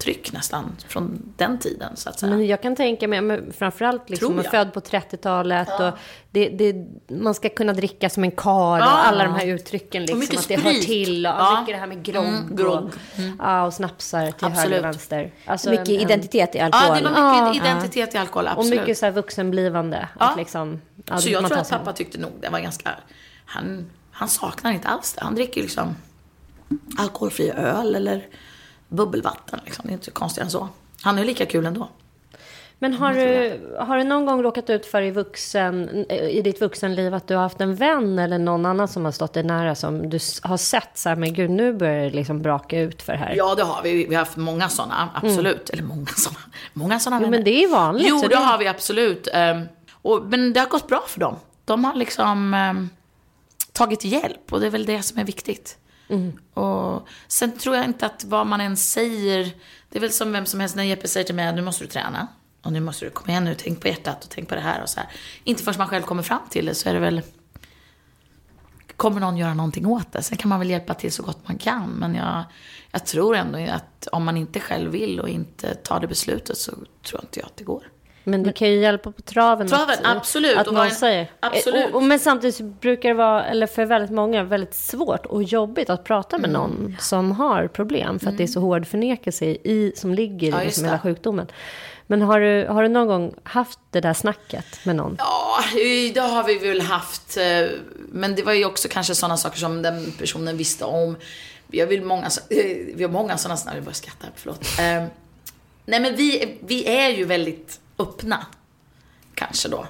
Grupptryck 0.00 0.32
nästan, 0.32 0.76
från 0.88 1.32
den 1.36 1.58
tiden 1.58 1.96
så 1.96 2.08
att 2.08 2.18
säga. 2.20 2.30
Men 2.36 2.46
jag 2.46 2.62
kan 2.62 2.76
tänka 2.76 3.08
mig, 3.08 3.20
men 3.20 3.52
framförallt 3.52 4.10
liksom, 4.10 4.42
född 4.50 4.72
på 4.72 4.80
30-talet 4.80 5.68
och 5.80 5.98
det, 6.30 6.48
det, 6.48 6.74
man 7.20 7.34
ska 7.34 7.48
kunna 7.48 7.72
dricka 7.72 8.10
som 8.10 8.24
en 8.24 8.30
karl 8.30 8.80
Ja. 8.80 8.92
och 8.92 9.06
alla 9.06 9.24
de 9.24 9.34
här 9.34 9.46
uttrycken 9.46 10.02
liksom, 10.02 10.18
mycket 10.18 10.38
att 10.40 10.48
det 10.48 10.56
hör 10.56 10.70
sprit. 10.72 10.86
till 10.86 11.26
och 11.26 11.32
Ja. 11.32 11.60
mycket 11.60 11.74
det 11.74 11.80
här 11.80 11.86
med 11.86 12.02
grogg, 12.02 12.24
Mm, 12.26 12.56
grogg. 12.56 12.84
Och, 12.84 12.90
ja, 13.38 13.66
och 13.66 13.74
snapsar 13.74 14.30
till 14.30 14.48
höger 14.48 14.56
Absolut. 14.60 14.78
och 14.78 14.84
vänster. 14.84 15.32
Alltså 15.46 15.70
Mycket 15.70 15.88
en- 15.88 15.94
en- 15.94 16.00
identitet 16.00 16.54
i 16.54 16.58
Ja, 16.58 16.64
alkohol. 16.64 17.02
det 17.02 17.20
var 17.20 17.44
mycket 17.44 17.64
Ja. 17.64 17.70
identitet 17.70 18.14
i 18.14 18.18
alkohol, 18.18 18.44
Och 18.44 18.50
absolut. 18.52 18.80
mycket 18.80 18.98
så 18.98 19.06
här 19.06 19.12
vuxenblivande. 19.12 20.08
Ja. 20.18 20.26
Att 20.30 20.36
liksom, 20.36 20.80
ja, 21.04 21.18
så 21.18 21.28
jag 21.30 21.42
man 21.42 21.50
tror 21.50 21.60
att 21.60 21.70
pappa 21.70 21.92
tyckte 21.92 22.18
nog 22.18 22.30
det 22.40 22.48
var 22.48 22.60
ganska, 22.60 22.90
han, 23.46 23.90
han 24.10 24.28
saknar 24.28 24.72
inte 24.72 24.88
alls 24.88 25.12
det. 25.12 25.20
Han 25.24 25.34
dricker 25.34 25.60
liksom 25.62 25.96
alkoholfri 26.98 27.50
öl 27.50 27.94
eller 27.94 28.26
bubbelvatten 28.90 29.60
liksom. 29.64 29.82
Det 29.86 29.90
är 29.90 29.92
inte 29.92 30.04
så 30.04 30.10
konstigt 30.10 30.44
än 30.44 30.50
så. 30.50 30.68
Han 31.02 31.18
är 31.18 31.24
lika 31.24 31.46
kul 31.46 31.66
ändå. 31.66 31.88
Men 32.82 32.94
har 32.94 33.14
du, 33.14 33.60
har 33.78 33.96
du 33.98 34.04
någon 34.04 34.26
gång 34.26 34.42
råkat 34.42 34.70
ut 34.70 34.86
för 34.86 35.02
i, 35.02 35.10
vuxen, 35.10 35.88
i 36.10 36.42
ditt 36.42 36.60
vuxenliv 36.60 37.14
att 37.14 37.28
du 37.28 37.34
har 37.34 37.42
haft 37.42 37.60
en 37.60 37.74
vän 37.74 38.18
eller 38.18 38.38
någon 38.38 38.66
annan 38.66 38.88
som 38.88 39.04
har 39.04 39.12
stått 39.12 39.32
dig 39.32 39.42
nära 39.42 39.74
som 39.74 40.10
du 40.10 40.18
har 40.42 40.56
sett 40.56 40.90
så 40.94 41.08
här, 41.08 41.16
men 41.16 41.34
gud 41.34 41.50
nu 41.50 41.72
börjar 41.72 42.04
det 42.04 42.10
liksom 42.10 42.42
braka 42.42 42.80
ut 42.80 43.02
för 43.02 43.12
här. 43.12 43.34
Ja, 43.36 43.54
det 43.54 43.62
har 43.62 43.82
vi. 43.82 44.06
Vi 44.06 44.14
har 44.14 44.24
haft 44.24 44.36
många 44.36 44.68
sådana, 44.68 45.08
absolut. 45.14 45.70
Eller 45.70 45.82
många 45.82 46.06
sådana. 46.06 46.40
Många 46.72 47.00
sådana 47.00 47.20
Jo, 47.20 47.24
vänner. 47.24 47.38
men 47.38 47.44
det 47.44 47.64
är 47.64 47.68
vanligt. 47.68 48.08
Jo, 48.08 48.18
så 48.18 48.28
det 48.28 48.36
har 48.36 48.58
vi 48.58 48.66
absolut. 48.68 49.28
Ehm, 49.32 49.68
och, 49.92 50.22
men 50.22 50.52
det 50.52 50.60
har 50.60 50.68
gått 50.68 50.88
bra 50.88 51.02
för 51.06 51.20
dem. 51.20 51.36
De 51.64 51.84
har 51.84 51.94
liksom 51.94 52.54
ehm, 52.54 52.88
tagit 53.72 54.04
hjälp 54.04 54.52
och 54.52 54.60
det 54.60 54.66
är 54.66 54.70
väl 54.70 54.86
det 54.86 55.02
som 55.02 55.18
är 55.18 55.24
viktigt. 55.24 55.76
Och 56.54 57.08
sen 57.28 57.58
tror 57.58 57.76
jag 57.76 57.84
inte 57.84 58.06
att 58.06 58.24
vad 58.24 58.46
man 58.46 58.60
än 58.60 58.76
säger, 58.76 59.52
det 59.88 59.98
är 59.98 60.00
väl 60.00 60.12
som 60.12 60.32
vem 60.32 60.46
som 60.46 60.60
helst 60.60 60.76
när 60.76 60.84
Jeppe 60.84 61.08
säger 61.08 61.26
till 61.26 61.34
mig 61.34 61.48
att 61.48 61.54
nu 61.54 61.62
måste 61.62 61.84
du 61.84 61.88
träna. 61.88 62.28
Och 62.62 62.72
nu 62.72 62.80
måste 62.80 63.04
du, 63.04 63.10
kom 63.10 63.30
igen 63.30 63.44
nu, 63.44 63.54
tänk 63.54 63.80
på 63.80 63.88
hjärtat 63.88 64.24
och 64.24 64.30
tänk 64.30 64.48
på 64.48 64.54
det 64.54 64.60
här 64.60 64.82
och 64.82 64.88
så 64.88 65.00
här. 65.00 65.08
Inte 65.44 65.62
förrän 65.62 65.78
man 65.78 65.88
själv 65.88 66.02
kommer 66.02 66.22
fram 66.22 66.40
till 66.50 66.66
det 66.66 66.74
så 66.74 66.88
är 66.88 66.94
det 66.94 67.00
väl, 67.00 67.22
kommer 68.96 69.20
någon 69.20 69.36
göra 69.36 69.54
någonting 69.54 69.86
åt 69.86 70.12
det. 70.12 70.22
Sen 70.22 70.38
kan 70.38 70.48
man 70.48 70.58
väl 70.58 70.70
hjälpa 70.70 70.94
till 70.94 71.12
så 71.12 71.22
gott 71.22 71.48
man 71.48 71.58
kan. 71.58 71.90
Men 71.90 72.14
jag, 72.14 72.44
jag 72.90 73.06
tror 73.06 73.36
ändå 73.36 73.58
att 73.58 74.08
om 74.12 74.24
man 74.24 74.36
inte 74.36 74.60
själv 74.60 74.90
vill 74.90 75.20
och 75.20 75.28
inte 75.28 75.74
tar 75.74 76.00
det 76.00 76.06
beslutet 76.06 76.58
så 76.58 76.72
tror 77.02 77.20
inte 77.20 77.40
jag 77.40 77.46
att 77.46 77.56
det 77.56 77.64
går. 77.64 77.84
Men 78.24 78.42
det 78.42 78.52
kan 78.52 78.68
ju 78.70 78.80
hjälpa 78.80 79.12
på 79.12 79.22
traven. 79.22 79.68
Traven, 79.68 79.98
att, 80.04 80.16
absolut. 80.16 80.56
Att 80.56 80.66
någon 80.66 80.84
en- 80.86 80.90
säger. 80.90 81.30
absolut. 81.40 81.88
Och, 81.88 81.94
och, 81.94 82.02
men 82.02 82.18
samtidigt 82.18 82.56
så 82.56 82.62
brukar 82.62 83.08
det 83.08 83.14
vara, 83.14 83.44
eller 83.44 83.66
för 83.66 83.84
väldigt 83.84 84.10
många, 84.10 84.44
väldigt 84.44 84.74
svårt 84.74 85.26
och 85.26 85.42
jobbigt 85.42 85.90
att 85.90 86.04
prata 86.04 86.38
med 86.38 86.50
Mm. 86.50 86.60
någon 86.60 86.96
som 87.00 87.32
har 87.32 87.66
problem. 87.68 88.18
För 88.18 88.28
att 88.30 88.36
det 88.36 88.42
är 88.42 88.46
så 88.46 88.60
hård 88.60 88.86
förnekelse 88.86 89.44
i, 89.46 89.92
som 89.96 90.14
ligger 90.14 90.50
Ja, 90.50 90.62
i 90.62 90.64
liksom 90.64 90.84
hela 90.84 90.98
sjukdomen. 90.98 91.46
Men 92.06 92.22
har 92.22 92.40
du, 92.40 92.66
har 92.66 92.82
du 92.82 92.88
någon 92.88 93.06
gång 93.06 93.34
haft 93.42 93.78
det 93.90 94.00
där 94.00 94.14
snacket 94.14 94.84
med 94.84 94.96
någon? 94.96 95.16
Ja, 95.18 95.58
det 96.14 96.20
har 96.20 96.44
vi 96.44 96.58
väl 96.58 96.80
haft. 96.80 97.36
eh, 97.36 97.68
Men 98.12 98.34
det 98.34 98.42
var 98.42 98.52
ju 98.52 98.64
också 98.64 98.88
kanske 98.88 99.14
sådana 99.14 99.36
saker 99.36 99.58
som 99.58 99.82
den 99.82 100.12
personen 100.18 100.56
visste 100.56 100.84
om. 100.84 101.16
Vi 101.66 101.80
har 101.80 101.86
väl 101.86 102.02
många, 102.02 102.26
eh, 102.26 102.76
vi 102.94 103.02
har 103.02 103.10
många 103.10 103.36
sådana, 103.36 103.56
snarare, 103.56 103.76
jag 103.78 103.84
börjar 103.84 103.94
skratta 103.94 104.26
förlåt. 104.36 104.60
Eh, 104.78 105.04
Nej 105.84 106.00
men 106.00 106.16
vi, 106.16 106.58
vi 106.66 106.86
är 106.88 107.08
ju 107.08 107.24
väldigt 107.24 107.80
öppna. 108.00 108.46
Kanske 109.34 109.68
då. 109.68 109.86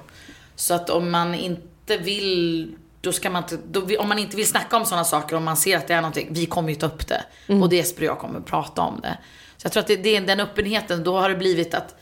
Så 0.57 0.75
att 0.75 0.90
om 0.90 1.11
man 1.11 1.35
inte 1.35 1.96
vill, 1.96 2.75
då 3.01 3.12
ska 3.12 3.31
man 3.31 3.42
inte, 3.42 3.59
då, 3.70 3.99
om 4.01 4.09
man 4.09 4.18
inte 4.18 4.37
vill 4.37 4.46
snacka 4.46 4.77
om 4.77 4.85
sådana 4.85 5.05
saker, 5.05 5.37
om 5.37 5.44
man 5.44 5.57
ser 5.57 5.77
att 5.77 5.88
det 5.88 5.94
är 5.94 6.01
någonting, 6.01 6.29
vi 6.31 6.46
kommer 6.46 6.68
ju 6.68 6.75
ta 6.75 6.87
upp 6.87 7.07
det. 7.07 7.25
Och 7.62 7.73
Jesper 7.73 8.03
och 8.03 8.09
jag 8.09 8.18
kommer 8.18 8.40
prata 8.40 8.83
om 8.83 9.01
det. 9.01 9.18
Så 9.57 9.66
jag 9.66 9.73
tror 9.73 9.81
att 9.81 9.87
det, 9.87 9.96
det 9.96 10.16
är 10.16 10.20
den 10.20 10.40
öppenheten, 10.40 11.05
då 11.05 11.18
har 11.18 11.29
det 11.29 11.35
blivit 11.35 11.75
att, 11.75 11.94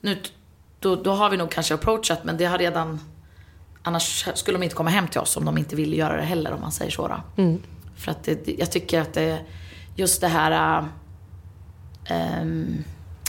nu, 0.00 0.18
då, 0.78 0.96
då 0.96 1.10
har 1.12 1.30
vi 1.30 1.36
nog 1.36 1.50
kanske 1.50 1.74
approachat, 1.74 2.24
men 2.24 2.36
det 2.36 2.44
har 2.44 2.58
redan, 2.58 3.00
annars 3.82 4.28
skulle 4.34 4.58
de 4.58 4.62
inte 4.62 4.76
komma 4.76 4.90
hem 4.90 5.08
till 5.08 5.20
oss 5.20 5.36
om 5.36 5.44
de 5.44 5.58
inte 5.58 5.76
ville 5.76 5.96
göra 5.96 6.16
det 6.16 6.22
heller, 6.22 6.52
om 6.52 6.60
man 6.60 6.72
säger 6.72 6.90
så 6.90 7.08
då. 7.08 7.20
För 7.96 8.10
att 8.10 8.24
det, 8.24 8.48
jag 8.58 8.72
tycker 8.72 9.00
att 9.00 9.12
det, 9.12 9.40
just 9.96 10.20
det 10.20 10.28
här, 10.28 10.78
äh, 12.04 12.42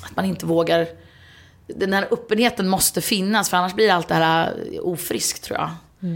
att 0.04 0.16
man 0.16 0.26
inte 0.26 0.46
vågar, 0.46 0.88
den 1.76 1.94
här 1.94 2.08
öppenheten 2.12 2.68
måste 2.68 3.02
finnas, 3.02 3.50
för 3.50 3.58
annars 3.58 3.74
blir 3.74 3.92
allt 3.92 4.08
det 4.08 4.16
här 4.16 4.54
äh, 4.74 4.82
ofriskt 4.82 5.44
tror 5.44 5.60
jag. 5.60 5.70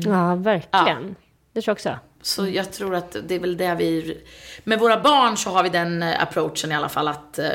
Ja, 0.06 0.36
verkligen. 0.36 1.16
Det 1.54 1.62
tror 1.62 1.72
jag 1.72 1.76
också. 1.76 2.00
Så 2.22 2.48
jag 2.48 2.72
tror 2.72 2.96
att 2.96 3.16
det 3.28 3.36
är 3.36 3.40
väl 3.40 3.58
det 3.58 3.76
vi... 3.76 4.18
Med 4.64 4.80
våra 4.80 5.00
barn 5.02 5.38
så 5.38 5.50
har 5.50 5.64
vi 5.64 5.70
den 5.70 6.04
eh, 6.04 6.22
approachen 6.22 6.72
i 6.72 6.76
alla 6.76 6.90
fall 6.90 7.08
att 7.08 7.40
eh, 7.40 7.50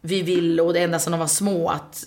vi 0.00 0.22
vill, 0.22 0.60
och 0.60 0.72
det 0.72 0.82
enda 0.82 0.98
sedan 0.98 1.10
de 1.10 1.20
var 1.20 1.26
små, 1.26 1.68
att 1.68 2.04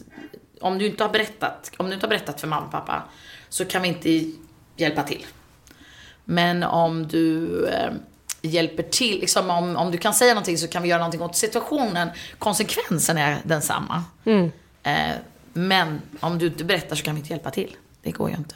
om 0.62 0.78
du 0.78 0.86
inte 0.86 1.04
har 1.04 1.12
berättat, 1.12 1.72
om 1.78 1.88
du 1.88 1.94
inte 1.94 2.06
har 2.06 2.10
berättat 2.10 2.42
för 2.42 2.48
mamma 2.48 2.66
och 2.66 2.72
pappa 2.72 3.04
så 3.50 3.66
kan 3.66 3.82
vi 3.82 3.88
inte 3.88 4.32
hjälpa 4.76 5.04
till. 5.04 5.26
Men 6.26 6.64
om 6.64 7.08
du 7.08 7.66
eh, 7.68 7.92
hjälper 8.42 8.84
till, 8.84 9.20
liksom 9.20 9.50
om, 9.50 9.76
om 9.76 9.92
du 9.92 9.98
kan 9.98 10.14
säga 10.14 10.34
någonting 10.34 10.58
så 10.58 10.68
kan 10.68 10.84
vi 10.84 10.90
göra 10.90 11.00
någonting 11.00 11.22
åt 11.22 11.36
situationen. 11.36 12.10
Konsekvensen 12.40 13.18
är 13.18 13.38
densamma. 13.44 14.04
Eh, 14.84 15.16
men 15.54 16.02
om 16.20 16.38
du 16.38 16.46
inte 16.46 16.64
berättar 16.64 16.96
så 16.96 17.04
kan 17.04 17.16
vi 17.16 17.20
inte 17.22 17.34
hjälpa 17.34 17.50
till. 17.52 17.76
Det 18.02 18.12
går 18.12 18.30
ju 18.30 18.36
inte. 18.36 18.56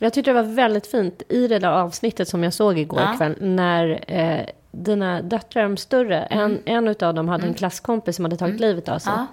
Jag 0.00 0.12
tyckte 0.12 0.30
det 0.30 0.42
var 0.42 0.54
väldigt 0.54 0.86
fint 0.86 1.22
i 1.28 1.48
det 1.48 1.58
där 1.58 1.68
avsnittet 1.68 2.28
som 2.28 2.42
jag 2.44 2.52
såg 2.52 2.78
igår 2.78 3.00
Ja. 3.00 3.14
kväll. 3.16 3.34
När 3.40 4.04
eh, 4.08 4.46
dina 4.70 5.22
döttrar, 5.22 5.62
de 5.62 5.76
större, 5.76 6.22
en, 6.22 6.58
en 6.64 6.88
av 6.88 7.14
dem 7.14 7.28
hade 7.28 7.46
en 7.46 7.54
klasskompis 7.54 8.16
som 8.16 8.24
hade 8.24 8.36
tagit 8.36 8.60
livet 8.60 8.88
av 8.88 8.98
sig. 8.98 9.12
Ja. 9.16 9.26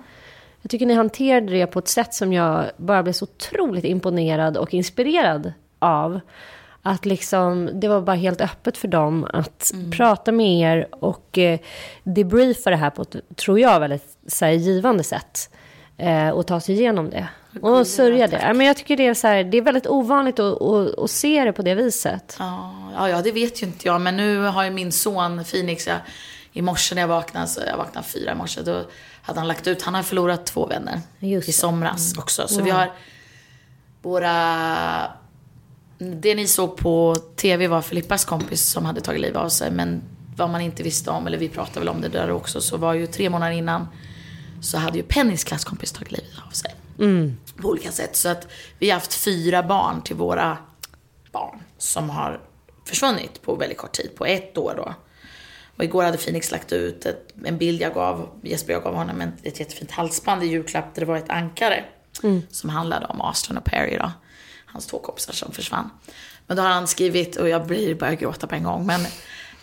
Jag 0.61 0.71
tycker 0.71 0.85
ni 0.85 0.93
hanterade 0.93 1.47
det 1.51 1.67
på 1.67 1.79
ett 1.79 1.87
sätt 1.87 2.13
som 2.13 2.33
jag 2.33 2.65
bara 2.77 3.03
blev 3.03 3.13
så 3.13 3.23
otroligt 3.23 3.85
imponerad 3.85 4.57
och 4.57 4.73
inspirerad 4.73 5.53
av. 5.79 6.19
Att 6.81 7.05
liksom, 7.05 7.69
det 7.73 7.87
var 7.87 8.01
bara 8.01 8.15
helt 8.15 8.41
öppet 8.41 8.77
för 8.77 8.87
dem 8.87 9.27
att 9.33 9.71
prata 9.97 10.31
med 10.31 10.59
er 10.59 10.87
och 10.91 11.37
eh, 11.37 11.59
debriefa 12.03 12.69
det 12.69 12.75
här 12.75 12.89
på 12.89 13.01
ett, 13.01 13.15
tror 13.35 13.59
jag, 13.59 13.79
väldigt 13.79 14.17
så 14.27 14.45
här, 14.45 14.51
givande 14.51 15.03
sätt. 15.03 15.49
Eh, 16.01 16.29
och 16.29 16.47
ta 16.47 16.59
sig 16.59 16.75
igenom 16.75 17.09
det. 17.09 17.27
Och 17.61 17.87
sörja 17.87 18.27
det. 18.27 18.41
Ja, 18.41 18.53
Men 18.53 18.67
jag 18.67 18.77
tycker 18.77 18.97
det 18.97 19.07
är, 19.07 19.13
så 19.13 19.27
här, 19.27 19.43
det 19.43 19.57
är 19.57 19.61
väldigt 19.61 19.87
ovanligt 19.87 20.39
att, 20.39 20.61
att, 20.61 20.99
att 20.99 21.11
se 21.11 21.45
det 21.45 21.53
på 21.53 21.61
det 21.61 21.75
viset. 21.75 22.35
Ja, 22.39 23.09
ja, 23.09 23.21
det 23.21 23.31
vet 23.31 23.61
ju 23.61 23.67
inte 23.67 23.87
jag. 23.87 24.01
Men 24.01 24.17
nu 24.17 24.39
har 24.43 24.63
ju 24.63 24.69
min 24.69 24.91
son 24.91 25.43
Phoenix, 25.43 25.87
jag, 25.87 25.97
i 26.53 26.61
morse 26.61 26.95
när 26.95 27.01
jag 27.01 27.07
vaknade, 27.07 27.47
så 27.47 27.61
jag 27.67 27.77
vaknade 27.77 28.07
fyra 28.07 28.31
i 28.31 28.35
morse, 28.35 28.61
då 28.61 28.83
hade 29.21 29.39
han 29.39 29.47
lagt 29.47 29.67
ut, 29.67 29.81
han 29.81 29.93
har 29.93 30.03
förlorat 30.03 30.45
två 30.45 30.65
vänner 30.65 30.99
Just 31.19 31.49
i 31.49 31.51
somras 31.51 32.17
också. 32.17 32.47
Så 32.47 32.63
vi 32.63 32.69
har 32.69 32.91
våra, 34.01 34.35
det 35.97 36.35
ni 36.35 36.47
såg 36.47 36.77
på 36.77 37.15
tv 37.35 37.67
var 37.67 37.81
Filippas 37.81 38.25
kompis 38.25 38.69
som 38.69 38.85
hade 38.85 39.01
tagit 39.01 39.21
livet 39.21 39.37
av 39.37 39.49
sig. 39.49 39.71
Men 39.71 40.01
vad 40.35 40.49
man 40.49 40.61
inte 40.61 40.83
visste 40.83 41.11
om, 41.11 41.27
eller 41.27 41.37
vi 41.37 41.49
pratade 41.49 41.79
väl 41.79 41.89
om 41.89 42.01
det 42.01 42.09
där 42.09 42.31
också, 42.31 42.61
så 42.61 42.77
var 42.77 42.93
ju 42.93 43.07
tre 43.07 43.29
månader 43.29 43.53
innan 43.53 43.87
så 44.61 44.77
hade 44.77 44.97
ju 44.97 45.03
Pennys 45.03 45.43
klasskompis 45.43 45.91
tagit 45.91 46.11
livet 46.11 46.33
av 46.47 46.51
sig. 46.51 46.75
På 47.55 47.67
olika 47.67 47.91
sätt. 47.91 48.15
Så 48.15 48.29
att 48.29 48.47
vi 48.79 48.89
har 48.89 48.93
haft 48.93 49.13
fyra 49.13 49.63
barn 49.63 50.01
till 50.01 50.15
våra 50.15 50.57
barn 51.31 51.63
som 51.77 52.09
har 52.09 52.39
försvunnit 52.85 53.41
på 53.41 53.55
väldigt 53.55 53.77
kort 53.77 53.91
tid, 53.91 54.15
på 54.15 54.25
ett 54.25 54.57
år 54.57 54.73
då. 54.77 54.93
Och 55.77 55.83
igår 55.83 56.03
hade 56.03 56.17
Phoenix 56.17 56.51
lagt 56.51 56.71
ut 56.71 57.05
ett, 57.05 57.33
en 57.45 57.57
bild 57.57 57.81
jag 57.81 57.93
gav, 57.93 58.29
Jesper 58.43 58.73
jag 58.73 58.83
gav 58.83 58.95
honom 58.95 59.21
ett, 59.21 59.33
ett 59.43 59.59
jättefint 59.59 59.91
halsband 59.91 60.43
i 60.43 60.47
julklapp 60.47 60.95
där 60.95 60.99
det 60.99 61.05
var 61.05 61.17
ett 61.17 61.29
ankare. 61.29 61.85
Som 62.49 62.69
handlade 62.69 63.05
om 63.05 63.21
Austin 63.21 63.57
och 63.57 63.63
Perry 63.63 63.97
då. 63.97 64.11
Hans 64.65 64.85
två 64.87 64.99
kompisar 64.99 65.33
som 65.33 65.51
försvann. 65.51 65.89
Men 66.47 66.57
då 66.57 66.63
har 66.63 66.69
han 66.69 66.87
skrivit, 66.87 67.35
och 67.35 67.49
jag 67.49 67.67
blir 67.67 67.95
börjar 67.95 68.13
gråta 68.13 68.47
på 68.47 68.55
en 68.55 68.63
gång, 68.63 68.85
men 68.85 69.01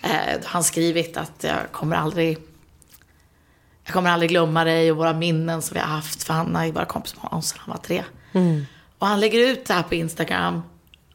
eh, 0.02 0.32
då 0.32 0.44
har 0.44 0.52
han 0.52 0.64
skrivit 0.64 1.16
att 1.16 1.44
jag 1.44 1.72
kommer 1.72 1.96
aldrig 1.96 2.38
jag 3.88 3.92
kommer 3.94 4.10
aldrig 4.10 4.30
glömma 4.30 4.64
dig 4.64 4.90
och 4.90 4.96
våra 4.96 5.12
minnen 5.12 5.62
som 5.62 5.74
vi 5.74 5.80
har 5.80 5.86
haft. 5.86 6.22
För 6.22 6.34
han 6.34 6.54
har 6.54 6.64
ju 6.64 6.72
varit 6.72 6.88
kompis 6.88 7.14
med 7.14 7.22
honom 7.22 7.42
sedan 7.42 7.58
han 7.60 7.70
var 7.70 7.82
tre. 7.82 8.04
Och 8.98 9.06
han 9.06 9.20
lägger 9.20 9.38
ut 9.38 9.66
det 9.66 9.74
här 9.74 9.82
på 9.82 9.94
Instagram 9.94 10.62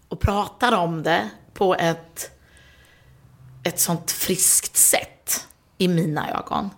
och 0.07 0.19
pratar 0.19 0.71
om 0.71 1.03
det 1.03 1.29
på 1.53 1.75
ett, 1.75 2.31
ett 3.63 3.79
sånt 3.79 4.11
friskt 4.11 4.77
sätt 4.77 5.47
i 5.77 5.87
mina 5.87 6.31
ögon. 6.31 6.69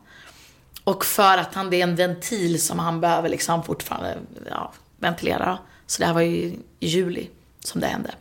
Och 0.83 1.05
för 1.05 1.37
att 1.37 1.53
han, 1.53 1.69
det 1.69 1.77
är 1.77 1.83
en 1.83 1.95
ventil 1.95 2.61
som 2.61 2.79
han 2.79 3.01
behöver 3.01 3.29
liksom 3.29 3.63
fortfarande 3.63 4.17
ja, 4.49 4.73
ventilera. 4.99 5.57
Så 5.87 5.99
det 5.99 6.05
här 6.05 6.13
var 6.13 6.21
ju 6.21 6.35
i 6.79 6.87
juli 6.87 7.29
som 7.59 7.81
det 7.81 7.87
hände. 7.87 8.11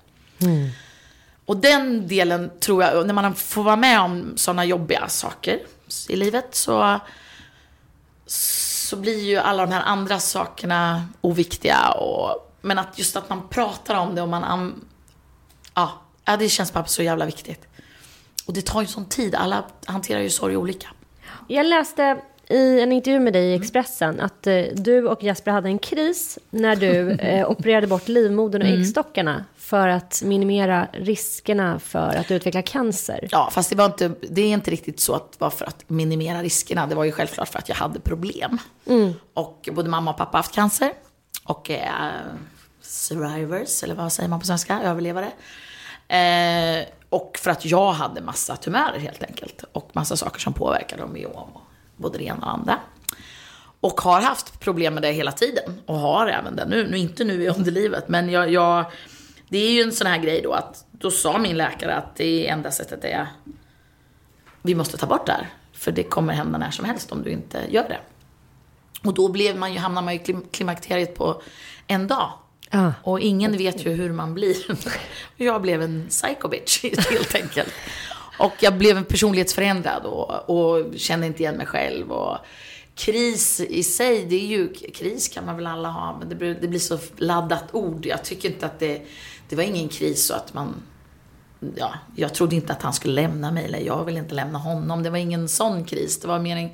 Och 1.45 1.57
den 1.57 2.09
delen 2.09 2.51
tror 2.61 2.83
jag, 2.83 3.07
när 3.07 3.15
man 3.15 3.35
får 3.35 3.63
vara 3.63 3.77
med 3.77 4.01
om 4.01 4.33
sådana 4.37 4.65
jobbiga 4.65 5.09
saker 5.09 5.61
i 6.09 6.17
livet 6.17 6.55
så, 6.55 7.01
så 8.27 8.97
blir 8.97 9.25
ju 9.25 9.37
alla 9.37 9.67
de 9.67 9.73
här 9.73 9.83
andra 9.83 10.19
sakerna 10.19 11.07
oviktiga. 11.21 11.91
Och, 11.91 12.55
men 12.61 12.79
att 12.79 12.99
just 12.99 13.17
att 13.17 13.29
man 13.29 13.49
pratar 13.49 13.95
om 13.95 14.15
det 14.15 14.23
och 14.23 14.29
man... 14.29 14.85
Ja, 15.75 15.91
ja, 16.25 16.37
det 16.37 16.49
känns 16.49 16.73
bara 16.73 16.85
så 16.85 17.03
jävla 17.03 17.27
viktigt. 17.27 17.67
Och 18.47 18.53
det 18.53 18.67
tar 18.67 18.81
ju 18.81 18.87
sån 18.87 19.07
tid. 19.07 19.35
Alla 19.35 19.65
hanterar 19.85 20.21
ju 20.21 20.31
sorg 20.31 20.57
olika. 20.57 20.89
Jag 21.49 21.67
läste 21.67 22.21
i 22.49 22.81
en 22.81 22.93
intervju 22.93 23.21
med 23.21 23.33
dig 23.33 23.45
i 23.45 23.55
Expressen 23.55 24.21
att 24.21 24.47
eh, 24.47 24.63
du 24.73 25.09
och 25.09 25.23
Jesper 25.23 25.51
hade 25.51 25.69
en 25.69 25.79
kris 25.79 26.39
när 26.51 26.77
du 26.77 27.11
eh, 27.21 27.51
opererade 27.51 27.87
bort 27.87 28.09
livmodern 28.09 28.63
och 28.63 28.69
äggstockarna 28.69 29.45
för 29.65 29.89
att 29.89 30.23
minimera 30.25 30.89
riskerna 30.93 31.79
för 31.79 32.17
att 32.17 32.31
utveckla 32.31 32.63
cancer. 32.63 33.29
Ja, 33.31 33.51
fast 33.53 33.71
det 33.71 33.77
var 33.77 33.85
inte, 33.85 34.13
det 34.31 34.43
är 34.43 34.49
inte 34.49 34.71
riktigt 34.71 35.01
så 35.01 35.15
att 35.15 35.33
det 35.33 35.41
var 35.41 35.51
för 35.51 35.65
att 35.65 35.91
minimera 35.91 36.43
riskerna. 36.43 36.87
Det 36.87 36.95
var 36.95 37.05
ju 37.05 37.13
självklart 37.13 37.49
för 37.49 37.59
att 37.59 37.69
jag 37.69 37.77
hade 37.77 38.01
problem. 38.01 38.59
Och 39.35 39.69
både 39.73 39.89
mamma 39.89 40.11
och 40.11 40.17
pappa 40.17 40.31
har 40.31 40.39
haft 40.39 40.55
cancer. 40.55 40.93
Och 41.45 41.71
är 41.71 42.13
survivors, 42.83 43.83
eller 43.83 43.95
vad 43.95 44.13
säger 44.13 44.29
man 44.29 44.41
på 44.41 44.47
svenska? 44.47 44.81
Överlevare. 44.83 45.33
Eh, 46.09 46.87
och 47.09 47.39
för 47.39 47.51
att 47.51 47.65
jag 47.65 47.93
hade 47.93 48.21
massa 48.21 48.57
tumörer 48.57 48.99
helt 48.99 49.23
enkelt. 49.23 49.65
Och 49.73 49.91
massa 49.93 50.17
saker 50.17 50.41
som 50.41 50.53
påverkade 50.53 51.03
dem, 51.03 51.27
och 51.35 51.61
både 51.97 52.19
det 52.19 52.25
ena 52.25 52.35
och 52.35 52.41
det 52.41 52.47
andra. 52.47 52.79
Och 53.81 54.01
har 54.01 54.21
haft 54.21 54.61
problem 54.61 54.95
med 54.95 55.03
det 55.03 55.13
hela 55.13 55.33
tiden. 55.33 55.81
Och 55.87 55.99
har 55.99 56.27
även 56.27 56.57
det 56.57 56.67
nu. 56.67 56.89
nu 56.91 56.99
inte 56.99 57.25
nu 57.25 57.43
i 57.43 57.49
underlivet, 57.49 58.09
men 58.09 58.29
jag, 58.29 58.51
jag, 58.51 58.85
det 59.55 59.59
är 59.59 59.71
ju 59.71 59.83
en 59.83 59.93
sån 59.93 60.07
här 60.07 60.19
grej 60.19 60.41
då 60.43 60.53
att 60.53 60.85
då 60.91 61.11
sa 61.11 61.39
min 61.39 61.57
läkare 61.57 61.95
att 61.95 62.17
det 62.17 62.49
enda 62.49 62.71
sättet 62.71 63.05
är 63.05 63.27
vi 64.63 64.75
måste 64.75 64.97
ta 64.97 65.07
bort 65.07 65.27
det 65.27 65.33
här. 65.33 65.49
För 65.73 65.93
det 65.93 66.03
kommer 66.03 66.33
hända 66.33 66.59
när 66.59 66.71
som 66.71 66.85
helst 66.85 67.13
om 67.13 67.23
du 67.23 67.31
inte 67.31 67.61
gör 67.69 67.89
det. 67.89 67.99
Och 69.05 69.15
då 69.15 69.29
blev 69.29 69.57
man 69.57 69.73
ju, 69.73 69.79
hamnar 69.79 70.03
man 70.03 70.15
ju 70.15 70.21
i 70.21 70.23
klim- 70.23 70.47
klimakteriet 70.51 71.15
på 71.15 71.43
en 71.87 72.07
dag. 72.07 72.33
Ah. 72.71 72.91
Och 73.03 73.21
ingen 73.21 73.57
vet 73.57 73.87
ju 73.87 73.91
hur 73.91 74.13
man 74.13 74.35
blir. 74.35 74.57
Jag 75.37 75.63
blev 75.63 75.83
en 75.83 76.07
psycho 76.09 76.49
bitch 76.49 76.85
helt 77.11 77.35
enkelt. 77.35 77.73
Och 78.39 78.55
jag 78.61 78.79
blev 78.79 78.97
en 78.97 79.05
personlighetsförändrad 79.05 80.05
och, 80.05 80.51
och 80.51 80.99
kände 80.99 81.27
inte 81.27 81.43
igen 81.43 81.57
mig 81.57 81.67
själv. 81.67 82.13
Och 82.13 82.39
kris 82.95 83.61
i 83.61 83.83
sig, 83.83 84.25
det 84.25 84.37
är 84.37 84.47
ju, 84.47 84.73
kris 84.73 85.29
kan 85.29 85.47
man 85.47 85.57
väl 85.57 85.67
alla 85.67 85.89
ha, 85.89 86.17
men 86.19 86.29
det 86.29 86.35
blir, 86.35 86.55
det 86.55 86.69
blir 86.69 86.81
så 86.81 86.99
laddat 87.17 87.65
ord. 87.73 88.07
Jag 88.07 88.25
tycker 88.25 88.49
inte 88.49 88.67
att 88.67 88.79
det, 88.79 89.03
det 89.49 89.57
var 89.57 89.63
ingen 89.63 89.89
kris 89.89 90.27
så 90.27 90.35
att 90.35 90.55
man 90.55 90.83
ja, 91.77 91.95
jag 92.17 92.35
trodde 92.35 92.57
inte 92.57 92.73
att 92.73 92.83
han 92.83 92.93
skulle 92.93 93.15
lämna 93.15 93.51
mig, 93.51 93.65
eller 93.65 93.79
jag 93.79 94.05
vill 94.05 94.17
inte 94.17 94.35
lämna 94.35 94.59
honom. 94.59 95.03
Det 95.03 95.11
var 95.11 95.19
ingen 95.19 95.49
sån 95.49 95.85
kris. 95.85 96.21
Det 96.21 96.29
var 96.29 96.39
mer 96.39 96.57
en, 96.57 96.71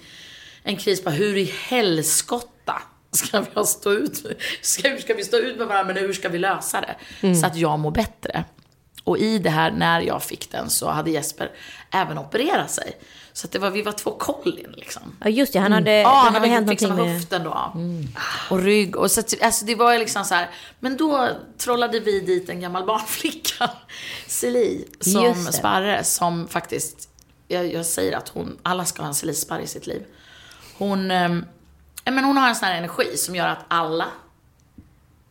en 0.63 0.77
kris 0.77 1.05
på 1.05 1.11
hur 1.11 1.37
i 1.37 1.45
helskotta 1.45 2.83
ska 3.13 3.41
vi 3.41 3.67
stå 3.67 3.93
ut, 3.93 4.27
ska, 4.63 4.89
hur 4.89 4.99
ska 4.99 5.15
vi 5.15 5.25
stå 5.25 5.37
ut 5.37 5.59
med 5.59 5.67
varandra, 5.67 5.95
men 5.95 6.03
hur 6.03 6.13
ska 6.13 6.29
vi 6.29 6.39
lösa 6.39 6.81
det? 6.81 7.35
Så 7.35 7.47
att 7.47 7.57
jag 7.57 7.79
mår 7.79 7.91
bättre. 7.91 8.45
Och 9.05 9.19
i 9.19 9.39
det 9.39 9.51
här, 9.51 9.71
när 9.71 10.01
jag 10.01 10.23
fick 10.23 10.51
den, 10.51 10.71
så 10.71 10.91
hade 10.91 11.11
Jesper 11.11 11.51
även 11.91 12.19
opererat 12.19 12.71
sig. 12.71 12.93
Så 13.33 13.47
att 13.47 13.53
det 13.53 13.59
var, 13.59 13.71
vi 13.71 13.83
var 13.83 13.93
två 13.93 14.11
kollin 14.11 14.75
liksom. 14.77 15.03
Ja, 15.21 15.29
just 15.29 15.53
det. 15.53 15.59
Han 15.59 15.73
hade, 15.73 15.93
Ja, 15.93 16.09
det 16.09 16.15
han 16.15 16.35
hade 16.35 16.47
hänt 16.49 16.69
fixat 16.71 16.89
någonting 16.89 17.13
med 17.13 17.21
höften 17.21 17.45
då. 17.45 17.73
Och 18.51 18.59
rygg. 18.59 18.97
Och 18.97 19.11
så, 19.11 19.23
alltså, 19.43 19.65
det 19.65 19.75
var 19.75 19.99
liksom 19.99 20.25
så 20.25 20.35
här. 20.35 20.51
Men 20.81 20.97
då 20.97 21.29
trollade 21.59 22.01
vi 22.01 22.21
dit 22.21 22.49
en 22.49 22.61
gammal 22.61 22.87
barnflicka, 22.87 23.71
Celie, 24.27 24.85
som 25.01 25.35
sparre, 25.35 26.05
som 26.05 26.49
faktiskt, 26.49 27.09
jag, 27.49 27.73
jag 27.73 27.87
säger 27.87 28.17
att 28.17 28.29
hon, 28.29 28.59
alla 28.63 28.85
ska 28.85 29.03
ha 29.03 29.09
en 29.09 29.15
Celie 29.15 29.35
sparre 29.35 29.63
i 29.63 29.67
sitt 29.67 29.87
liv. 29.87 30.05
Hon, 30.79 31.11
ja, 32.05 32.11
men 32.13 32.25
hon 32.25 32.37
har 32.37 32.49
en 32.49 32.57
sån 32.57 32.69
här 32.69 32.77
energi 32.79 33.17
som 33.17 33.37
gör 33.37 33.49
att 33.49 33.65
alla, 33.69 34.07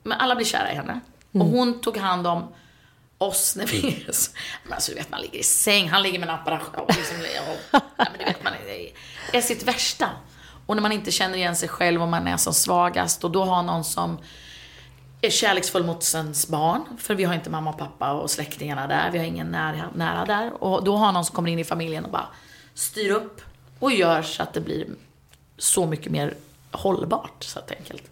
men 0.04 0.18
alla 0.18 0.36
blir 0.36 0.46
kära 0.46 0.72
i 0.72 0.76
henne. 0.76 1.00
Och 1.32 1.46
hon 1.46 1.82
tog 1.82 1.98
hand 1.98 2.28
om 2.28 2.48
oss 3.20 3.56
när 3.56 3.66
vi... 3.66 4.06
Men 4.64 4.74
alltså, 4.74 4.92
du 4.92 4.98
vet, 4.98 5.12
man 5.12 5.22
ligger 5.22 5.40
i 5.40 5.44
säng, 5.44 5.90
han 5.90 6.04
ligger 6.04 6.20
med 6.20 6.30
en 6.30 6.36
apparat 6.36 6.76
och 6.76 6.96
liksom... 6.96 7.18
Och, 7.18 7.82
men 7.98 8.08
du 8.20 8.26
vet, 8.26 8.44
man 8.44 8.54
är, 8.54 8.92
är 9.38 9.42
sitt 9.42 9.64
värsta. 9.64 10.10
Och 10.66 10.76
när 10.76 10.82
man 10.82 10.92
inte 10.92 11.12
känner 11.12 11.38
igen 11.38 11.56
sig 11.56 11.70
själv 11.70 12.02
och 12.02 12.08
man 12.08 12.28
är 12.28 12.38
som 12.38 12.54
svagast 12.54 13.24
och 13.24 13.32
då 13.32 13.44
har 13.44 13.64
någon 13.64 13.84
som 13.84 14.18
är 15.22 15.30
kärleksfull 15.30 15.84
mot 15.84 16.04
sens 16.04 16.48
barn, 16.48 16.98
för 17.00 17.16
vi 17.16 17.24
har 17.24 17.34
inte 17.34 17.50
mamma 17.50 17.70
och 17.70 17.78
pappa 17.78 18.12
och 18.12 18.32
släktingarna 18.32 18.88
där, 18.88 19.12
vi 19.12 19.18
har 19.18 19.26
ingen 19.26 19.48
nära, 19.48 19.90
nära 19.96 20.26
där. 20.26 20.64
Och 20.64 20.84
då 20.84 20.98
har 20.98 21.12
någon 21.12 21.26
som 21.26 21.36
kommer 21.36 21.50
in 21.50 21.60
i 21.60 21.64
familjen 21.64 22.06
och 22.06 22.12
bara 22.12 22.28
styr 22.74 23.10
upp 23.10 23.42
och 23.80 23.92
gör 23.92 24.22
så 24.22 24.44
att 24.44 24.54
det 24.54 24.62
blir 24.62 24.88
så 25.58 25.86
mycket 25.86 26.12
mer 26.12 26.34
hållbart, 26.72 27.44
så 27.44 27.60
att 27.60 27.72
enkelt. 27.72 28.04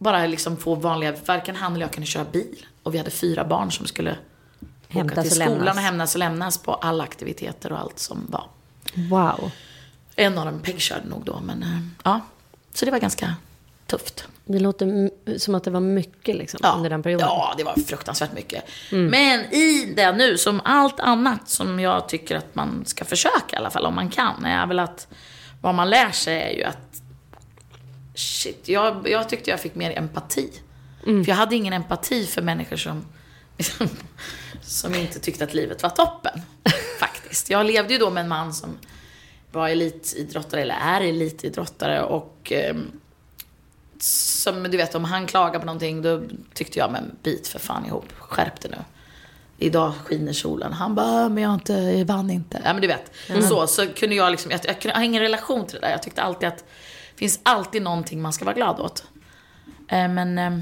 Bara 0.00 0.26
liksom 0.26 0.56
få 0.56 0.74
vanliga, 0.74 1.14
varken 1.26 1.56
han 1.56 1.72
eller 1.74 1.84
jag 1.84 1.92
kunde 1.92 2.06
köra 2.06 2.24
bil. 2.24 2.66
Och 2.82 2.94
vi 2.94 2.98
hade 2.98 3.10
fyra 3.10 3.44
barn 3.44 3.72
som 3.72 3.86
skulle 3.86 4.16
Hämtas 4.88 5.12
åka 5.18 5.22
till 5.22 5.30
skolan 5.30 5.58
lämnas. 5.58 5.76
och 5.76 5.82
hämtas 5.82 6.14
och 6.14 6.18
lämnas 6.18 6.58
på 6.58 6.74
alla 6.74 7.04
aktiviteter 7.04 7.72
och 7.72 7.78
allt 7.78 7.98
som 7.98 8.26
var. 8.28 8.44
Wow. 8.94 9.50
En 10.16 10.38
av 10.38 10.44
dem 10.44 10.60
pegkörde 10.62 11.08
nog 11.08 11.24
då, 11.24 11.40
men 11.44 11.62
eh, 11.62 11.80
ja. 12.04 12.20
Så 12.74 12.84
det 12.84 12.90
var 12.90 12.98
ganska 12.98 13.34
tufft. 13.86 14.24
Det 14.44 14.58
låter 14.58 15.10
som 15.38 15.54
att 15.54 15.64
det 15.64 15.70
var 15.70 15.80
mycket 15.80 16.36
liksom, 16.36 16.60
under 16.76 16.90
den 16.90 17.02
perioden. 17.02 17.26
Ja, 17.28 17.54
det 17.56 17.64
var 17.64 17.74
fruktansvärt 17.74 18.32
mycket. 18.32 18.64
Men 18.90 19.40
i 19.40 19.92
det 19.96 20.12
nu, 20.12 20.38
som 20.38 20.60
allt 20.64 21.00
annat 21.00 21.48
som 21.48 21.80
jag 21.80 22.08
tycker 22.08 22.36
att 22.36 22.54
man 22.54 22.84
ska 22.86 23.04
försöka 23.04 23.56
i 23.56 23.56
alla 23.56 23.70
fall, 23.70 23.86
om 23.86 23.94
man 23.94 24.08
kan, 24.08 24.44
är 24.44 24.66
väl 24.66 24.78
att 24.78 25.08
vad 25.60 25.74
man 25.74 25.90
lär 25.90 26.10
sig 26.10 26.42
är 26.42 26.50
ju 26.50 26.64
att 26.64 26.89
Shit, 28.14 28.68
jag, 28.68 29.08
jag 29.08 29.28
tyckte 29.28 29.50
jag 29.50 29.60
fick 29.60 29.74
mer 29.74 29.98
empati. 29.98 30.50
För 31.04 31.28
jag 31.28 31.36
hade 31.36 31.56
ingen 31.56 31.72
empati 31.72 32.26
för 32.26 32.42
människor 32.42 32.76
som, 32.76 33.04
som 34.62 34.94
inte 34.94 35.18
tyckte 35.18 35.44
att 35.44 35.54
livet 35.54 35.82
var 35.82 35.90
toppen. 35.90 36.40
Faktiskt. 37.00 37.50
Jag 37.50 37.66
levde 37.66 37.92
ju 37.92 37.98
då 37.98 38.10
med 38.10 38.20
en 38.20 38.28
man 38.28 38.54
som 38.54 38.78
var 39.52 39.68
elitidrottare, 39.68 40.62
eller 40.62 40.74
är 40.74 41.00
elitidrottare 41.00 42.02
och 42.02 42.52
ehm, 42.52 42.90
som 44.00 44.62
du 44.62 44.76
vet, 44.76 44.94
om 44.94 45.04
han 45.04 45.26
klagar 45.26 45.60
på 45.60 45.66
någonting 45.66 46.02
då 46.02 46.22
tyckte 46.54 46.78
jag, 46.78 46.92
men 46.92 47.16
bit 47.22 47.48
för 47.48 47.58
fan 47.58 47.86
ihop, 47.86 48.12
skärp 48.18 48.60
dig 48.60 48.70
nu. 48.70 48.78
Idag 49.58 49.92
skiner 50.04 50.32
solen. 50.32 50.72
Han 50.72 50.94
bara, 50.94 51.28
men 51.28 51.42
jag, 51.42 51.54
inte, 51.54 51.72
jag 51.72 52.04
vann 52.04 52.30
inte. 52.30 52.60
Ja 52.64 52.72
men 52.72 52.82
du 52.82 52.88
vet. 52.88 53.12
Så, 53.48 53.66
så 53.66 53.86
kunde 53.88 54.16
jag 54.16 54.30
liksom, 54.30 54.50
jag, 54.50 54.60
jag, 54.64 54.80
kunde, 54.80 54.88
jag 54.88 54.98
har 54.98 55.04
ingen 55.04 55.22
relation 55.22 55.66
till 55.66 55.74
det 55.74 55.86
där. 55.86 55.90
Jag 55.90 56.02
tyckte 56.02 56.22
alltid 56.22 56.48
att 56.48 56.64
finns 57.20 57.40
alltid 57.42 57.82
någonting 57.82 58.22
man 58.22 58.32
ska 58.32 58.44
vara 58.44 58.54
glad 58.54 58.80
åt. 58.80 59.04
Eh, 59.88 60.08
men 60.08 60.38
eh, 60.38 60.58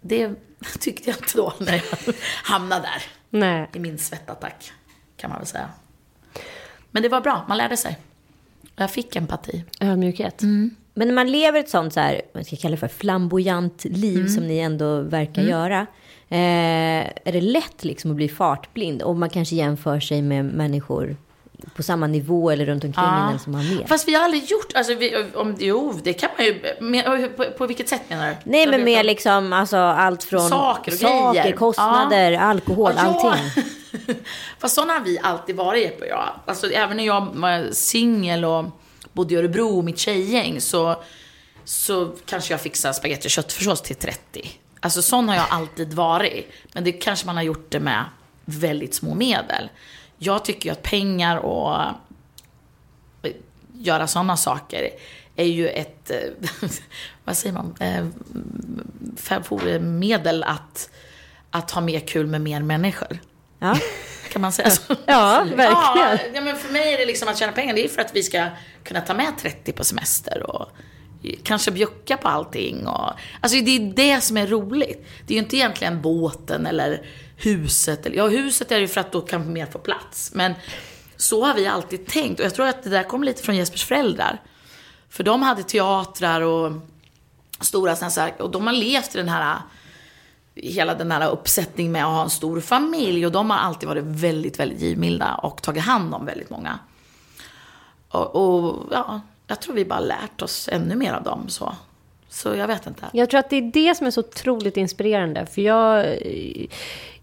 det 0.00 0.30
tyckte 0.80 1.10
jag 1.10 1.18
inte 1.18 1.36
då 1.36 1.52
när 1.58 1.72
jag 1.72 2.14
hamnade 2.44 2.82
där. 2.82 3.02
Nej. 3.30 3.70
I 3.74 3.78
min 3.78 3.98
svettattack, 3.98 4.72
kan 5.16 5.30
man 5.30 5.38
väl 5.38 5.46
säga. 5.46 5.68
Men 6.90 7.02
det 7.02 7.08
var 7.08 7.20
bra, 7.20 7.44
man 7.48 7.58
lärde 7.58 7.76
sig. 7.76 7.98
Jag 8.76 8.90
fick 8.90 9.16
empati. 9.16 9.64
Ödmjukhet. 9.80 10.42
Mm. 10.42 10.70
Men 10.94 11.08
när 11.08 11.14
man 11.14 11.30
lever 11.30 11.60
ett 11.60 11.70
sånt 11.70 11.92
så 11.94 12.00
här, 12.00 12.22
vad 12.34 12.46
ska 12.46 12.54
jag 12.54 12.60
kalla 12.60 12.72
det 12.72 12.80
för, 12.80 12.88
flamboyant 12.88 13.84
liv 13.84 14.18
Mm. 14.18 14.28
som 14.28 14.46
ni 14.46 14.58
ändå 14.58 15.00
verkar 15.00 15.42
göra. 15.42 15.86
Eh, 16.28 16.38
är 17.24 17.32
det 17.32 17.40
lätt 17.40 17.84
liksom 17.84 18.10
att 18.10 18.16
bli 18.16 18.28
fartblind? 18.28 19.02
Och 19.02 19.16
man 19.16 19.30
kanske 19.30 19.56
jämför 19.56 20.00
sig 20.00 20.22
med 20.22 20.44
människor 20.44 21.16
på 21.74 21.82
samma 21.82 22.06
nivå 22.06 22.50
eller 22.50 22.66
runt 22.66 22.84
omkring 22.84 23.04
en 23.04 23.28
eller 23.28 23.38
som 23.38 23.54
har 23.54 23.62
mer. 23.62 23.86
Fast 23.86 24.08
vi 24.08 24.14
har 24.14 24.24
aldrig 24.24 24.44
gjort, 24.50 24.72
alltså 24.74 24.94
vi, 24.94 25.26
om, 25.34 25.56
jo 25.58 26.00
det 26.04 26.12
kan 26.12 26.30
man 26.36 26.46
ju, 26.46 26.62
men, 26.80 27.32
på, 27.36 27.44
på 27.44 27.66
vilket 27.66 27.88
sätt 27.88 28.02
menar 28.08 28.28
du? 28.30 28.36
Nej, 28.50 28.66
men 28.66 28.84
mer 28.84 28.92
inte. 28.92 29.02
liksom 29.02 29.52
alltså, 29.52 29.76
allt 29.76 30.24
från 30.24 30.48
Saker 30.48 30.92
och 30.92 30.98
saker 30.98 31.42
grejer. 31.42 31.56
kostnader, 31.56 32.32
alkohol, 32.32 32.92
Ja, 32.96 33.02
allting. 33.02 33.64
Fast 34.58 34.74
sådana 34.74 34.92
har 34.92 35.00
vi 35.00 35.18
alltid 35.22 35.56
varit 35.56 35.82
Jeppe 35.82 36.04
och 36.04 36.10
jag. 36.10 36.30
Alltså 36.44 36.70
även 36.70 36.96
när 36.96 37.04
jag 37.04 37.20
var 37.20 37.72
singel 37.72 38.44
och 38.44 38.64
bodde 39.12 39.34
i 39.34 39.36
Örebro, 39.36 39.82
mitt 39.82 39.98
tjejgäng, 39.98 40.60
så, 40.60 41.02
så 41.64 42.12
kanske 42.26 42.52
jag 42.52 42.60
fixade 42.60 42.94
spagetti 42.94 43.26
och 43.26 43.30
köttfärssås 43.30 43.82
till 43.82 43.96
30. 43.96 44.50
Alltså 44.80 45.02
sån 45.02 45.28
har 45.28 45.36
jag 45.36 45.46
alltid 45.50 45.92
varit. 45.92 46.52
Men 46.72 46.84
det 46.84 46.92
kanske 46.92 47.26
man 47.26 47.36
har 47.36 47.42
gjort 47.42 47.66
det 47.70 47.80
med 47.80 48.04
väldigt 48.44 48.94
små 48.94 49.14
medel. 49.14 49.68
Jag 50.22 50.44
tycker 50.44 50.68
ju 50.68 50.72
att 50.72 50.82
pengar 50.82 51.36
och 51.36 51.80
eh, 53.22 53.32
göra 53.72 54.06
sådana 54.06 54.36
saker 54.36 54.90
är 55.36 55.44
ju 55.44 55.68
ett, 55.68 56.10
eh, 56.10 56.18
vad 57.24 57.36
säger 57.36 57.54
man, 57.54 57.74
eh, 57.80 58.04
medel 59.80 60.42
att, 60.42 60.90
att 61.50 61.70
ha 61.70 61.80
mer 61.80 62.00
kul 62.00 62.26
med 62.26 62.40
mer 62.40 62.60
människor. 62.60 63.18
Ja. 63.58 63.76
kan 64.32 64.42
man 64.42 64.52
säga 64.52 64.70
så? 64.70 64.96
Ja, 65.06 65.46
verkligen. 65.56 66.34
Ja, 66.34 66.40
men 66.40 66.56
för 66.56 66.72
mig 66.72 66.94
är 66.94 66.98
det 66.98 67.06
liksom 67.06 67.28
att 67.28 67.38
tjäna 67.38 67.52
pengar, 67.52 67.74
det 67.74 67.84
är 67.84 67.88
för 67.88 68.00
att 68.00 68.16
vi 68.16 68.22
ska 68.22 68.48
kunna 68.84 69.00
ta 69.00 69.14
med 69.14 69.32
30 69.38 69.72
på 69.72 69.84
semester 69.84 70.42
och 70.42 70.68
kanske 71.42 71.70
bjucka 71.70 72.16
på 72.16 72.28
allting. 72.28 72.86
Och, 72.86 73.12
alltså 73.40 73.60
det 73.60 73.76
är 73.76 73.92
det 73.94 74.20
som 74.20 74.36
är 74.36 74.46
roligt. 74.46 75.06
Det 75.26 75.34
är 75.34 75.36
ju 75.36 75.42
inte 75.42 75.56
egentligen 75.56 76.02
båten 76.02 76.66
eller 76.66 77.06
huset. 77.42 78.06
Ja, 78.14 78.28
huset 78.28 78.72
är 78.72 78.78
ju 78.78 78.88
för 78.88 79.00
att 79.00 79.12
då 79.12 79.20
kan 79.20 79.42
vi 79.42 79.48
mer 79.48 79.66
få 79.66 79.78
plats. 79.78 80.30
Men 80.34 80.54
så 81.16 81.44
har 81.44 81.54
vi 81.54 81.66
alltid 81.66 82.06
tänkt. 82.06 82.40
Och 82.40 82.46
jag 82.46 82.54
tror 82.54 82.66
att 82.66 82.82
det 82.82 82.90
där 82.90 83.02
kommer 83.02 83.26
lite 83.26 83.42
från 83.42 83.56
Jespers 83.56 83.84
föräldrar. 83.84 84.40
För 85.08 85.24
de 85.24 85.42
hade 85.42 85.62
teatrar 85.62 86.40
och 86.40 86.72
stora 87.60 87.96
sådana 87.96 88.12
här, 88.16 88.42
och 88.42 88.50
de 88.50 88.66
har 88.66 88.74
levt 88.74 89.14
i 89.14 89.18
den 89.18 89.28
här 89.28 89.58
hela 90.54 90.94
den 90.94 91.10
här 91.10 91.30
uppsättningen 91.30 91.92
med 91.92 92.04
att 92.04 92.10
ha 92.10 92.22
en 92.22 92.30
stor 92.30 92.60
familj 92.60 93.26
och 93.26 93.32
de 93.32 93.50
har 93.50 93.58
alltid 93.58 93.88
varit 93.88 94.04
väldigt, 94.04 94.58
väldigt 94.58 94.80
givmilda 94.80 95.34
och 95.34 95.62
tagit 95.62 95.82
hand 95.82 96.14
om 96.14 96.26
väldigt 96.26 96.50
många. 96.50 96.78
Och, 98.08 98.36
och 98.36 98.86
ja, 98.90 99.20
jag 99.46 99.60
tror 99.60 99.74
vi 99.74 99.84
bara 99.84 100.00
lärt 100.00 100.42
oss 100.42 100.68
ännu 100.72 100.94
mer 100.96 101.12
av 101.12 101.22
dem 101.22 101.48
så. 101.48 101.76
Så 102.32 102.54
jag 102.54 102.66
vet 102.66 102.86
inte. 102.86 103.06
Jag 103.12 103.30
tror 103.30 103.40
att 103.40 103.50
det 103.50 103.56
är 103.56 103.72
det 103.72 103.94
som 103.94 104.06
är 104.06 104.10
så 104.10 104.20
otroligt 104.20 104.76
inspirerande. 104.76 105.46
För 105.46 105.62
jag, 105.62 106.18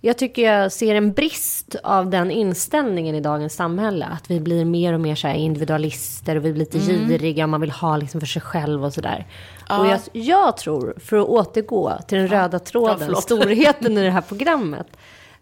jag 0.02 0.18
tycker 0.18 0.54
jag 0.54 0.72
ser 0.72 0.96
en 0.96 1.14
brist 1.14 1.76
av 1.84 2.10
den 2.10 2.32
inställningen 2.32 3.16
i 3.16 3.22
dagens 3.22 3.56
samhälle. 3.56 4.06
Att 4.06 4.32
vi 4.32 4.40
blir 4.40 4.66
mer 4.66 4.94
och 4.94 5.00
mer 5.00 5.16
så 5.16 5.28
individualister 5.28 6.36
och 6.36 6.46
vi 6.46 6.54
blir 6.54 6.60
lite 6.60 6.94
mm. 6.94 7.10
giriga. 7.10 7.48
Man 7.48 7.62
vill 7.62 7.72
ha 7.72 7.98
liksom 7.98 8.22
för 8.22 8.28
sig 8.28 8.42
själv 8.42 8.86
och 8.86 8.94
sådär. 8.94 9.28
Ja. 9.70 9.80
Och 9.80 9.88
jag, 9.88 10.00
jag, 10.12 10.58
tror, 10.58 10.94
för 11.00 11.18
att 11.18 11.28
återgå 11.28 11.98
till 12.08 12.18
den 12.18 12.28
ja. 12.28 12.44
röda 12.44 12.60
tråden, 12.60 13.10
ja, 13.14 13.22
storheten 13.22 13.98
i 13.98 14.02
det 14.02 14.12
här 14.12 14.22
programmet. 14.28 14.88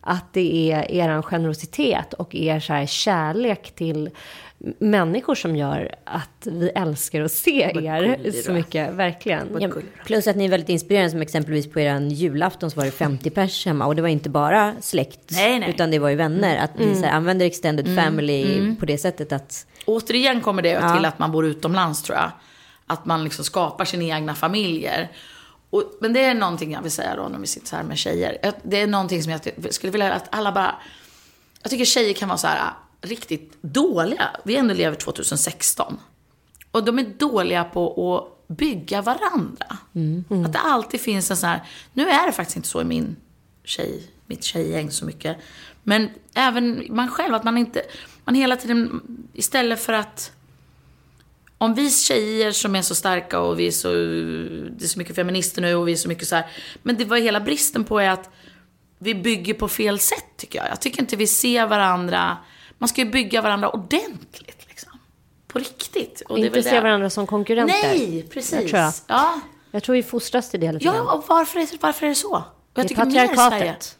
Att 0.09 0.33
det 0.33 0.71
är 0.71 0.91
er 0.91 1.21
generositet 1.21 2.13
och 2.13 2.35
er 2.35 2.59
så 2.59 2.85
kärlek 2.87 3.75
till 3.75 4.09
människor 4.79 5.35
som 5.35 5.55
gör 5.55 5.95
att 6.03 6.47
vi 6.47 6.69
älskar 6.69 7.21
att 7.21 7.31
se 7.31 7.61
er 7.61 8.41
så 8.43 8.51
mycket. 8.51 8.93
Verkligen. 8.93 9.47
Ja, 9.59 9.69
plus 10.05 10.27
att 10.27 10.35
ni 10.35 10.45
är 10.45 10.49
väldigt 10.49 10.69
inspirerande 10.69 11.11
som 11.11 11.21
exempelvis 11.21 11.71
på 11.71 11.79
er 11.79 11.99
julafton 11.99 12.71
så 12.71 12.77
var 12.77 12.85
det 12.85 12.91
50 12.91 13.29
pers 13.29 13.65
hemma 13.65 13.85
och 13.85 13.95
det 13.95 14.01
var 14.01 14.09
inte 14.09 14.29
bara 14.29 14.73
släkt 14.81 15.31
nej, 15.31 15.59
nej. 15.59 15.69
utan 15.69 15.91
det 15.91 15.99
var 15.99 16.09
ju 16.09 16.15
vänner. 16.15 16.57
Att 16.57 16.75
mm. 16.75 16.89
ni 16.89 16.95
så 16.95 17.05
här, 17.05 17.13
använder 17.13 17.45
extended 17.45 17.87
mm. 17.87 18.03
family 18.03 18.57
mm. 18.57 18.75
på 18.75 18.85
det 18.85 18.97
sättet 18.97 19.31
att. 19.31 19.65
Återigen 19.85 20.41
kommer 20.41 20.61
det 20.61 20.69
ja. 20.69 20.95
till 20.95 21.05
att 21.05 21.19
man 21.19 21.31
bor 21.31 21.45
utomlands 21.45 22.03
tror 22.03 22.17
jag. 22.17 22.31
Att 22.87 23.05
man 23.05 23.23
liksom 23.23 23.45
skapar 23.45 23.85
sina 23.85 24.03
egna 24.03 24.35
familjer. 24.35 25.09
Och, 25.69 25.83
men 26.01 26.13
det 26.13 26.23
är 26.23 26.33
någonting 26.33 26.71
jag 26.71 26.81
vill 26.81 26.91
säga 26.91 27.15
då 27.15 27.27
när 27.27 27.39
vi 27.39 27.47
sitter 27.47 27.67
så 27.67 27.75
här 27.75 27.83
med 27.83 27.97
tjejer. 27.97 28.53
Det 28.63 28.81
är 28.81 28.87
någonting 28.87 29.23
som 29.23 29.31
jag 29.31 29.73
skulle 29.73 29.91
vilja 29.91 30.13
att 30.13 30.27
alla 30.31 30.51
bara... 30.51 30.75
Jag 31.61 31.71
tycker 31.71 31.85
tjejer 31.85 32.13
kan 32.13 32.27
vara 32.27 32.37
så 32.37 32.47
här 32.47 32.73
riktigt 33.01 33.57
dåliga. 33.61 34.29
Vi 34.45 34.55
ändå 34.55 34.73
lever 34.73 34.95
2016. 34.95 35.99
Och 36.71 36.83
de 36.83 36.99
är 36.99 37.03
dåliga 37.03 37.63
på 37.63 38.15
att 38.15 38.57
bygga 38.57 39.01
varandra. 39.01 39.77
Mm. 39.95 40.23
Mm. 40.29 40.45
Att 40.45 40.53
det 40.53 40.59
alltid 40.59 41.01
finns 41.01 41.31
en 41.31 41.37
sån 41.37 41.49
här, 41.49 41.63
nu 41.93 42.09
är 42.09 42.25
det 42.25 42.31
faktiskt 42.31 42.57
inte 42.57 42.69
så 42.69 42.81
i 42.81 42.83
min 42.83 43.15
tjej, 43.63 44.11
mitt 44.25 44.43
tjejgäng 44.43 44.91
så 44.91 45.05
mycket. 45.05 45.37
Men 45.83 46.09
även 46.33 46.85
man 46.89 47.09
själv, 47.09 47.35
att 47.35 47.43
man 47.43 47.57
inte, 47.57 47.81
man 48.23 48.35
hela 48.35 48.55
tiden, 48.55 49.01
istället 49.33 49.79
för 49.79 49.93
att 49.93 50.31
om 51.57 51.73
vi 51.73 51.91
tjejer 51.91 52.51
som 52.51 52.75
är 52.75 52.81
så 52.81 52.95
starka 52.95 53.39
och 53.39 53.59
vi 53.59 53.67
är 53.67 53.71
så, 53.71 53.87
det 54.77 54.83
är 54.83 54.87
så 54.87 54.99
mycket 54.99 55.15
feminister 55.15 55.61
nu 55.61 55.75
och 55.75 55.87
vi 55.87 55.91
är 55.91 55.95
så 55.95 56.07
mycket 56.07 56.27
så 56.27 56.35
här. 56.35 56.45
Men 56.83 56.97
det 56.97 57.05
var 57.05 57.17
hela 57.17 57.39
bristen 57.39 57.83
på 57.83 57.99
är 57.99 58.09
att 58.09 58.29
vi 58.99 59.15
bygger 59.15 59.53
på 59.53 59.67
fel 59.67 59.99
sätt 59.99 60.37
tycker 60.37 60.59
jag. 60.59 60.67
Jag 60.69 60.81
tycker 60.81 61.01
inte 61.01 61.15
vi 61.15 61.27
ser 61.27 61.67
varandra 61.67 62.37
man 62.77 62.87
ska 62.89 63.01
ju 63.01 63.09
bygga 63.09 63.41
varandra 63.41 63.69
ordentligt. 63.69 64.65
Liksom. 64.67 64.99
På 65.47 65.59
riktigt. 65.59 66.21
Och 66.21 66.39
inte 66.39 66.63
se 66.63 66.79
varandra 66.79 67.09
som 67.09 67.27
konkurrenter. 67.27 67.75
Nej, 67.83 68.27
precis. 68.29 68.53
Jag 68.53 68.67
tror, 68.67 68.81
jag. 68.81 68.93
Ja. 69.07 69.39
jag 69.71 69.83
tror 69.83 69.95
vi 69.95 70.03
fostras 70.03 70.49
till 70.49 70.59
det 70.59 70.71
lite 70.71 70.85
Ja, 70.85 71.13
och 71.13 71.23
varför 71.27 71.59
är, 71.59 71.67
varför 71.81 72.05
är 72.05 72.09
det 72.09 72.15
så? 72.15 72.35
Och 72.35 72.43
jag 72.73 72.87
det 72.87 72.93
är 72.93 72.95
patriarkatet. 72.95 73.97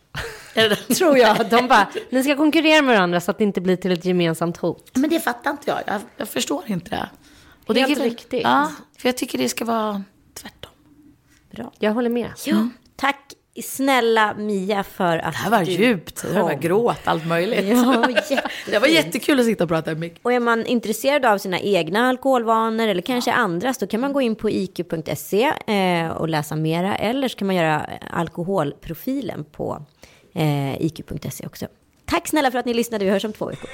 Tror 0.98 1.18
jag. 1.18 1.50
De 1.50 1.68
bara, 1.68 1.88
ni 2.10 2.24
ska 2.24 2.36
konkurrera 2.36 2.82
med 2.82 2.96
varandra 2.96 3.22
så 3.22 3.32
att 3.32 3.38
det 3.38 3.44
inte 3.44 3.62
blir 3.62 3.76
till 3.76 3.92
ett 3.92 4.06
gemensamt 4.06 4.58
hot. 4.58 4.92
Men 4.94 5.10
det 5.10 5.20
fattar 5.20 5.52
inte 5.52 5.70
jag. 5.70 5.80
Jag, 5.86 6.02
jag 6.18 6.30
förstår 6.30 6.64
inte 6.68 6.90
det. 6.90 7.10
Och 7.68 7.76
Helt 7.76 7.96
det 7.96 8.02
är 8.02 8.10
riktigt. 8.10 8.44
Ja, 8.44 8.72
för 8.98 9.10
jag 9.10 9.18
tycker 9.18 9.38
det 9.38 9.50
ska 9.50 9.66
vara 9.66 10.04
tvärtom. 10.34 10.72
Bra. 11.52 11.72
Jag 11.80 11.94
håller 11.94 12.10
med. 12.10 12.32
Ja. 12.46 12.54
Mm. 12.54 12.72
Tack 12.96 13.34
snälla 13.64 14.34
Mia 14.34 14.84
för 14.84 15.18
att 15.18 15.34
Det 15.34 15.38
här 15.38 15.52
var 15.52 15.64
du 15.64 15.72
djupt. 15.72 16.22
Kom. 16.22 16.34
Det 16.34 16.42
var 16.42 16.54
gråt, 16.54 17.00
allt 17.04 17.28
möjligt. 17.28 17.66
Ja, 17.68 18.08
det 18.66 18.80
var 18.80 18.88
jättekul 18.88 19.40
att 19.40 19.46
sitta 19.46 19.64
och 19.64 19.70
prata 19.70 19.96
med 19.96 20.12
Och 20.22 20.34
är 20.34 20.40
man 20.40 20.66
intresserad 20.66 21.26
av 21.26 21.38
sina 21.38 21.60
egna 21.60 22.10
alkoholvanor 22.10 22.88
eller 22.88 23.02
kanske 23.02 23.32
ja. 23.32 23.36
andras, 23.36 23.78
då 23.78 23.88
kan 23.88 24.02
man 24.02 24.14
gå 24.14 24.22
in 24.22 24.36
på 24.36 24.50
iq.se 24.50 25.54
eh, 25.68 26.10
och 26.10 26.30
läsa 26.30 26.56
mera. 26.56 26.96
Eller 26.96 27.28
så 27.28 27.38
kan 27.38 27.48
man 27.48 27.56
göra 27.56 27.90
alkoholprofilen 28.12 29.46
på 29.46 29.86
eh, 30.34 30.82
iq.se 30.82 31.46
också. 31.46 31.66
Tack 32.06 32.28
snälla 32.28 32.52
för 32.52 32.60
att 32.60 32.66
ni 32.66 32.74
lyssnade. 32.74 33.06
Vi 33.06 33.12
hörs 33.12 33.26
om 33.26 33.34
två 33.34 33.46
veckor. 33.46 33.70